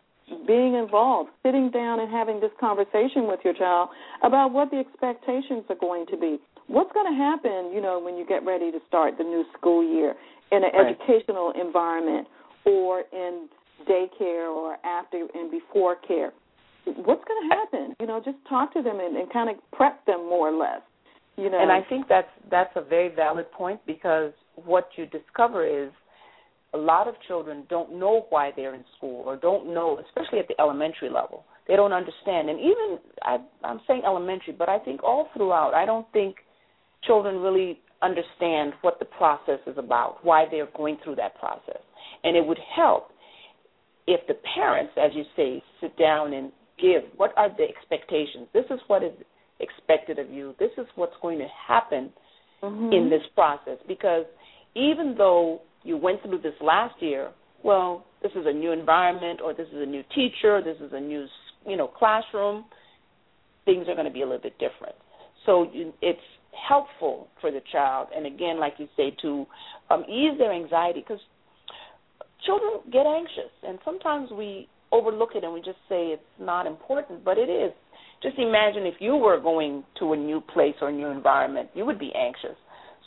being 0.45 0.75
involved, 0.75 1.30
sitting 1.43 1.71
down 1.71 1.99
and 1.99 2.11
having 2.11 2.39
this 2.39 2.51
conversation 2.59 3.28
with 3.28 3.39
your 3.43 3.53
child 3.53 3.89
about 4.23 4.51
what 4.51 4.71
the 4.71 4.78
expectations 4.78 5.63
are 5.69 5.80
going 5.80 6.05
to 6.07 6.17
be 6.17 6.39
what's 6.67 6.91
going 6.93 7.11
to 7.11 7.17
happen, 7.17 7.71
you 7.73 7.82
know, 7.82 7.99
when 7.99 8.15
you 8.15 8.25
get 8.25 8.45
ready 8.45 8.71
to 8.71 8.80
start 8.88 9.17
the 9.17 9.23
new 9.23 9.43
school 9.57 9.84
year 9.84 10.13
in 10.51 10.63
an 10.63 10.71
right. 10.73 10.95
educational 10.95 11.53
environment 11.59 12.28
or 12.65 13.03
in 13.11 13.47
daycare 13.89 14.49
or 14.53 14.78
after 14.86 15.28
and 15.34 15.49
before 15.49 15.95
care? 16.07 16.32
What's 16.86 17.23
going 17.25 17.49
to 17.49 17.55
happen? 17.55 17.95
You 17.99 18.07
know, 18.07 18.21
just 18.23 18.38
talk 18.47 18.73
to 18.73 18.82
them 18.82 18.99
and, 18.99 19.17
and 19.17 19.32
kind 19.32 19.49
of 19.49 19.55
prep 19.71 20.05
them 20.05 20.30
more 20.30 20.49
or 20.49 20.57
less. 20.57 20.82
You 21.36 21.51
know, 21.51 21.61
and 21.61 21.71
I 21.71 21.82
think 21.88 22.07
that's 22.07 22.30
that's 22.49 22.71
a 22.75 22.82
very 22.82 23.13
valid 23.13 23.51
point 23.51 23.80
because 23.86 24.32
what 24.55 24.89
you 24.95 25.05
discover 25.05 25.67
is 25.67 25.91
a 26.74 26.78
lot 26.78 27.07
of 27.07 27.15
children 27.28 27.63
don't 27.70 27.97
know 27.97 28.26
why 28.30 28.51
they're 28.55 28.76
in 28.76 28.84
school 28.97 29.24
or 29.26 29.38
don't 29.38 29.74
know, 29.74 29.99
especially 30.07 30.39
at 30.39 30.47
the 30.47 30.59
elementary 30.59 31.09
level, 31.09 31.45
They 31.68 31.76
don't 31.76 31.93
understand, 31.93 32.49
and 32.49 32.59
even 32.59 32.99
I, 33.24 33.38
I'm 33.63 33.82
saying 33.88 34.01
elementary, 34.05 34.53
but 34.53 34.70
I 34.70 34.80
think 34.80 35.03
all 35.03 35.30
throughout, 35.36 35.74
I 35.74 35.86
don't 35.86 36.07
think 36.11 36.38
children 37.03 37.38
really 37.38 37.80
understand 38.01 38.74
what 38.82 38.99
the 38.99 39.05
process 39.05 39.59
is 39.65 39.78
about, 39.78 40.24
why 40.24 40.45
they're 40.49 40.70
going 40.76 40.97
through 41.03 41.15
that 41.15 41.39
process, 41.39 41.82
and 42.24 42.36
it 42.36 42.45
would 42.45 42.59
help 42.76 43.09
if 44.07 44.26
the 44.28 44.36
parents, 44.55 44.93
as 44.97 45.11
you 45.13 45.24
say, 45.36 45.61
sit 45.82 45.97
down 45.97 46.34
and 46.34 46.51
give 46.82 47.03
what 47.18 47.34
are 47.38 47.49
the 47.49 47.63
expectations. 47.63 48.47
This 48.53 48.65
is 48.70 48.80
what 48.88 49.03
is 49.03 49.11
expected 49.59 50.20
of 50.20 50.30
you. 50.30 50.55
This 50.59 50.72
is 50.78 50.86
what's 50.95 51.15
going 51.22 51.39
to 51.39 51.47
happen 51.68 52.11
mm-hmm. 52.63 52.93
in 52.93 53.09
this 53.09 53.22
process 53.36 53.78
because 53.88 54.26
even 54.76 55.15
though 55.18 55.61
you 55.88 55.98
went 55.98 56.22
through 56.22 56.40
this 56.40 56.54
last 56.62 56.96
year, 57.02 57.32
well, 57.64 58.06
this 58.22 58.32
is 58.34 58.46
a 58.46 58.54
new 58.54 58.72
environment 58.72 59.40
or 59.44 59.54
this 59.54 59.68
is 59.68 59.82
a 59.82 59.86
new 59.86 60.04
teacher, 60.14 60.62
this 60.64 60.78
is 60.78 60.92
a 60.94 61.00
new, 61.00 61.26
you 61.66 61.78
know, 61.78 61.88
classroom, 61.88 62.66
things 63.66 63.88
are 63.88 63.96
going 63.96 64.06
to 64.06 64.14
be 64.14 64.22
a 64.22 64.26
little 64.26 64.42
bit 64.42 64.58
different. 64.60 64.96
So 65.46 65.70
you, 65.74 65.94
it's 66.02 66.20
helpful 66.68 67.28
for 67.40 67.52
the 67.52 67.62
child 67.72 68.08
and 68.16 68.26
again 68.26 68.60
like 68.60 68.74
you 68.80 68.88
say 68.98 69.16
to 69.22 69.46
um 69.92 70.04
ease 70.10 70.36
their 70.40 70.52
anxiety 70.52 71.02
because 71.02 71.20
children 72.44 72.82
get 72.92 73.06
anxious 73.06 73.52
and 73.62 73.78
sometimes 73.86 74.32
we 74.32 74.68
overlook 74.92 75.30
it 75.36 75.44
and 75.44 75.54
we 75.54 75.60
just 75.60 75.78
say 75.88 76.08
it's 76.08 76.24
not 76.40 76.66
important 76.66 77.24
but 77.24 77.38
it 77.38 77.48
is 77.48 77.72
just 78.22 78.38
imagine 78.38 78.86
if 78.86 78.96
you 79.00 79.16
were 79.16 79.40
going 79.40 79.84
to 80.00 80.14
a 80.14 80.18
new 80.18 80.42
place 80.42 80.74
or 80.82 80.90
a 80.90 80.92
new 80.92 81.08
environment, 81.08 81.70
you 81.74 81.86
would 81.86 82.00
be 82.00 82.12
anxious. 82.16 82.58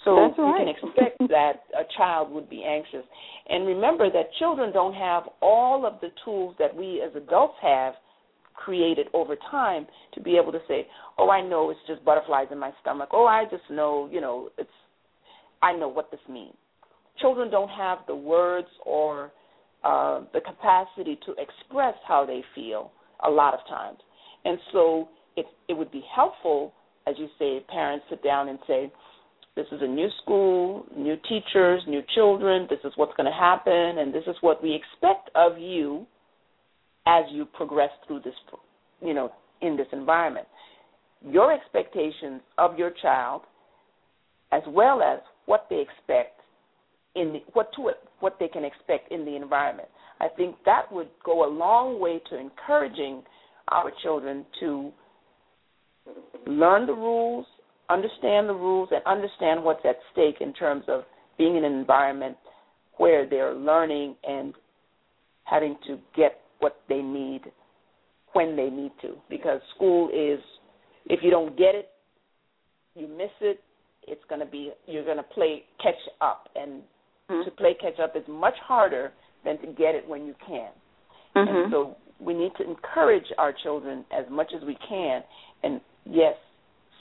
So 0.04 0.16
right. 0.16 0.32
you 0.38 0.54
can 0.58 0.68
expect 0.68 1.18
that 1.28 1.64
a 1.78 1.84
child 1.96 2.30
would 2.32 2.48
be 2.48 2.64
anxious. 2.64 3.04
And 3.48 3.66
remember 3.66 4.10
that 4.10 4.32
children 4.38 4.72
don't 4.72 4.94
have 4.94 5.24
all 5.42 5.86
of 5.86 6.00
the 6.00 6.08
tools 6.24 6.54
that 6.58 6.74
we 6.74 7.02
as 7.02 7.14
adults 7.14 7.54
have 7.62 7.94
created 8.54 9.06
over 9.14 9.36
time 9.50 9.86
to 10.14 10.20
be 10.20 10.36
able 10.36 10.52
to 10.52 10.60
say, 10.68 10.86
"Oh, 11.18 11.30
I 11.30 11.40
know 11.40 11.70
it's 11.70 11.80
just 11.86 12.04
butterflies 12.04 12.48
in 12.50 12.58
my 12.58 12.72
stomach. 12.80 13.10
Oh, 13.12 13.26
I 13.26 13.44
just 13.50 13.68
know, 13.70 14.08
you 14.10 14.20
know, 14.20 14.50
it's 14.58 14.70
I 15.62 15.72
know 15.72 15.88
what 15.88 16.10
this 16.10 16.20
means." 16.28 16.54
Children 17.20 17.50
don't 17.50 17.70
have 17.70 17.98
the 18.06 18.14
words 18.14 18.68
or 18.84 19.32
uh, 19.84 20.22
the 20.32 20.40
capacity 20.40 21.18
to 21.26 21.32
express 21.32 21.94
how 22.06 22.24
they 22.26 22.42
feel 22.54 22.92
a 23.26 23.30
lot 23.30 23.54
of 23.54 23.60
times. 23.68 23.98
And 24.44 24.58
so 24.72 25.08
it 25.36 25.46
it 25.68 25.74
would 25.74 25.90
be 25.90 26.02
helpful, 26.14 26.72
as 27.06 27.14
you 27.18 27.28
say, 27.38 27.60
parents 27.68 28.04
sit 28.10 28.22
down 28.22 28.48
and 28.48 28.58
say, 28.66 28.92
this 29.60 29.78
is 29.78 29.82
a 29.82 29.86
new 29.86 30.08
school, 30.22 30.86
new 30.96 31.16
teachers, 31.28 31.82
new 31.86 32.00
children, 32.14 32.66
this 32.70 32.78
is 32.82 32.92
what's 32.96 33.12
going 33.14 33.30
to 33.30 33.38
happen, 33.38 33.98
and 33.98 34.14
this 34.14 34.22
is 34.26 34.34
what 34.40 34.62
we 34.62 34.74
expect 34.74 35.28
of 35.34 35.58
you 35.58 36.06
as 37.06 37.24
you 37.30 37.44
progress 37.44 37.90
through 38.06 38.20
this, 38.20 38.32
you 39.02 39.12
know, 39.12 39.30
in 39.60 39.76
this 39.76 39.86
environment. 39.92 40.46
Your 41.22 41.52
expectations 41.52 42.40
of 42.56 42.78
your 42.78 42.90
child, 43.02 43.42
as 44.50 44.62
well 44.68 45.02
as 45.02 45.18
what 45.44 45.66
they 45.68 45.80
expect 45.80 46.40
in 47.14 47.34
the, 47.34 47.40
what 47.52 47.70
to 47.74 47.90
what 48.20 48.36
they 48.40 48.48
can 48.48 48.64
expect 48.64 49.12
in 49.12 49.26
the 49.26 49.36
environment. 49.36 49.88
I 50.20 50.28
think 50.38 50.56
that 50.64 50.90
would 50.90 51.08
go 51.22 51.46
a 51.46 51.50
long 51.52 52.00
way 52.00 52.22
to 52.30 52.38
encouraging 52.38 53.22
our 53.68 53.92
children 54.02 54.46
to 54.60 54.90
learn 56.46 56.86
the 56.86 56.94
rules, 56.94 57.46
understand 57.90 58.48
the 58.48 58.54
rules, 58.54 58.88
and 58.92 59.02
understand 59.06 59.62
what's 59.62 59.84
at 59.84 59.96
stake 60.12 60.36
in 60.40 60.52
terms 60.52 60.84
of 60.88 61.02
being 61.38 61.56
in 61.56 61.64
an 61.64 61.72
environment 61.72 62.36
where 62.96 63.28
they're 63.28 63.54
learning 63.54 64.14
and 64.24 64.54
having 65.44 65.76
to 65.86 65.98
get 66.16 66.40
what 66.60 66.80
they 66.88 67.02
need 67.02 67.40
when 68.32 68.56
they 68.56 68.68
need 68.70 68.92
to. 69.02 69.14
Because 69.28 69.60
school 69.74 70.08
is, 70.08 70.40
if 71.06 71.20
you 71.22 71.30
don't 71.30 71.56
get 71.56 71.74
it, 71.74 71.88
you 72.94 73.08
miss 73.08 73.30
it. 73.40 73.60
It's 74.06 74.22
going 74.28 74.40
to 74.40 74.46
be 74.46 74.70
you're 74.86 75.04
going 75.04 75.18
to 75.18 75.22
play 75.22 75.64
catch 75.82 75.94
up, 76.20 76.48
and 76.56 76.82
mm-hmm. 77.30 77.44
to 77.44 77.50
play 77.52 77.74
catch 77.80 77.98
up 78.02 78.16
is 78.16 78.24
much 78.28 78.54
harder 78.66 79.12
than 79.44 79.58
to 79.60 79.66
get 79.68 79.94
it 79.94 80.08
when 80.08 80.26
you 80.26 80.34
can. 80.46 80.70
Mm-hmm. 81.36 81.56
And 81.56 81.72
so 81.72 81.96
we 82.18 82.34
need 82.34 82.52
to 82.58 82.68
encourage 82.68 83.26
our 83.38 83.54
children 83.62 84.04
as 84.10 84.24
much 84.30 84.52
as 84.54 84.62
we 84.66 84.76
can, 84.88 85.22
and 85.62 85.80
yes, 86.04 86.34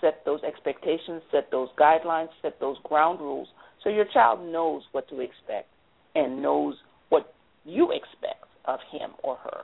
set 0.01 0.23
those 0.25 0.41
expectations, 0.43 1.21
set 1.31 1.49
those 1.51 1.69
guidelines, 1.79 2.29
set 2.41 2.59
those 2.59 2.77
ground 2.83 3.19
rules, 3.19 3.47
so 3.83 3.89
your 3.89 4.05
child 4.13 4.39
knows 4.45 4.83
what 4.91 5.07
to 5.09 5.19
expect 5.21 5.67
and 6.15 6.41
knows 6.41 6.75
what 7.09 7.33
you 7.65 7.91
expect 7.91 8.45
of 8.65 8.79
him 8.91 9.11
or 9.23 9.37
her. 9.37 9.61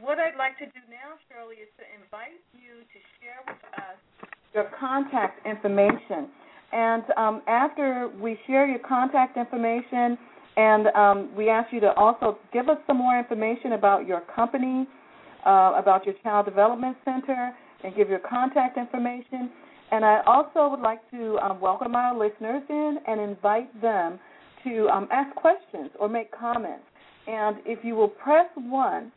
What 0.00 0.18
I'd 0.18 0.36
like 0.36 0.58
to 0.58 0.66
do 0.66 0.80
now, 0.90 1.14
Shirley, 1.28 1.56
is 1.56 1.68
to 1.78 1.84
invite 2.02 2.40
you 2.52 2.82
to 2.82 2.98
share 3.20 3.40
with 3.46 3.62
us 3.78 3.96
your 4.52 4.70
contact 4.78 5.46
information. 5.46 6.28
And 6.72 7.04
um, 7.16 7.42
after 7.46 8.10
we 8.20 8.38
share 8.46 8.66
your 8.68 8.80
contact 8.80 9.36
information, 9.36 10.18
and 10.56 10.86
um, 10.88 11.36
we 11.36 11.48
ask 11.48 11.72
you 11.72 11.80
to 11.80 11.92
also 11.94 12.38
give 12.52 12.68
us 12.68 12.78
some 12.86 12.98
more 12.98 13.18
information 13.18 13.72
about 13.72 14.06
your 14.06 14.22
company, 14.34 14.86
uh, 15.46 15.74
about 15.76 16.04
your 16.04 16.14
Child 16.22 16.46
Development 16.46 16.96
Center, 17.04 17.52
and 17.84 17.94
give 17.94 18.08
your 18.08 18.20
contact 18.20 18.78
information. 18.78 19.50
And 19.92 20.04
I 20.04 20.20
also 20.26 20.68
would 20.68 20.80
like 20.80 21.08
to 21.10 21.38
um, 21.38 21.60
welcome 21.60 21.94
our 21.94 22.16
listeners 22.18 22.62
in 22.68 22.98
and 23.06 23.20
invite 23.20 23.80
them 23.80 24.18
to 24.64 24.88
um, 24.88 25.08
ask 25.12 25.34
questions 25.36 25.90
or 26.00 26.08
make 26.08 26.32
comments. 26.32 26.84
And 27.26 27.58
if 27.64 27.84
you 27.84 27.94
will 27.94 28.08
press 28.08 28.46
1, 28.56 29.12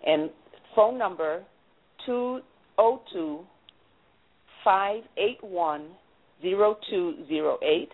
And 0.08 0.30
phone 0.76 0.98
number 0.98 1.44
202 2.06 3.40
581 4.64 5.88
0208 6.42 7.90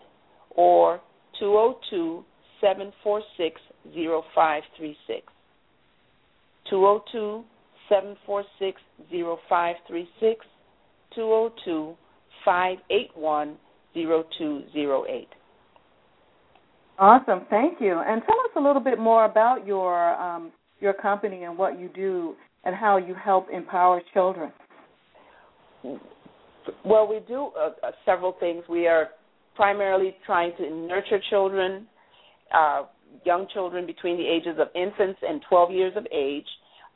or 0.51 1.01
202 1.39 2.23
746 2.61 3.61
0536. 3.93 5.33
202 6.69 7.43
746 7.89 8.81
0536, 9.09 10.45
202 11.15 11.95
581 12.43 13.57
0208. 13.95 15.27
Awesome, 16.99 17.45
thank 17.49 17.79
you. 17.79 17.99
And 17.99 18.21
tell 18.25 18.35
us 18.39 18.51
a 18.55 18.59
little 18.59 18.81
bit 18.81 18.97
more 18.97 19.25
about 19.25 19.67
your 19.67 20.15
um, 20.15 20.51
your 20.79 20.93
company 20.93 21.43
and 21.43 21.57
what 21.57 21.79
you 21.79 21.89
do 21.93 22.35
and 22.63 22.75
how 22.75 22.97
you 22.97 23.13
help 23.13 23.47
empower 23.51 24.01
children. 24.13 24.51
Well, 26.83 27.07
we 27.07 27.19
do 27.27 27.51
uh, 27.57 27.69
uh, 27.85 27.91
several 28.05 28.35
things. 28.39 28.63
We 28.69 28.87
are 28.87 29.09
primarily 29.55 30.15
trying 30.25 30.51
to 30.57 30.69
nurture 30.69 31.19
children, 31.29 31.87
uh, 32.53 32.83
young 33.25 33.47
children 33.53 33.85
between 33.85 34.17
the 34.17 34.27
ages 34.27 34.59
of 34.59 34.67
infants 34.75 35.19
and 35.27 35.41
12 35.49 35.71
years 35.71 35.93
of 35.95 36.05
age. 36.11 36.45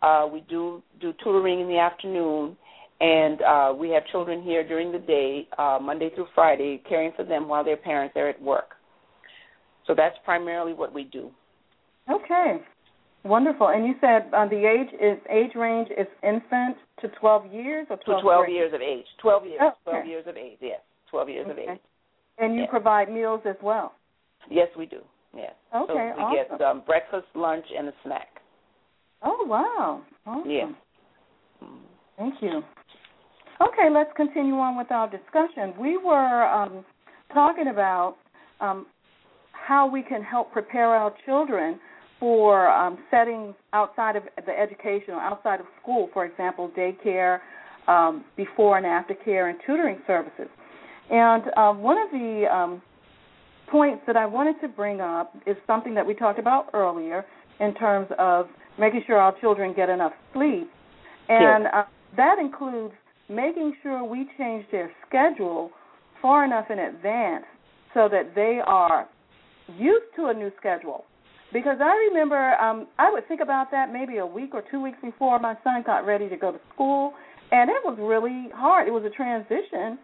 Uh, 0.01 0.27
we 0.31 0.43
do 0.49 0.81
do 0.99 1.13
tutoring 1.23 1.61
in 1.61 1.67
the 1.67 1.77
afternoon, 1.77 2.57
and 2.99 3.41
uh, 3.41 3.73
we 3.77 3.89
have 3.89 4.03
children 4.11 4.41
here 4.41 4.67
during 4.67 4.91
the 4.91 4.99
day, 4.99 5.47
uh, 5.57 5.77
Monday 5.81 6.09
through 6.15 6.27
Friday, 6.33 6.81
caring 6.89 7.11
for 7.15 7.23
them 7.23 7.47
while 7.47 7.63
their 7.63 7.77
parents 7.77 8.15
are 8.17 8.27
at 8.27 8.41
work. 8.41 8.71
So 9.87 9.95
that's 9.95 10.15
primarily 10.23 10.73
what 10.73 10.93
we 10.93 11.05
do. 11.05 11.31
Okay, 12.09 12.61
wonderful. 13.23 13.69
And 13.69 13.85
you 13.85 13.93
said 14.01 14.29
uh, 14.33 14.47
the 14.47 14.65
age 14.65 14.93
is 14.99 15.17
age 15.29 15.55
range 15.55 15.89
is 15.97 16.07
infant 16.23 16.77
to 17.01 17.07
12 17.19 17.53
years 17.53 17.87
or 17.89 17.97
12 17.97 18.19
to 18.19 18.23
12 18.23 18.49
years? 18.49 18.55
years 18.55 18.73
of 18.73 18.81
age. 18.81 19.05
12 19.21 19.45
years. 19.45 19.59
Oh, 19.61 19.71
12 19.91 20.05
years 20.05 20.25
of 20.27 20.37
age. 20.37 20.57
Yes, 20.61 20.79
12 21.09 21.29
years 21.29 21.47
okay. 21.49 21.63
of 21.63 21.69
age. 21.69 21.81
And 22.37 22.55
you 22.55 22.61
yes. 22.61 22.69
provide 22.69 23.11
meals 23.11 23.41
as 23.45 23.55
well. 23.61 23.93
Yes, 24.49 24.67
we 24.77 24.85
do. 24.85 25.01
Yes. 25.35 25.53
Okay, 25.75 25.87
so 25.87 25.93
we 25.93 26.23
awesome. 26.23 26.57
get 26.57 26.67
um, 26.67 26.81
breakfast, 26.85 27.27
lunch, 27.35 27.65
and 27.77 27.87
a 27.87 27.93
snack. 28.03 28.27
Oh 29.23 29.45
wow! 29.47 30.01
Awesome. 30.25 30.49
Yeah. 30.49 30.71
Thank 32.17 32.35
you. 32.41 32.63
Okay, 33.61 33.89
let's 33.93 34.09
continue 34.15 34.55
on 34.55 34.75
with 34.75 34.91
our 34.91 35.09
discussion. 35.09 35.73
We 35.79 35.97
were 35.97 36.43
um, 36.45 36.83
talking 37.33 37.67
about 37.67 38.15
um, 38.59 38.87
how 39.71 39.87
we 39.87 40.03
can 40.03 40.21
help 40.21 40.51
prepare 40.51 40.87
our 40.87 41.13
children 41.25 41.79
for 42.19 42.69
um, 42.69 42.97
settings 43.09 43.55
outside 43.71 44.17
of 44.17 44.23
the 44.45 44.51
educational, 44.51 45.15
or 45.15 45.21
outside 45.21 45.61
of 45.61 45.65
school, 45.81 46.09
for 46.11 46.25
example, 46.25 46.69
daycare, 46.77 47.39
um, 47.87 48.25
before 48.35 48.75
and 48.75 48.85
after 48.85 49.13
care 49.13 49.47
and 49.47 49.57
tutoring 49.65 49.99
services. 50.05 50.49
And 51.09 51.43
um, 51.55 51.81
one 51.81 51.97
of 51.97 52.11
the 52.11 52.53
um, 52.53 52.81
points 53.71 54.03
that 54.07 54.17
I 54.17 54.25
wanted 54.25 54.59
to 54.59 54.67
bring 54.67 54.99
up 54.99 55.33
is 55.47 55.55
something 55.65 55.95
that 55.95 56.05
we 56.05 56.15
talked 56.15 56.37
about 56.37 56.67
earlier 56.73 57.23
in 57.61 57.73
terms 57.75 58.09
of 58.19 58.47
making 58.77 59.03
sure 59.07 59.15
our 59.15 59.33
children 59.39 59.73
get 59.73 59.87
enough 59.87 60.11
sleep. 60.33 60.69
And 61.29 61.67
uh, 61.67 61.83
that 62.17 62.39
includes 62.39 62.93
making 63.29 63.75
sure 63.81 64.03
we 64.03 64.27
change 64.37 64.65
their 64.69 64.91
schedule 65.07 65.71
far 66.21 66.43
enough 66.43 66.65
in 66.69 66.77
advance 66.77 67.45
so 67.93 68.09
that 68.11 68.35
they 68.35 68.59
are 68.65 69.07
used 69.77 70.05
to 70.15 70.27
a 70.27 70.33
new 70.33 70.51
schedule. 70.59 71.05
Because 71.53 71.77
I 71.81 72.09
remember 72.09 72.55
um, 72.55 72.87
I 72.97 73.11
would 73.11 73.27
think 73.27 73.41
about 73.41 73.71
that 73.71 73.91
maybe 73.91 74.17
a 74.17 74.25
week 74.25 74.51
or 74.53 74.63
two 74.71 74.81
weeks 74.81 74.97
before 75.03 75.37
my 75.39 75.55
son 75.63 75.83
got 75.85 76.05
ready 76.05 76.29
to 76.29 76.37
go 76.37 76.51
to 76.51 76.59
school, 76.73 77.13
and 77.51 77.69
it 77.69 77.83
was 77.83 77.97
really 77.99 78.47
hard. 78.55 78.87
It 78.87 78.91
was 78.91 79.03
a 79.03 79.09
transition, 79.09 79.99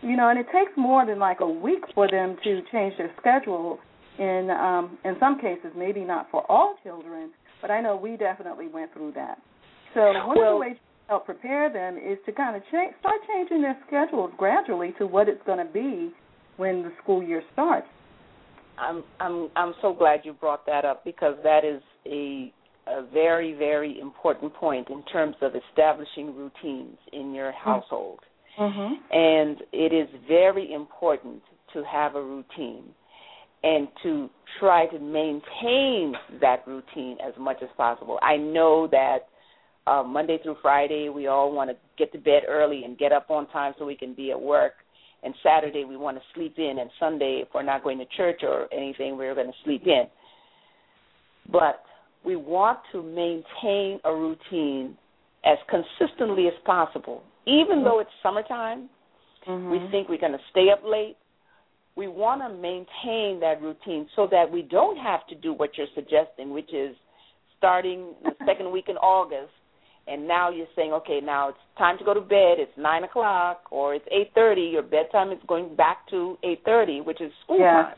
you 0.00 0.16
know, 0.16 0.30
and 0.30 0.38
it 0.38 0.46
takes 0.46 0.72
more 0.76 1.04
than 1.04 1.18
like 1.18 1.40
a 1.40 1.48
week 1.48 1.84
for 1.94 2.08
them 2.10 2.36
to 2.44 2.62
change 2.72 2.94
their 2.96 3.12
schedule. 3.20 3.78
In 4.18 4.48
um, 4.50 4.96
in 5.04 5.16
some 5.20 5.38
cases, 5.38 5.72
maybe 5.76 6.00
not 6.00 6.28
for 6.30 6.50
all 6.50 6.76
children, 6.82 7.32
but 7.60 7.70
I 7.70 7.82
know 7.82 7.96
we 7.96 8.16
definitely 8.16 8.68
went 8.68 8.94
through 8.94 9.12
that. 9.12 9.36
So 9.92 10.00
one 10.00 10.38
well, 10.38 10.54
of 10.54 10.54
the 10.54 10.60
ways 10.60 10.76
to 10.76 11.08
help 11.08 11.26
prepare 11.26 11.70
them 11.70 11.98
is 11.98 12.16
to 12.24 12.32
kind 12.32 12.56
of 12.56 12.62
change, 12.72 12.94
start 13.00 13.20
changing 13.28 13.60
their 13.60 13.76
schedules 13.86 14.30
gradually 14.38 14.94
to 14.98 15.06
what 15.06 15.28
it's 15.28 15.42
going 15.44 15.58
to 15.58 15.70
be 15.70 16.12
when 16.56 16.82
the 16.82 16.92
school 17.02 17.22
year 17.22 17.42
starts. 17.52 17.86
I'm 18.78 19.04
I'm 19.20 19.48
I'm 19.56 19.74
so 19.82 19.92
glad 19.92 20.20
you 20.24 20.32
brought 20.32 20.66
that 20.66 20.84
up 20.84 21.04
because 21.04 21.34
that 21.42 21.64
is 21.64 21.82
a 22.06 22.52
a 22.88 23.06
very 23.12 23.52
very 23.54 23.98
important 24.00 24.54
point 24.54 24.88
in 24.90 25.02
terms 25.04 25.36
of 25.42 25.52
establishing 25.54 26.34
routines 26.36 26.96
in 27.12 27.34
your 27.34 27.52
Mm-hmm. 27.52 27.70
household. 27.70 28.20
Mm-hmm. 28.58 28.94
And 29.12 29.62
it 29.72 29.92
is 29.92 30.08
very 30.26 30.72
important 30.72 31.42
to 31.74 31.84
have 31.84 32.14
a 32.14 32.22
routine 32.22 32.84
and 33.62 33.88
to 34.02 34.30
try 34.60 34.86
to 34.86 34.98
maintain 34.98 36.14
that 36.40 36.66
routine 36.66 37.18
as 37.26 37.34
much 37.38 37.58
as 37.62 37.68
possible. 37.76 38.18
I 38.22 38.36
know 38.36 38.88
that 38.90 39.18
uh, 39.86 40.02
Monday 40.02 40.38
through 40.42 40.56
Friday 40.62 41.08
we 41.08 41.26
all 41.26 41.52
want 41.52 41.70
to 41.70 41.76
get 41.98 42.12
to 42.12 42.18
bed 42.18 42.42
early 42.48 42.84
and 42.84 42.96
get 42.96 43.12
up 43.12 43.30
on 43.30 43.46
time 43.48 43.74
so 43.78 43.84
we 43.84 43.96
can 43.96 44.14
be 44.14 44.30
at 44.30 44.40
work 44.40 44.72
and 45.22 45.34
Saturday 45.42 45.84
we 45.84 45.96
want 45.96 46.16
to 46.16 46.22
sleep 46.34 46.54
in, 46.58 46.78
and 46.80 46.90
Sunday, 47.00 47.40
if 47.42 47.48
we're 47.54 47.62
not 47.62 47.82
going 47.82 47.98
to 47.98 48.06
church 48.16 48.40
or 48.42 48.72
anything, 48.72 49.16
we're 49.16 49.34
going 49.34 49.46
to 49.46 49.64
sleep 49.64 49.82
in. 49.86 50.04
But 51.50 51.82
we 52.24 52.36
want 52.36 52.78
to 52.92 53.02
maintain 53.02 54.00
a 54.04 54.14
routine 54.14 54.96
as 55.44 55.58
consistently 55.70 56.48
as 56.48 56.54
possible. 56.64 57.22
Even 57.46 57.84
though 57.84 58.00
it's 58.00 58.10
summertime, 58.22 58.88
mm-hmm. 59.48 59.70
we 59.70 59.78
think 59.90 60.08
we're 60.08 60.18
going 60.18 60.32
to 60.32 60.38
stay 60.50 60.68
up 60.72 60.82
late. 60.84 61.16
We 61.94 62.08
want 62.08 62.42
to 62.42 62.48
maintain 62.48 63.40
that 63.40 63.62
routine 63.62 64.08
so 64.16 64.28
that 64.30 64.50
we 64.50 64.62
don't 64.62 64.98
have 64.98 65.26
to 65.28 65.34
do 65.34 65.52
what 65.52 65.78
you're 65.78 65.86
suggesting, 65.94 66.50
which 66.50 66.74
is 66.74 66.94
starting 67.56 68.12
the 68.22 68.32
second 68.44 68.70
week 68.70 68.86
in 68.88 68.96
August 68.96 69.52
and 70.08 70.26
now 70.26 70.50
you're 70.50 70.66
saying, 70.76 70.92
okay, 70.92 71.20
now 71.22 71.48
it's 71.48 71.58
time 71.78 71.98
to 71.98 72.04
go 72.04 72.14
to 72.14 72.20
bed. 72.20 72.58
It's 72.58 72.72
nine 72.76 73.04
o'clock 73.04 73.62
or 73.70 73.94
it's 73.94 74.06
eight 74.10 74.30
thirty. 74.34 74.62
Your 74.62 74.82
bedtime 74.82 75.32
is 75.32 75.38
going 75.46 75.74
back 75.74 76.08
to 76.10 76.38
eight 76.44 76.62
thirty, 76.64 77.00
which 77.00 77.20
is 77.20 77.32
school 77.44 77.58
yeah. 77.58 77.82
time. 77.82 77.94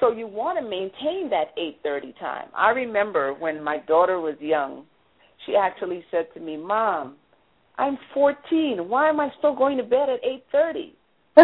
So 0.00 0.12
you 0.12 0.26
want 0.26 0.58
to 0.58 0.64
maintain 0.64 1.30
that 1.30 1.52
eight 1.56 1.78
thirty 1.82 2.14
time. 2.18 2.48
I 2.54 2.70
remember 2.70 3.34
when 3.34 3.62
my 3.62 3.78
daughter 3.86 4.18
was 4.20 4.34
young, 4.40 4.84
she 5.46 5.54
actually 5.54 6.04
said 6.10 6.26
to 6.34 6.40
me, 6.40 6.56
"Mom, 6.56 7.16
I'm 7.78 7.98
14. 8.12 8.88
Why 8.88 9.08
am 9.08 9.20
I 9.20 9.30
still 9.38 9.54
going 9.54 9.76
to 9.76 9.84
bed 9.84 10.08
at 10.08 10.24
eight 10.24 10.44
thirty? 10.50 10.94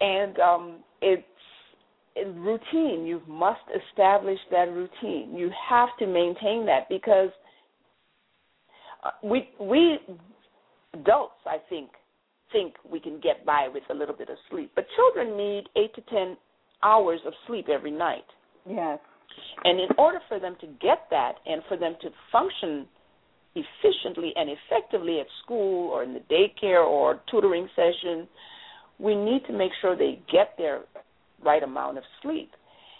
and 0.00 0.38
um, 0.38 0.76
it's 1.00 1.22
in 2.16 2.40
routine. 2.40 3.04
You 3.04 3.20
must 3.26 3.60
establish 3.90 4.38
that 4.50 4.68
routine. 4.70 5.34
You 5.36 5.50
have 5.68 5.88
to 5.98 6.06
maintain 6.06 6.64
that 6.66 6.88
because 6.88 7.30
we 9.22 9.48
we 9.60 9.98
adults, 10.94 11.34
I 11.46 11.56
think, 11.68 11.90
think 12.52 12.74
we 12.90 13.00
can 13.00 13.20
get 13.20 13.44
by 13.44 13.68
with 13.72 13.82
a 13.90 13.94
little 13.94 14.14
bit 14.14 14.28
of 14.28 14.36
sleep, 14.50 14.72
but 14.74 14.86
children 14.96 15.36
need 15.36 15.64
eight 15.76 15.94
to 15.94 16.00
ten 16.02 16.36
hours 16.82 17.20
of 17.26 17.32
sleep 17.46 17.68
every 17.68 17.90
night. 17.90 18.24
Yes. 18.68 18.98
And 19.64 19.80
in 19.80 19.88
order 19.96 20.20
for 20.28 20.38
them 20.38 20.56
to 20.60 20.66
get 20.80 21.06
that, 21.10 21.34
and 21.46 21.62
for 21.68 21.76
them 21.76 21.96
to 22.02 22.10
function 22.30 22.86
efficiently 23.54 24.32
and 24.36 24.50
effectively 24.50 25.20
at 25.20 25.26
school 25.44 25.90
or 25.90 26.02
in 26.02 26.14
the 26.14 26.20
daycare 26.20 26.84
or 26.86 27.20
tutoring 27.30 27.68
session, 27.74 28.28
we 28.98 29.14
need 29.14 29.44
to 29.46 29.52
make 29.52 29.72
sure 29.80 29.96
they 29.96 30.20
get 30.30 30.54
their 30.58 30.82
right 31.44 31.62
amount 31.62 31.98
of 31.98 32.04
sleep. 32.22 32.50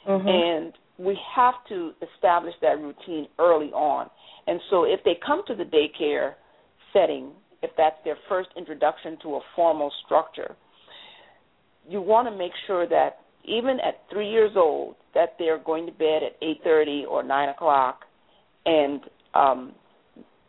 Mm-hmm. 0.09 0.28
And 0.28 0.72
we 0.99 1.18
have 1.34 1.55
to 1.68 1.93
establish 2.14 2.55
that 2.62 2.78
routine 2.80 3.26
early 3.38 3.70
on. 3.72 4.09
And 4.47 4.61
so 4.70 4.84
if 4.84 5.01
they 5.05 5.16
come 5.24 5.43
to 5.47 5.55
the 5.55 5.64
daycare 5.64 6.34
setting, 6.93 7.30
if 7.62 7.70
that's 7.76 7.97
their 8.05 8.16
first 8.28 8.51
introduction 8.57 9.16
to 9.22 9.36
a 9.36 9.40
formal 9.57 9.90
structure, 10.05 10.55
you 11.88 12.01
want 12.01 12.28
to 12.28 12.36
make 12.36 12.53
sure 12.66 12.86
that 12.88 13.20
even 13.45 13.78
at 13.80 14.03
three 14.11 14.30
years 14.30 14.53
old, 14.57 14.97
that 15.14 15.34
they're 15.38 15.59
going 15.59 15.86
to 15.86 15.93
bed 15.93 16.22
at 16.22 16.36
eight 16.43 16.59
thirty 16.62 17.05
or 17.09 17.22
nine 17.22 17.49
o'clock, 17.49 18.01
and 18.66 19.01
um, 19.34 19.72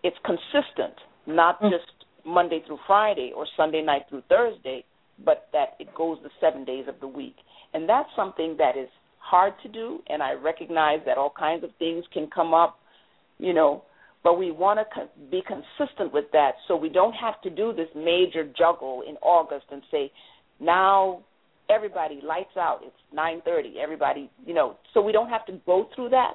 it's 0.04 0.18
consistent, 0.24 0.94
not 1.26 1.60
Mm. 1.62 1.72
just 1.72 1.92
Monday 2.26 2.62
through 2.68 2.80
Friday 2.86 3.32
or 3.36 3.48
Sunday 3.58 3.82
night 3.82 4.04
through 4.10 4.22
Thursday, 4.30 4.84
but 5.26 5.48
that 5.54 5.76
it 5.80 5.94
goes 5.96 6.18
the 6.24 6.30
seven 6.40 6.64
days 6.66 6.88
of 6.88 7.00
the 7.00 7.08
week. 7.08 7.36
And 7.74 7.90
that's 7.90 8.10
something 8.16 8.56
that 8.58 8.78
is 8.78 8.90
hard 9.24 9.54
to 9.64 9.70
do, 9.70 10.00
and 10.08 10.22
I 10.22 10.34
recognize 10.34 11.00
that 11.06 11.18
all 11.18 11.34
kinds 11.38 11.64
of 11.64 11.70
things 11.80 12.04
can 12.14 12.28
come 12.34 12.54
up, 12.54 12.80
you 13.40 13.54
know, 13.54 13.84
but 14.24 14.38
we 14.38 14.52
want 14.52 14.80
to 14.80 14.86
co- 14.94 15.10
be 15.32 15.42
consistent 15.48 16.14
with 16.14 16.26
that 16.34 16.54
so 16.68 16.76
we 16.76 16.90
don't 16.90 17.14
have 17.14 17.42
to 17.42 17.50
do 17.50 17.74
this 17.74 17.88
major 17.96 18.46
juggle 18.58 19.04
in 19.08 19.16
August 19.18 19.66
and 19.72 19.82
say, 19.92 20.12
now 20.60 21.24
everybody 21.70 22.20
lights 22.24 22.56
out, 22.58 22.82
it's 22.84 22.96
9:30, 23.16 23.78
everybody, 23.82 24.30
you 24.46 24.54
know, 24.54 24.76
so 24.94 25.02
we 25.02 25.12
don't 25.12 25.30
have 25.30 25.46
to 25.46 25.54
go 25.66 25.88
through 25.96 26.10
that. 26.10 26.34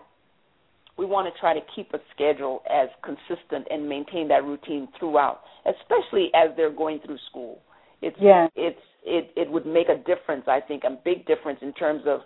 We 0.97 1.07
want 1.07 1.33
to 1.33 1.41
try 1.41 1.55
to 1.55 1.61
keep 1.77 1.95
a 1.95 1.99
schedule 2.15 2.63
as 2.69 2.89
consistent 3.05 3.69
and 3.71 3.89
maintain 3.89 4.29
that 4.29 4.45
routine 4.45 4.89
throughout, 4.99 5.43
especially 5.65 6.31
as 6.35 6.57
they're 6.57 6.73
going 6.73 7.01
through 7.05 7.19
school. 7.31 7.61
It's 8.03 8.17
yes. 8.21 8.51
it's 8.57 8.81
it 9.05 9.31
it 9.37 9.51
would 9.51 9.67
make 9.67 9.89
a 9.89 9.97
difference, 9.97 10.45
I 10.49 10.61
think, 10.61 10.83
a 10.85 10.99
big 11.05 11.27
difference 11.27 11.61
in 11.63 11.73
terms 11.75 12.03
of 12.07 12.21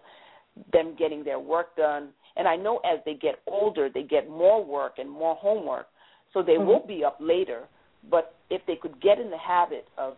them 0.72 0.94
getting 0.98 1.24
their 1.24 1.38
work 1.38 1.76
done. 1.76 2.08
And 2.36 2.48
I 2.48 2.56
know 2.56 2.78
as 2.78 2.98
they 3.04 3.14
get 3.14 3.40
older, 3.46 3.88
they 3.92 4.02
get 4.02 4.28
more 4.28 4.64
work 4.64 4.94
and 4.98 5.10
more 5.10 5.34
homework, 5.36 5.88
so 6.32 6.42
they 6.42 6.56
Mhm. 6.56 6.66
will 6.66 6.80
be 6.80 7.04
up 7.04 7.16
later. 7.20 7.68
But 8.10 8.34
if 8.50 8.64
they 8.66 8.76
could 8.76 9.00
get 9.00 9.18
in 9.18 9.30
the 9.30 9.38
habit 9.38 9.86
of 9.96 10.16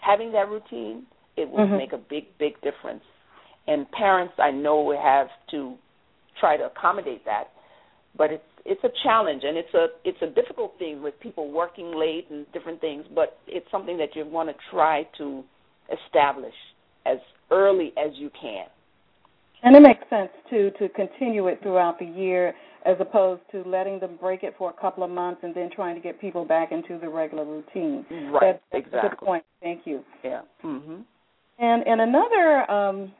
having 0.00 0.32
that 0.32 0.48
routine, 0.48 1.06
it 1.36 1.48
would 1.48 1.68
Mhm. 1.68 1.76
make 1.76 1.92
a 1.92 1.98
big, 1.98 2.36
big 2.38 2.60
difference. 2.60 3.04
And 3.66 3.90
parents, 3.92 4.38
I 4.38 4.50
know, 4.50 4.90
have 4.90 5.30
to 5.48 5.78
try 6.36 6.56
to 6.56 6.66
accommodate 6.66 7.24
that, 7.24 7.50
but 8.16 8.32
it's 8.32 8.44
it's 8.64 8.84
a 8.84 8.90
challenge 9.02 9.42
and 9.44 9.56
it's 9.56 9.72
a 9.74 9.88
it's 10.04 10.20
a 10.22 10.26
difficult 10.26 10.78
thing 10.78 11.02
with 11.02 11.18
people 11.20 11.50
working 11.50 11.92
late 11.92 12.28
and 12.30 12.50
different 12.52 12.80
things. 12.80 13.06
But 13.08 13.38
it's 13.46 13.70
something 13.70 13.96
that 13.98 14.14
you 14.14 14.24
want 14.26 14.48
to 14.48 14.54
try 14.70 15.04
to 15.18 15.44
establish 15.90 16.54
as 17.06 17.18
early 17.50 17.92
as 17.96 18.12
you 18.16 18.30
can. 18.40 18.66
And 19.62 19.76
it 19.76 19.80
makes 19.80 20.02
sense 20.08 20.30
too 20.48 20.70
to 20.78 20.88
continue 20.90 21.46
it 21.48 21.60
throughout 21.62 21.98
the 21.98 22.06
year 22.06 22.54
as 22.86 22.96
opposed 22.98 23.42
to 23.52 23.62
letting 23.64 24.00
them 24.00 24.16
break 24.18 24.42
it 24.42 24.54
for 24.56 24.70
a 24.70 24.80
couple 24.80 25.04
of 25.04 25.10
months 25.10 25.40
and 25.42 25.54
then 25.54 25.68
trying 25.74 25.94
to 25.94 26.00
get 26.00 26.18
people 26.18 26.46
back 26.46 26.72
into 26.72 26.98
the 26.98 27.08
regular 27.08 27.44
routine. 27.44 28.06
Right, 28.32 28.40
That, 28.40 28.62
that's 28.72 28.86
exactly. 28.86 28.98
a 28.98 29.10
good 29.10 29.18
point. 29.18 29.44
Thank 29.62 29.86
you. 29.86 30.02
Yeah. 30.24 30.42
Mhm. 30.64 31.04
And 31.58 31.86
and 31.86 32.00
another 32.00 32.70
um, 32.70 33.12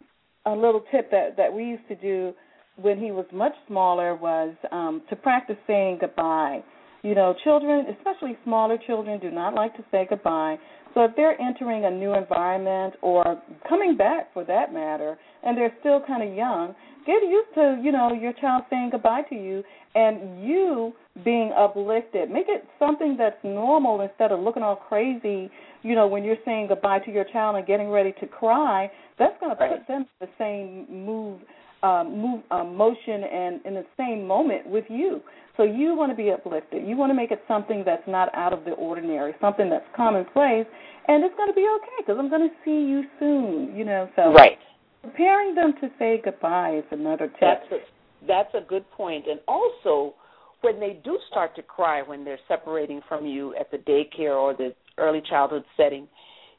a 0.47 0.53
little 0.53 0.83
tip 0.91 1.11
that 1.11 1.37
that 1.37 1.53
we 1.53 1.65
used 1.65 1.87
to 1.89 1.95
do 1.97 2.33
when 2.77 2.99
he 2.99 3.11
was 3.11 3.27
much 3.33 3.53
smaller 3.67 4.15
was 4.15 4.55
um, 4.73 5.03
to 5.11 5.17
practice 5.17 5.59
saying 5.67 5.99
goodbye. 6.01 6.63
You 7.03 7.15
know, 7.15 7.35
children, 7.45 7.87
especially 7.99 8.37
smaller 8.45 8.77
children, 8.87 9.19
do 9.21 9.31
not 9.31 9.55
like 9.55 9.75
to 9.77 9.85
say 9.91 10.07
goodbye. 10.09 10.59
So 10.93 11.05
if 11.05 11.13
they're 11.17 11.41
entering 11.41 11.85
a 11.85 11.91
new 11.91 12.15
environment 12.15 12.95
or 13.01 13.41
coming 13.69 13.97
back 13.97 14.33
for 14.35 14.45
that 14.45 14.73
matter, 14.75 15.17
and 15.43 15.57
they're 15.57 15.73
still 15.81 16.03
kind 16.07 16.29
of 16.29 16.35
young, 16.37 16.75
get 17.07 17.23
used 17.23 17.55
to, 17.55 17.81
you 17.83 17.93
know, 17.93 18.13
your 18.13 18.33
child 18.35 18.65
saying 18.69 18.91
goodbye 18.93 19.23
to 19.31 19.35
you 19.35 19.63
and 19.95 20.47
you 20.47 20.93
being 21.25 21.53
uplifted. 21.57 22.31
Make 22.31 22.47
it 22.49 22.65
something 22.79 23.17
that's 23.17 23.37
normal 23.43 24.01
instead 24.03 24.33
of 24.33 24.41
looking 24.41 24.63
all 24.63 24.77
crazy, 24.77 25.51
you 25.83 25.95
know, 25.95 26.07
when 26.07 26.25
you're 26.25 26.37
saying 26.45 26.67
goodbye 26.69 26.99
to 27.01 27.11
your 27.11 27.25
child 27.33 27.57
and 27.57 27.67
getting 27.67 27.89
ready 27.89 28.13
to 28.21 28.27
cry. 28.27 28.91
That's 29.19 29.39
going 29.41 29.51
to 29.51 29.57
put 29.57 29.87
them 29.89 30.07
in 30.21 30.27
the 30.27 30.29
same 30.39 30.87
move 31.07 31.41
uh, 31.83 32.05
move 32.05 32.43
uh, 32.51 32.65
motion 32.65 33.25
and 33.25 33.61
in 33.65 33.75
the 33.75 33.85
same 33.97 34.27
moment 34.27 34.67
with 34.67 34.85
you. 34.89 35.21
So 35.57 35.65
you 35.65 35.95
want 35.95 36.13
to 36.13 36.17
be 36.17 36.31
uplifted. 36.31 36.87
You 36.87 36.97
want 36.97 37.11
to 37.11 37.15
make 37.15 37.31
it 37.31 37.43
something 37.49 37.83
that's 37.85 38.07
not 38.07 38.35
out 38.35 38.53
of 38.53 38.65
the 38.65 38.73
ordinary, 38.73 39.35
something 39.41 39.69
that's 39.69 39.85
commonplace, 39.97 40.67
and 41.09 41.25
it's 41.25 41.35
going 41.37 41.49
to 41.49 41.55
be 41.55 41.67
okay 41.77 41.97
because 41.99 42.17
I'm 42.19 42.31
going 42.31 42.49
to 42.49 42.55
see 42.65 42.71
you 42.71 43.05
soon. 43.19 43.77
You 43.77 43.85
know, 43.85 44.09
so 44.17 44.33
right. 44.33 44.59
Preparing 45.03 45.55
them 45.55 45.73
to 45.81 45.89
say 45.99 46.21
goodbye 46.23 46.77
is 46.79 46.85
another 46.91 47.29
tip. 47.29 47.41
That's 47.41 47.73
a, 47.73 48.27
that's 48.27 48.55
a 48.55 48.61
good 48.69 48.91
point, 48.91 49.25
and 49.29 49.41
also 49.49 50.15
when 50.61 50.79
they 50.79 51.01
do 51.03 51.19
start 51.31 51.57
to 51.57 51.63
cry 51.63 52.03
when 52.03 52.25
they're 52.25 52.39
separating 52.47 53.01
from 53.09 53.27
you 53.27 53.55
at 53.57 53.71
the 53.71 53.79
daycare 53.79 54.37
or 54.37 54.55
the 54.55 54.75
early 54.99 55.23
childhood 55.29 55.65
setting, 55.77 56.07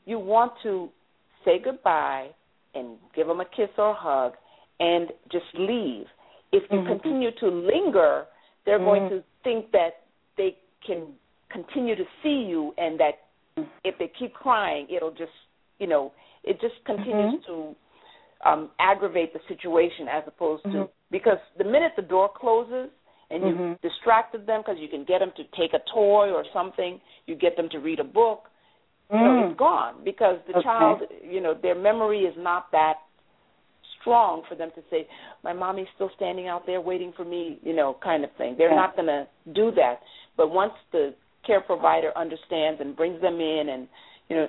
you 0.06 0.18
want 0.18 0.54
to 0.64 0.90
say 1.46 1.60
goodbye 1.64 2.30
and 2.74 2.98
give 3.16 3.28
them 3.28 3.42
a 3.42 3.46
kiss 3.46 3.70
or 3.78 3.92
a 3.92 3.94
hug 3.94 4.34
and 4.82 5.10
just 5.32 5.46
leave. 5.54 6.06
If 6.52 6.64
you 6.72 6.80
mm-hmm. 6.80 6.88
continue 6.88 7.30
to 7.40 7.48
linger, 7.48 8.26
they're 8.66 8.80
mm-hmm. 8.80 8.86
going 8.86 9.10
to 9.12 9.24
think 9.44 9.72
that 9.72 10.08
they 10.38 10.58
can 10.86 11.08
continue 11.52 11.96
to 11.96 12.04
see 12.24 12.46
you 12.50 12.74
and 12.78 13.00
that 13.00 13.14
if 13.86 13.98
they 14.00 14.12
keep 14.18 14.34
crying, 14.34 14.88
it'll 14.94 15.12
just, 15.12 15.32
you 15.80 15.88
know, 15.88 16.12
it 16.44 16.60
just 16.60 16.74
continues 16.86 17.36
mm-hmm. 17.36 17.54
to 17.54 17.76
um 18.44 18.72
aggravate 18.80 19.34
the 19.34 19.40
situation 19.48 20.08
as 20.12 20.24
opposed 20.26 20.64
to 20.64 20.70
mm-hmm. 20.70 20.92
because 21.12 21.38
the 21.60 21.64
minute 21.64 21.92
the 21.96 22.02
door 22.02 22.28
closes 22.36 22.90
and 23.30 23.44
you've 23.44 23.56
mm-hmm. 23.56 23.88
distracted 23.88 24.48
them 24.48 24.62
because 24.66 24.78
you 24.80 24.88
can 24.88 25.06
get 25.06 25.20
them 25.20 25.32
to 25.38 25.44
take 25.56 25.74
a 25.74 25.84
toy 25.94 26.32
or 26.32 26.44
something, 26.52 27.00
you 27.28 27.36
get 27.36 27.56
them 27.56 27.70
to 27.70 27.78
read 27.78 28.00
a 28.00 28.04
book, 28.04 28.46
you 29.12 29.18
know, 29.20 29.24
mm. 29.24 29.52
it's 29.52 29.60
gone 29.60 29.96
because 30.04 30.38
the 30.48 30.54
okay. 30.54 30.64
child, 30.64 31.02
you 31.24 31.40
know, 31.40 31.54
their 31.54 31.76
memory 31.76 32.22
is 32.22 32.34
not 32.38 32.72
that 32.72 32.96
strong 34.02 34.44
for 34.50 34.56
them 34.56 34.72
to 34.76 34.82
say, 34.90 35.08
"My 35.44 35.54
mommy's 35.54 35.88
still 35.96 36.10
standing 36.16 36.48
out 36.48 36.66
there 36.66 36.82
waiting 36.82 37.14
for 37.14 37.24
me," 37.24 37.60
you 37.64 37.74
know, 37.74 37.96
kind 38.04 38.24
of 38.24 38.32
thing. 38.34 38.56
They're 38.58 38.70
yeah. 38.70 38.76
not 38.76 38.96
going 38.96 39.08
to 39.08 39.28
do 39.54 39.72
that. 39.72 40.02
But 40.38 40.52
once 40.52 40.74
the 40.92 41.14
care 41.46 41.62
provider 41.62 42.12
understands 42.18 42.82
and 42.82 42.96
brings 42.96 43.22
them 43.22 43.40
in 43.40 43.70
and 43.70 43.88
you 44.30 44.36
know 44.36 44.48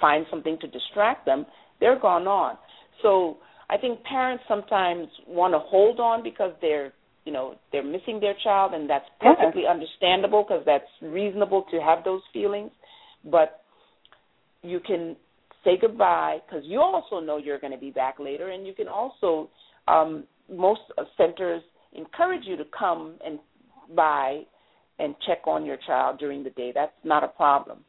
finds 0.00 0.28
something 0.30 0.58
to 0.60 0.66
distract 0.68 1.26
them, 1.26 1.46
they're 1.80 1.98
gone 1.98 2.26
on. 2.26 2.56
So 3.02 3.38
I 3.70 3.76
think 3.76 4.02
parents 4.04 4.44
sometimes 4.48 5.08
want 5.26 5.54
to 5.54 5.58
hold 5.58 6.00
on 6.00 6.22
because 6.22 6.52
they're 6.60 6.92
you 7.24 7.32
know 7.32 7.56
they're 7.72 7.84
missing 7.84 8.20
their 8.20 8.34
child, 8.42 8.72
and 8.74 8.88
that's 8.88 9.04
perfectly 9.20 9.62
yeah. 9.64 9.70
understandable 9.70 10.44
because 10.46 10.62
that's 10.64 10.90
reasonable 11.02 11.64
to 11.70 11.80
have 11.80 12.04
those 12.04 12.22
feelings. 12.32 12.70
But 13.24 13.62
you 14.62 14.80
can 14.80 15.16
say 15.68 15.78
goodbye 15.78 16.38
because 16.46 16.64
you 16.66 16.80
also 16.80 17.20
know 17.20 17.36
you're 17.36 17.58
going 17.58 17.72
to 17.72 17.78
be 17.78 17.90
back 17.90 18.18
later, 18.18 18.48
and 18.50 18.66
you 18.66 18.72
can 18.72 18.88
also 18.88 19.50
um, 19.86 20.24
most 20.50 20.80
centers 21.16 21.62
encourage 21.92 22.44
you 22.44 22.56
to 22.56 22.64
come 22.76 23.14
and 23.24 23.38
by 23.94 24.42
and 24.98 25.14
check 25.26 25.38
on 25.46 25.64
your 25.64 25.78
child 25.86 26.18
during 26.18 26.42
the 26.42 26.50
day. 26.50 26.72
That's 26.74 26.92
not 27.04 27.22
a 27.22 27.28
problem. 27.28 27.80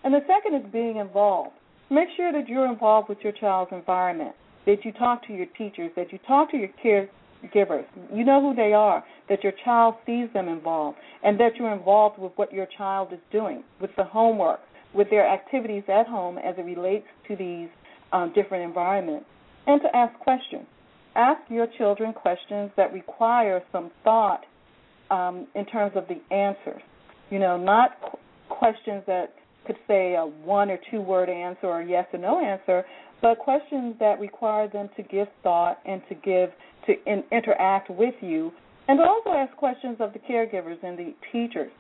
And 0.05 0.15
the 0.15 0.21
second 0.29 0.65
is 0.65 0.73
being 0.73 0.99
involved. 0.99 1.55
Make 1.91 2.09
sure 2.17 2.33
that 2.33 2.49
you're 2.49 2.71
involved 2.71 3.09
with 3.09 3.19
your 3.23 3.33
child's 3.33 3.73
environment 3.73 4.35
that 4.69 4.85
you 4.85 4.93
talk 4.93 5.27
to 5.27 5.33
your 5.33 5.47
teachers, 5.57 5.91
that 5.97 6.13
you 6.13 6.19
talk 6.29 6.51
to 6.51 6.59
your 6.59 6.69
caregivers. 6.85 7.87
You 8.13 8.23
know 8.23 8.43
who 8.43 8.55
they 8.55 8.75
are, 8.75 9.03
that 9.31 9.43
your 9.43 9.55
child 9.65 9.95
sees 10.05 10.29
them 10.35 10.47
involved, 10.47 10.99
and 11.25 11.41
that 11.41 11.57
you're 11.59 11.73
involved 11.73 12.19
with 12.19 12.33
what 12.37 12.53
your 12.53 12.67
child 12.77 13.09
is 13.11 13.19
doing, 13.33 13.65
with 13.81 13.91
the 13.97 14.05
homework, 14.05 14.61
with 14.93 15.09
their 15.09 15.27
activities 15.27 15.85
at 15.89 16.07
home 16.07 16.37
as 16.37 16.55
it 16.59 16.67
relates 16.67 17.07
to 17.29 17.35
these 17.35 17.71
um, 18.13 18.31
different 18.35 18.63
environments, 18.63 19.25
and 19.67 19.81
to 19.81 19.97
ask 19.97 20.19
questions. 20.19 20.67
Ask 21.17 21.41
your 21.49 21.67
children 21.79 22.13
questions 22.13 22.71
that 22.77 22.93
require 22.93 23.63
some 23.73 23.91
thought 24.05 24.45
um, 25.11 25.47
in 25.55 25.65
terms 25.65 25.93
of 25.97 26.05
the 26.09 26.21
answers. 26.35 26.83
You 27.31 27.39
know, 27.39 27.57
not 27.57 27.93
qu- 28.03 28.19
questions 28.51 29.03
that 29.07 29.33
could 29.69 29.79
say 29.87 30.17
a 30.17 30.23
one 30.23 30.71
or 30.71 30.79
two 30.91 31.01
word 31.01 31.29
answer 31.29 31.69
or 31.69 31.83
yes 31.83 32.07
or 32.13 32.19
no 32.19 32.45
answer, 32.45 32.85
but 33.23 33.39
questions 33.39 33.95
that 34.01 34.19
require 34.19 34.67
them 34.69 34.89
to 34.97 35.03
give 35.05 35.29
thought 35.45 35.79
and 35.87 36.03
to 36.09 36.17
give 36.17 36.51
to 36.87 36.95
in, 37.07 37.23
interact 37.31 37.89
with 37.91 38.15
you, 38.21 38.51
and 38.89 39.01
also 39.01 39.31
ask 39.31 39.55
questions 39.57 39.99
of 40.01 40.13
the 40.13 40.19
caregivers 40.19 40.83
and 40.83 40.99
the 40.99 41.15
teachers, 41.31 41.71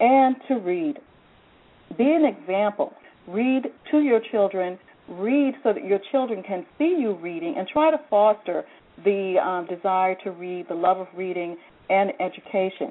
and 0.00 0.34
to 0.48 0.54
read. 0.54 0.98
Be 1.96 2.10
an 2.10 2.24
example. 2.24 2.92
Read 3.28 3.66
to 3.92 4.00
your 4.00 4.20
children 4.32 4.78
read 5.08 5.54
so 5.62 5.72
that 5.72 5.84
your 5.84 5.98
children 6.10 6.42
can 6.42 6.64
see 6.78 6.96
you 6.98 7.16
reading 7.20 7.54
and 7.58 7.68
try 7.68 7.90
to 7.90 7.98
foster 8.08 8.64
the 9.04 9.36
um, 9.44 9.66
desire 9.66 10.16
to 10.24 10.30
read, 10.30 10.66
the 10.68 10.74
love 10.74 10.98
of 10.98 11.08
reading, 11.16 11.56
and 11.90 12.12
education. 12.20 12.90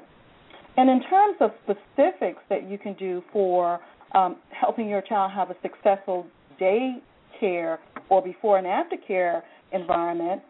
And 0.76 0.90
in 0.90 1.02
terms 1.08 1.36
of 1.40 1.50
specifics 1.62 2.40
that 2.48 2.68
you 2.68 2.78
can 2.78 2.94
do 2.94 3.22
for 3.32 3.80
um, 4.14 4.36
helping 4.50 4.88
your 4.88 5.02
child 5.02 5.32
have 5.32 5.50
a 5.50 5.56
successful 5.62 6.26
day 6.58 6.96
care 7.40 7.80
or 8.08 8.22
before 8.22 8.58
and 8.58 8.66
after 8.66 8.96
care 8.96 9.42
environment, 9.72 10.42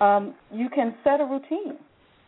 um, 0.00 0.34
you 0.52 0.68
can 0.68 0.94
set 1.02 1.20
a 1.20 1.24
routine. 1.24 1.78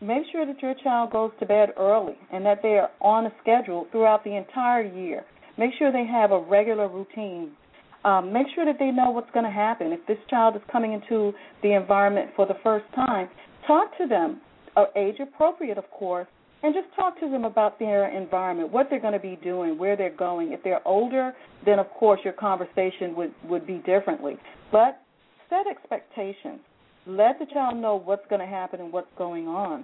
Make 0.01 0.23
sure 0.31 0.45
that 0.45 0.61
your 0.61 0.73
child 0.83 1.11
goes 1.11 1.31
to 1.39 1.45
bed 1.45 1.69
early 1.77 2.15
and 2.33 2.45
that 2.45 2.61
they 2.63 2.79
are 2.79 2.89
on 3.01 3.27
a 3.27 3.31
schedule 3.41 3.87
throughout 3.91 4.23
the 4.23 4.35
entire 4.35 4.83
year. 4.83 5.23
Make 5.57 5.71
sure 5.77 5.91
they 5.91 6.07
have 6.07 6.31
a 6.31 6.39
regular 6.39 6.87
routine. 6.87 7.51
Um, 8.03 8.33
make 8.33 8.47
sure 8.55 8.65
that 8.65 8.79
they 8.79 8.89
know 8.89 9.11
what's 9.11 9.29
going 9.31 9.45
to 9.45 9.51
happen. 9.51 9.91
If 9.91 10.05
this 10.07 10.17
child 10.27 10.55
is 10.55 10.61
coming 10.71 10.93
into 10.93 11.33
the 11.61 11.75
environment 11.75 12.31
for 12.35 12.47
the 12.47 12.55
first 12.63 12.85
time, 12.95 13.29
talk 13.67 13.95
to 13.99 14.07
them, 14.07 14.41
uh, 14.75 14.85
age 14.95 15.17
appropriate, 15.21 15.77
of 15.77 15.89
course, 15.91 16.27
and 16.63 16.73
just 16.73 16.87
talk 16.95 17.19
to 17.19 17.29
them 17.29 17.45
about 17.45 17.79
their 17.79 18.15
environment, 18.15 18.71
what 18.71 18.87
they're 18.89 18.99
going 19.01 19.13
to 19.13 19.19
be 19.19 19.39
doing, 19.43 19.77
where 19.77 19.95
they're 19.95 20.15
going. 20.15 20.51
If 20.51 20.63
they're 20.63 20.85
older, 20.87 21.33
then 21.65 21.79
of 21.79 21.89
course 21.91 22.19
your 22.23 22.33
conversation 22.33 23.15
would 23.15 23.33
would 23.45 23.65
be 23.65 23.77
differently. 23.85 24.37
But 24.71 25.01
set 25.49 25.65
expectations. 25.69 26.59
Let 27.07 27.39
the 27.39 27.45
child 27.51 27.77
know 27.77 27.95
what's 27.95 28.25
going 28.29 28.41
to 28.41 28.47
happen 28.47 28.79
and 28.79 28.93
what's 28.93 29.09
going 29.17 29.47
on, 29.47 29.83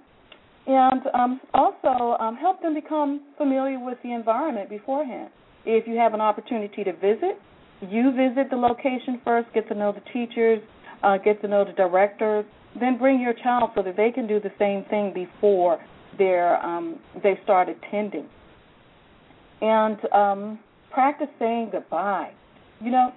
and 0.68 1.02
um, 1.16 1.42
also 1.54 2.16
um, 2.20 2.36
help 2.36 2.62
them 2.62 2.76
become 2.76 3.22
familiar 3.38 3.84
with 3.84 3.98
the 4.04 4.14
environment 4.14 4.70
beforehand. 4.70 5.32
If 5.66 5.88
you 5.88 5.98
have 5.98 6.14
an 6.14 6.22
opportunity 6.22 6.84
to 6.84 6.94
visit, 6.94 7.42
you 7.82 8.12
visit 8.12 8.52
the 8.52 8.56
location 8.56 9.20
first, 9.26 9.48
get 9.54 9.68
to 9.70 9.76
know 9.76 9.92
the 9.92 10.02
teachers, 10.14 10.60
uh, 11.04 11.18
get 11.18 11.42
to 11.42 11.48
know 11.48 11.66
the 11.66 11.74
directors, 11.74 12.46
then 12.80 13.00
bring 13.00 13.20
your 13.20 13.34
child 13.34 13.72
so 13.76 13.82
that 13.82 13.98
they 13.98 14.12
can 14.12 14.28
do 14.28 14.40
the 14.40 14.52
same 14.60 14.86
thing 14.90 15.12
before 15.12 15.80
their 16.18 16.64
um, 16.66 17.00
they 17.24 17.40
start 17.44 17.68
attending. 17.70 18.28
And 19.62 19.98
um, 20.14 20.60
practice 20.92 21.28
saying 21.40 21.70
goodbye. 21.72 22.32
You 22.80 22.92
know, 22.92 23.12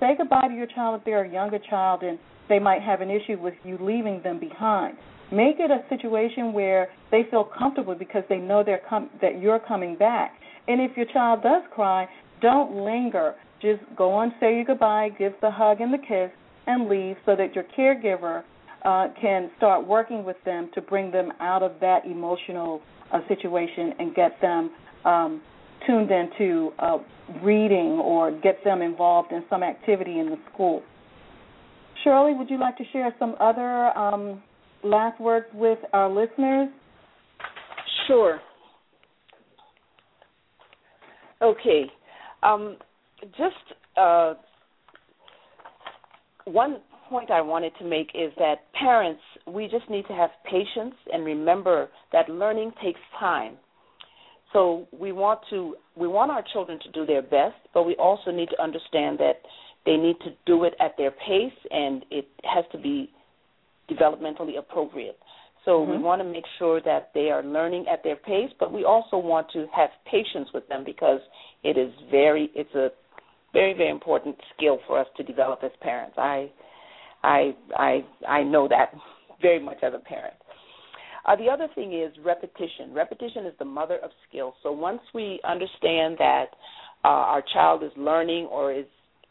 say 0.00 0.14
goodbye 0.16 0.48
to 0.48 0.54
your 0.54 0.66
child 0.66 1.00
if 1.00 1.04
they're 1.04 1.24
a 1.24 1.32
younger 1.32 1.58
child 1.58 2.02
and 2.02 2.18
they 2.48 2.58
might 2.58 2.82
have 2.82 3.00
an 3.00 3.10
issue 3.10 3.40
with 3.40 3.54
you 3.64 3.78
leaving 3.80 4.20
them 4.22 4.38
behind. 4.38 4.96
Make 5.32 5.56
it 5.58 5.70
a 5.70 5.82
situation 5.88 6.52
where 6.52 6.88
they 7.10 7.22
feel 7.30 7.48
comfortable 7.58 7.94
because 7.94 8.22
they 8.28 8.36
know 8.36 8.62
they're 8.64 8.82
com- 8.88 9.10
that 9.22 9.40
you're 9.40 9.60
coming 9.60 9.96
back. 9.96 10.32
And 10.68 10.80
if 10.80 10.96
your 10.96 11.06
child 11.06 11.42
does 11.42 11.62
cry, 11.74 12.06
don't 12.40 12.84
linger. 12.84 13.34
Just 13.60 13.80
go 13.96 14.12
on, 14.12 14.34
say 14.40 14.56
your 14.56 14.64
goodbye, 14.64 15.08
give 15.18 15.32
the 15.40 15.50
hug 15.50 15.80
and 15.80 15.92
the 15.92 15.98
kiss, 15.98 16.30
and 16.66 16.88
leave 16.88 17.16
so 17.24 17.34
that 17.34 17.54
your 17.54 17.64
caregiver 17.76 18.42
uh, 18.84 19.08
can 19.20 19.50
start 19.56 19.86
working 19.86 20.24
with 20.24 20.36
them 20.44 20.70
to 20.74 20.80
bring 20.80 21.10
them 21.10 21.32
out 21.40 21.62
of 21.62 21.72
that 21.80 22.04
emotional 22.04 22.80
uh, 23.12 23.20
situation 23.28 23.92
and 23.98 24.14
get 24.14 24.40
them 24.40 24.70
um, 25.04 25.42
tuned 25.86 26.10
into 26.10 26.70
uh, 26.78 26.98
reading 27.42 27.98
or 28.02 28.30
get 28.40 28.62
them 28.64 28.82
involved 28.82 29.32
in 29.32 29.44
some 29.48 29.62
activity 29.62 30.18
in 30.18 30.26
the 30.26 30.36
school. 30.52 30.82
Shirley, 32.02 32.34
would 32.34 32.50
you 32.50 32.58
like 32.58 32.76
to 32.78 32.84
share 32.92 33.14
some 33.18 33.36
other 33.38 33.96
um, 33.96 34.42
last 34.82 35.20
words 35.20 35.46
with 35.54 35.78
our 35.92 36.08
listeners? 36.08 36.68
Sure. 38.06 38.40
Okay. 41.40 41.84
Um, 42.42 42.76
just 43.36 43.54
uh, 43.96 44.34
one 46.44 46.78
point 47.12 47.30
I 47.30 47.42
wanted 47.42 47.72
to 47.78 47.84
make 47.84 48.08
is 48.14 48.32
that 48.38 48.72
parents, 48.72 49.20
we 49.46 49.68
just 49.68 49.88
need 49.90 50.06
to 50.08 50.14
have 50.14 50.30
patience 50.50 50.94
and 51.12 51.26
remember 51.26 51.90
that 52.12 52.30
learning 52.30 52.72
takes 52.82 53.00
time. 53.20 53.58
So 54.54 54.86
we 54.98 55.12
want 55.12 55.40
to 55.50 55.76
we 55.94 56.08
want 56.08 56.30
our 56.30 56.42
children 56.52 56.78
to 56.82 56.90
do 56.90 57.04
their 57.04 57.20
best, 57.22 57.56
but 57.74 57.84
we 57.84 57.94
also 57.96 58.30
need 58.30 58.48
to 58.48 58.62
understand 58.62 59.18
that 59.18 59.42
they 59.84 59.96
need 59.96 60.16
to 60.20 60.30
do 60.46 60.64
it 60.64 60.74
at 60.80 60.96
their 60.96 61.10
pace 61.10 61.58
and 61.70 62.04
it 62.10 62.28
has 62.44 62.64
to 62.72 62.78
be 62.78 63.10
developmentally 63.90 64.58
appropriate. 64.58 65.18
So 65.66 65.72
mm-hmm. 65.72 65.92
we 65.92 65.98
want 65.98 66.22
to 66.22 66.28
make 66.28 66.44
sure 66.58 66.80
that 66.80 67.10
they 67.14 67.30
are 67.30 67.42
learning 67.42 67.86
at 67.92 68.02
their 68.02 68.16
pace, 68.16 68.50
but 68.58 68.72
we 68.72 68.84
also 68.84 69.18
want 69.18 69.48
to 69.52 69.66
have 69.76 69.90
patience 70.10 70.48
with 70.54 70.66
them 70.68 70.82
because 70.84 71.20
it 71.62 71.76
is 71.76 71.92
very 72.10 72.50
it's 72.54 72.74
a 72.74 72.88
very 73.52 73.74
very 73.74 73.90
important 73.90 74.36
skill 74.56 74.78
for 74.86 74.98
us 74.98 75.06
to 75.18 75.22
develop 75.22 75.60
as 75.62 75.72
parents. 75.82 76.16
I 76.16 76.50
I 77.22 77.54
I 77.76 78.04
I 78.28 78.42
know 78.42 78.68
that 78.68 78.92
very 79.42 79.60
much 79.60 79.78
as 79.82 79.92
a 79.94 79.98
parent. 79.98 80.34
Uh, 81.24 81.36
the 81.36 81.48
other 81.48 81.68
thing 81.74 81.92
is 81.92 82.12
repetition. 82.24 82.92
Repetition 82.92 83.46
is 83.46 83.54
the 83.58 83.64
mother 83.64 83.98
of 83.98 84.10
skill. 84.28 84.54
So 84.62 84.72
once 84.72 85.00
we 85.14 85.40
understand 85.44 86.16
that 86.18 86.46
uh, 87.04 87.08
our 87.08 87.42
child 87.52 87.84
is 87.84 87.92
learning 87.96 88.46
or 88.46 88.72
is 88.72 88.86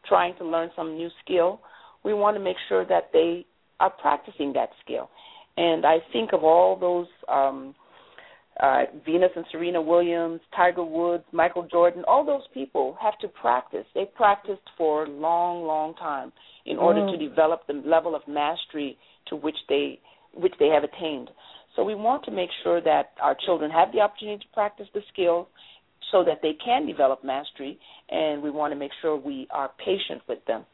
trying 0.08 0.36
to 0.38 0.46
learn 0.46 0.70
some 0.76 0.96
new 0.96 1.10
skill, 1.24 1.60
we 2.04 2.14
want 2.14 2.38
to 2.38 2.44
make 2.44 2.56
sure 2.70 2.86
that 2.86 3.10
they 3.12 3.46
are 3.82 3.90
practicing 3.90 4.54
that 4.54 4.70
skill. 4.84 5.10
And 5.58 5.86
I 5.86 5.98
think 6.14 6.32
of 6.32 6.44
all 6.44 6.80
those 6.80 7.08
um, 7.28 7.76
uh, 8.62 8.84
Venus 9.06 9.32
and 9.36 9.46
Serena 9.52 9.82
Williams, 9.82 10.40
Tiger 10.56 10.84
Woods, 10.84 11.24
Michael 11.32 11.68
Jordan, 11.70 12.04
all 12.08 12.24
those 12.24 12.44
people 12.54 12.96
have 13.02 13.18
to 13.20 13.28
practice. 13.28 13.86
They 13.96 14.06
practiced 14.16 14.62
for 14.78 15.06
a 15.06 15.10
long, 15.10 15.66
long 15.66 15.96
time 15.96 16.32
in 16.66 16.78
order 16.78 17.02
mm. 17.02 17.12
to 17.18 17.30
develop 17.30 17.66
the 17.68 17.74
level 17.74 18.16
of 18.16 18.22
mastery 18.28 18.98
to 19.28 19.36
which 19.36 19.58
they 19.68 20.00
which 20.34 20.54
they 20.60 20.68
have 20.68 20.84
attained. 20.84 21.30
So 21.76 21.84
we 21.84 21.96
want 21.96 22.24
to 22.26 22.32
make 22.32 22.50
sure 22.64 22.82
that 22.82 23.12
our 23.22 23.36
children 23.46 23.72
have 23.72 23.92
the 23.92 24.00
opportunity 24.00 24.46
to 24.46 24.54
practice 24.54 24.88
the 24.94 25.02
skills 25.12 25.48
so 26.12 26.24
that 26.24 26.40
they 26.42 26.54
can 26.64 26.86
develop 26.86 27.24
mastery 27.24 27.80
and 28.10 28.42
we 28.42 28.52
want 28.52 28.72
to 28.72 28.80
make 28.80 28.92
sure 29.02 29.18
we 29.18 29.48
are 29.52 29.72
patient 29.84 30.22
with 30.30 30.40
them. 30.46 30.66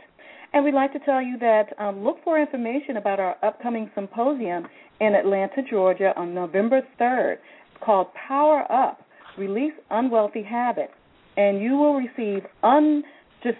And 0.52 0.64
we'd 0.64 0.74
like 0.74 0.92
to 0.92 0.98
tell 1.00 1.22
you 1.22 1.36
that 1.38 1.72
um, 1.78 2.04
look 2.04 2.18
for 2.24 2.40
information 2.40 2.96
about 2.96 3.20
our 3.20 3.36
upcoming 3.42 3.90
symposium 3.94 4.66
in 5.00 5.14
Atlanta, 5.14 5.62
Georgia 5.68 6.14
on 6.16 6.32
November 6.34 6.80
3rd 7.00 7.36
called 7.84 8.06
Power 8.14 8.70
Up 8.72 9.02
Release 9.36 9.74
Unwealthy 9.90 10.42
Habits. 10.42 10.94
And 11.36 11.60
you 11.60 11.76
will 11.76 11.96
receive 11.96 12.46
un, 12.62 13.02
just 13.42 13.58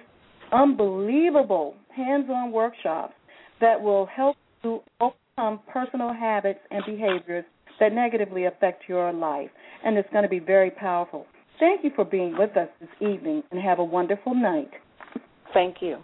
unbelievable 0.52 1.74
hands 1.96 2.26
on 2.30 2.52
workshops 2.52 3.14
that 3.60 3.80
will 3.80 4.06
help 4.06 4.36
you 4.62 4.80
overcome 5.00 5.60
personal 5.72 6.12
habits 6.12 6.60
and 6.70 6.84
behaviors 6.84 7.44
that 7.80 7.92
negatively 7.92 8.44
affect 8.44 8.84
your 8.88 9.12
life. 9.12 9.50
And 9.84 9.96
it's 9.96 10.08
going 10.10 10.24
to 10.24 10.28
be 10.28 10.38
very 10.38 10.70
powerful. 10.70 11.26
Thank 11.58 11.84
you 11.84 11.90
for 11.94 12.04
being 12.04 12.36
with 12.38 12.56
us 12.56 12.68
this 12.80 12.88
evening 13.00 13.42
and 13.50 13.60
have 13.60 13.78
a 13.78 13.84
wonderful 13.84 14.34
night. 14.34 14.70
Thank 15.54 15.76
you. 15.80 15.98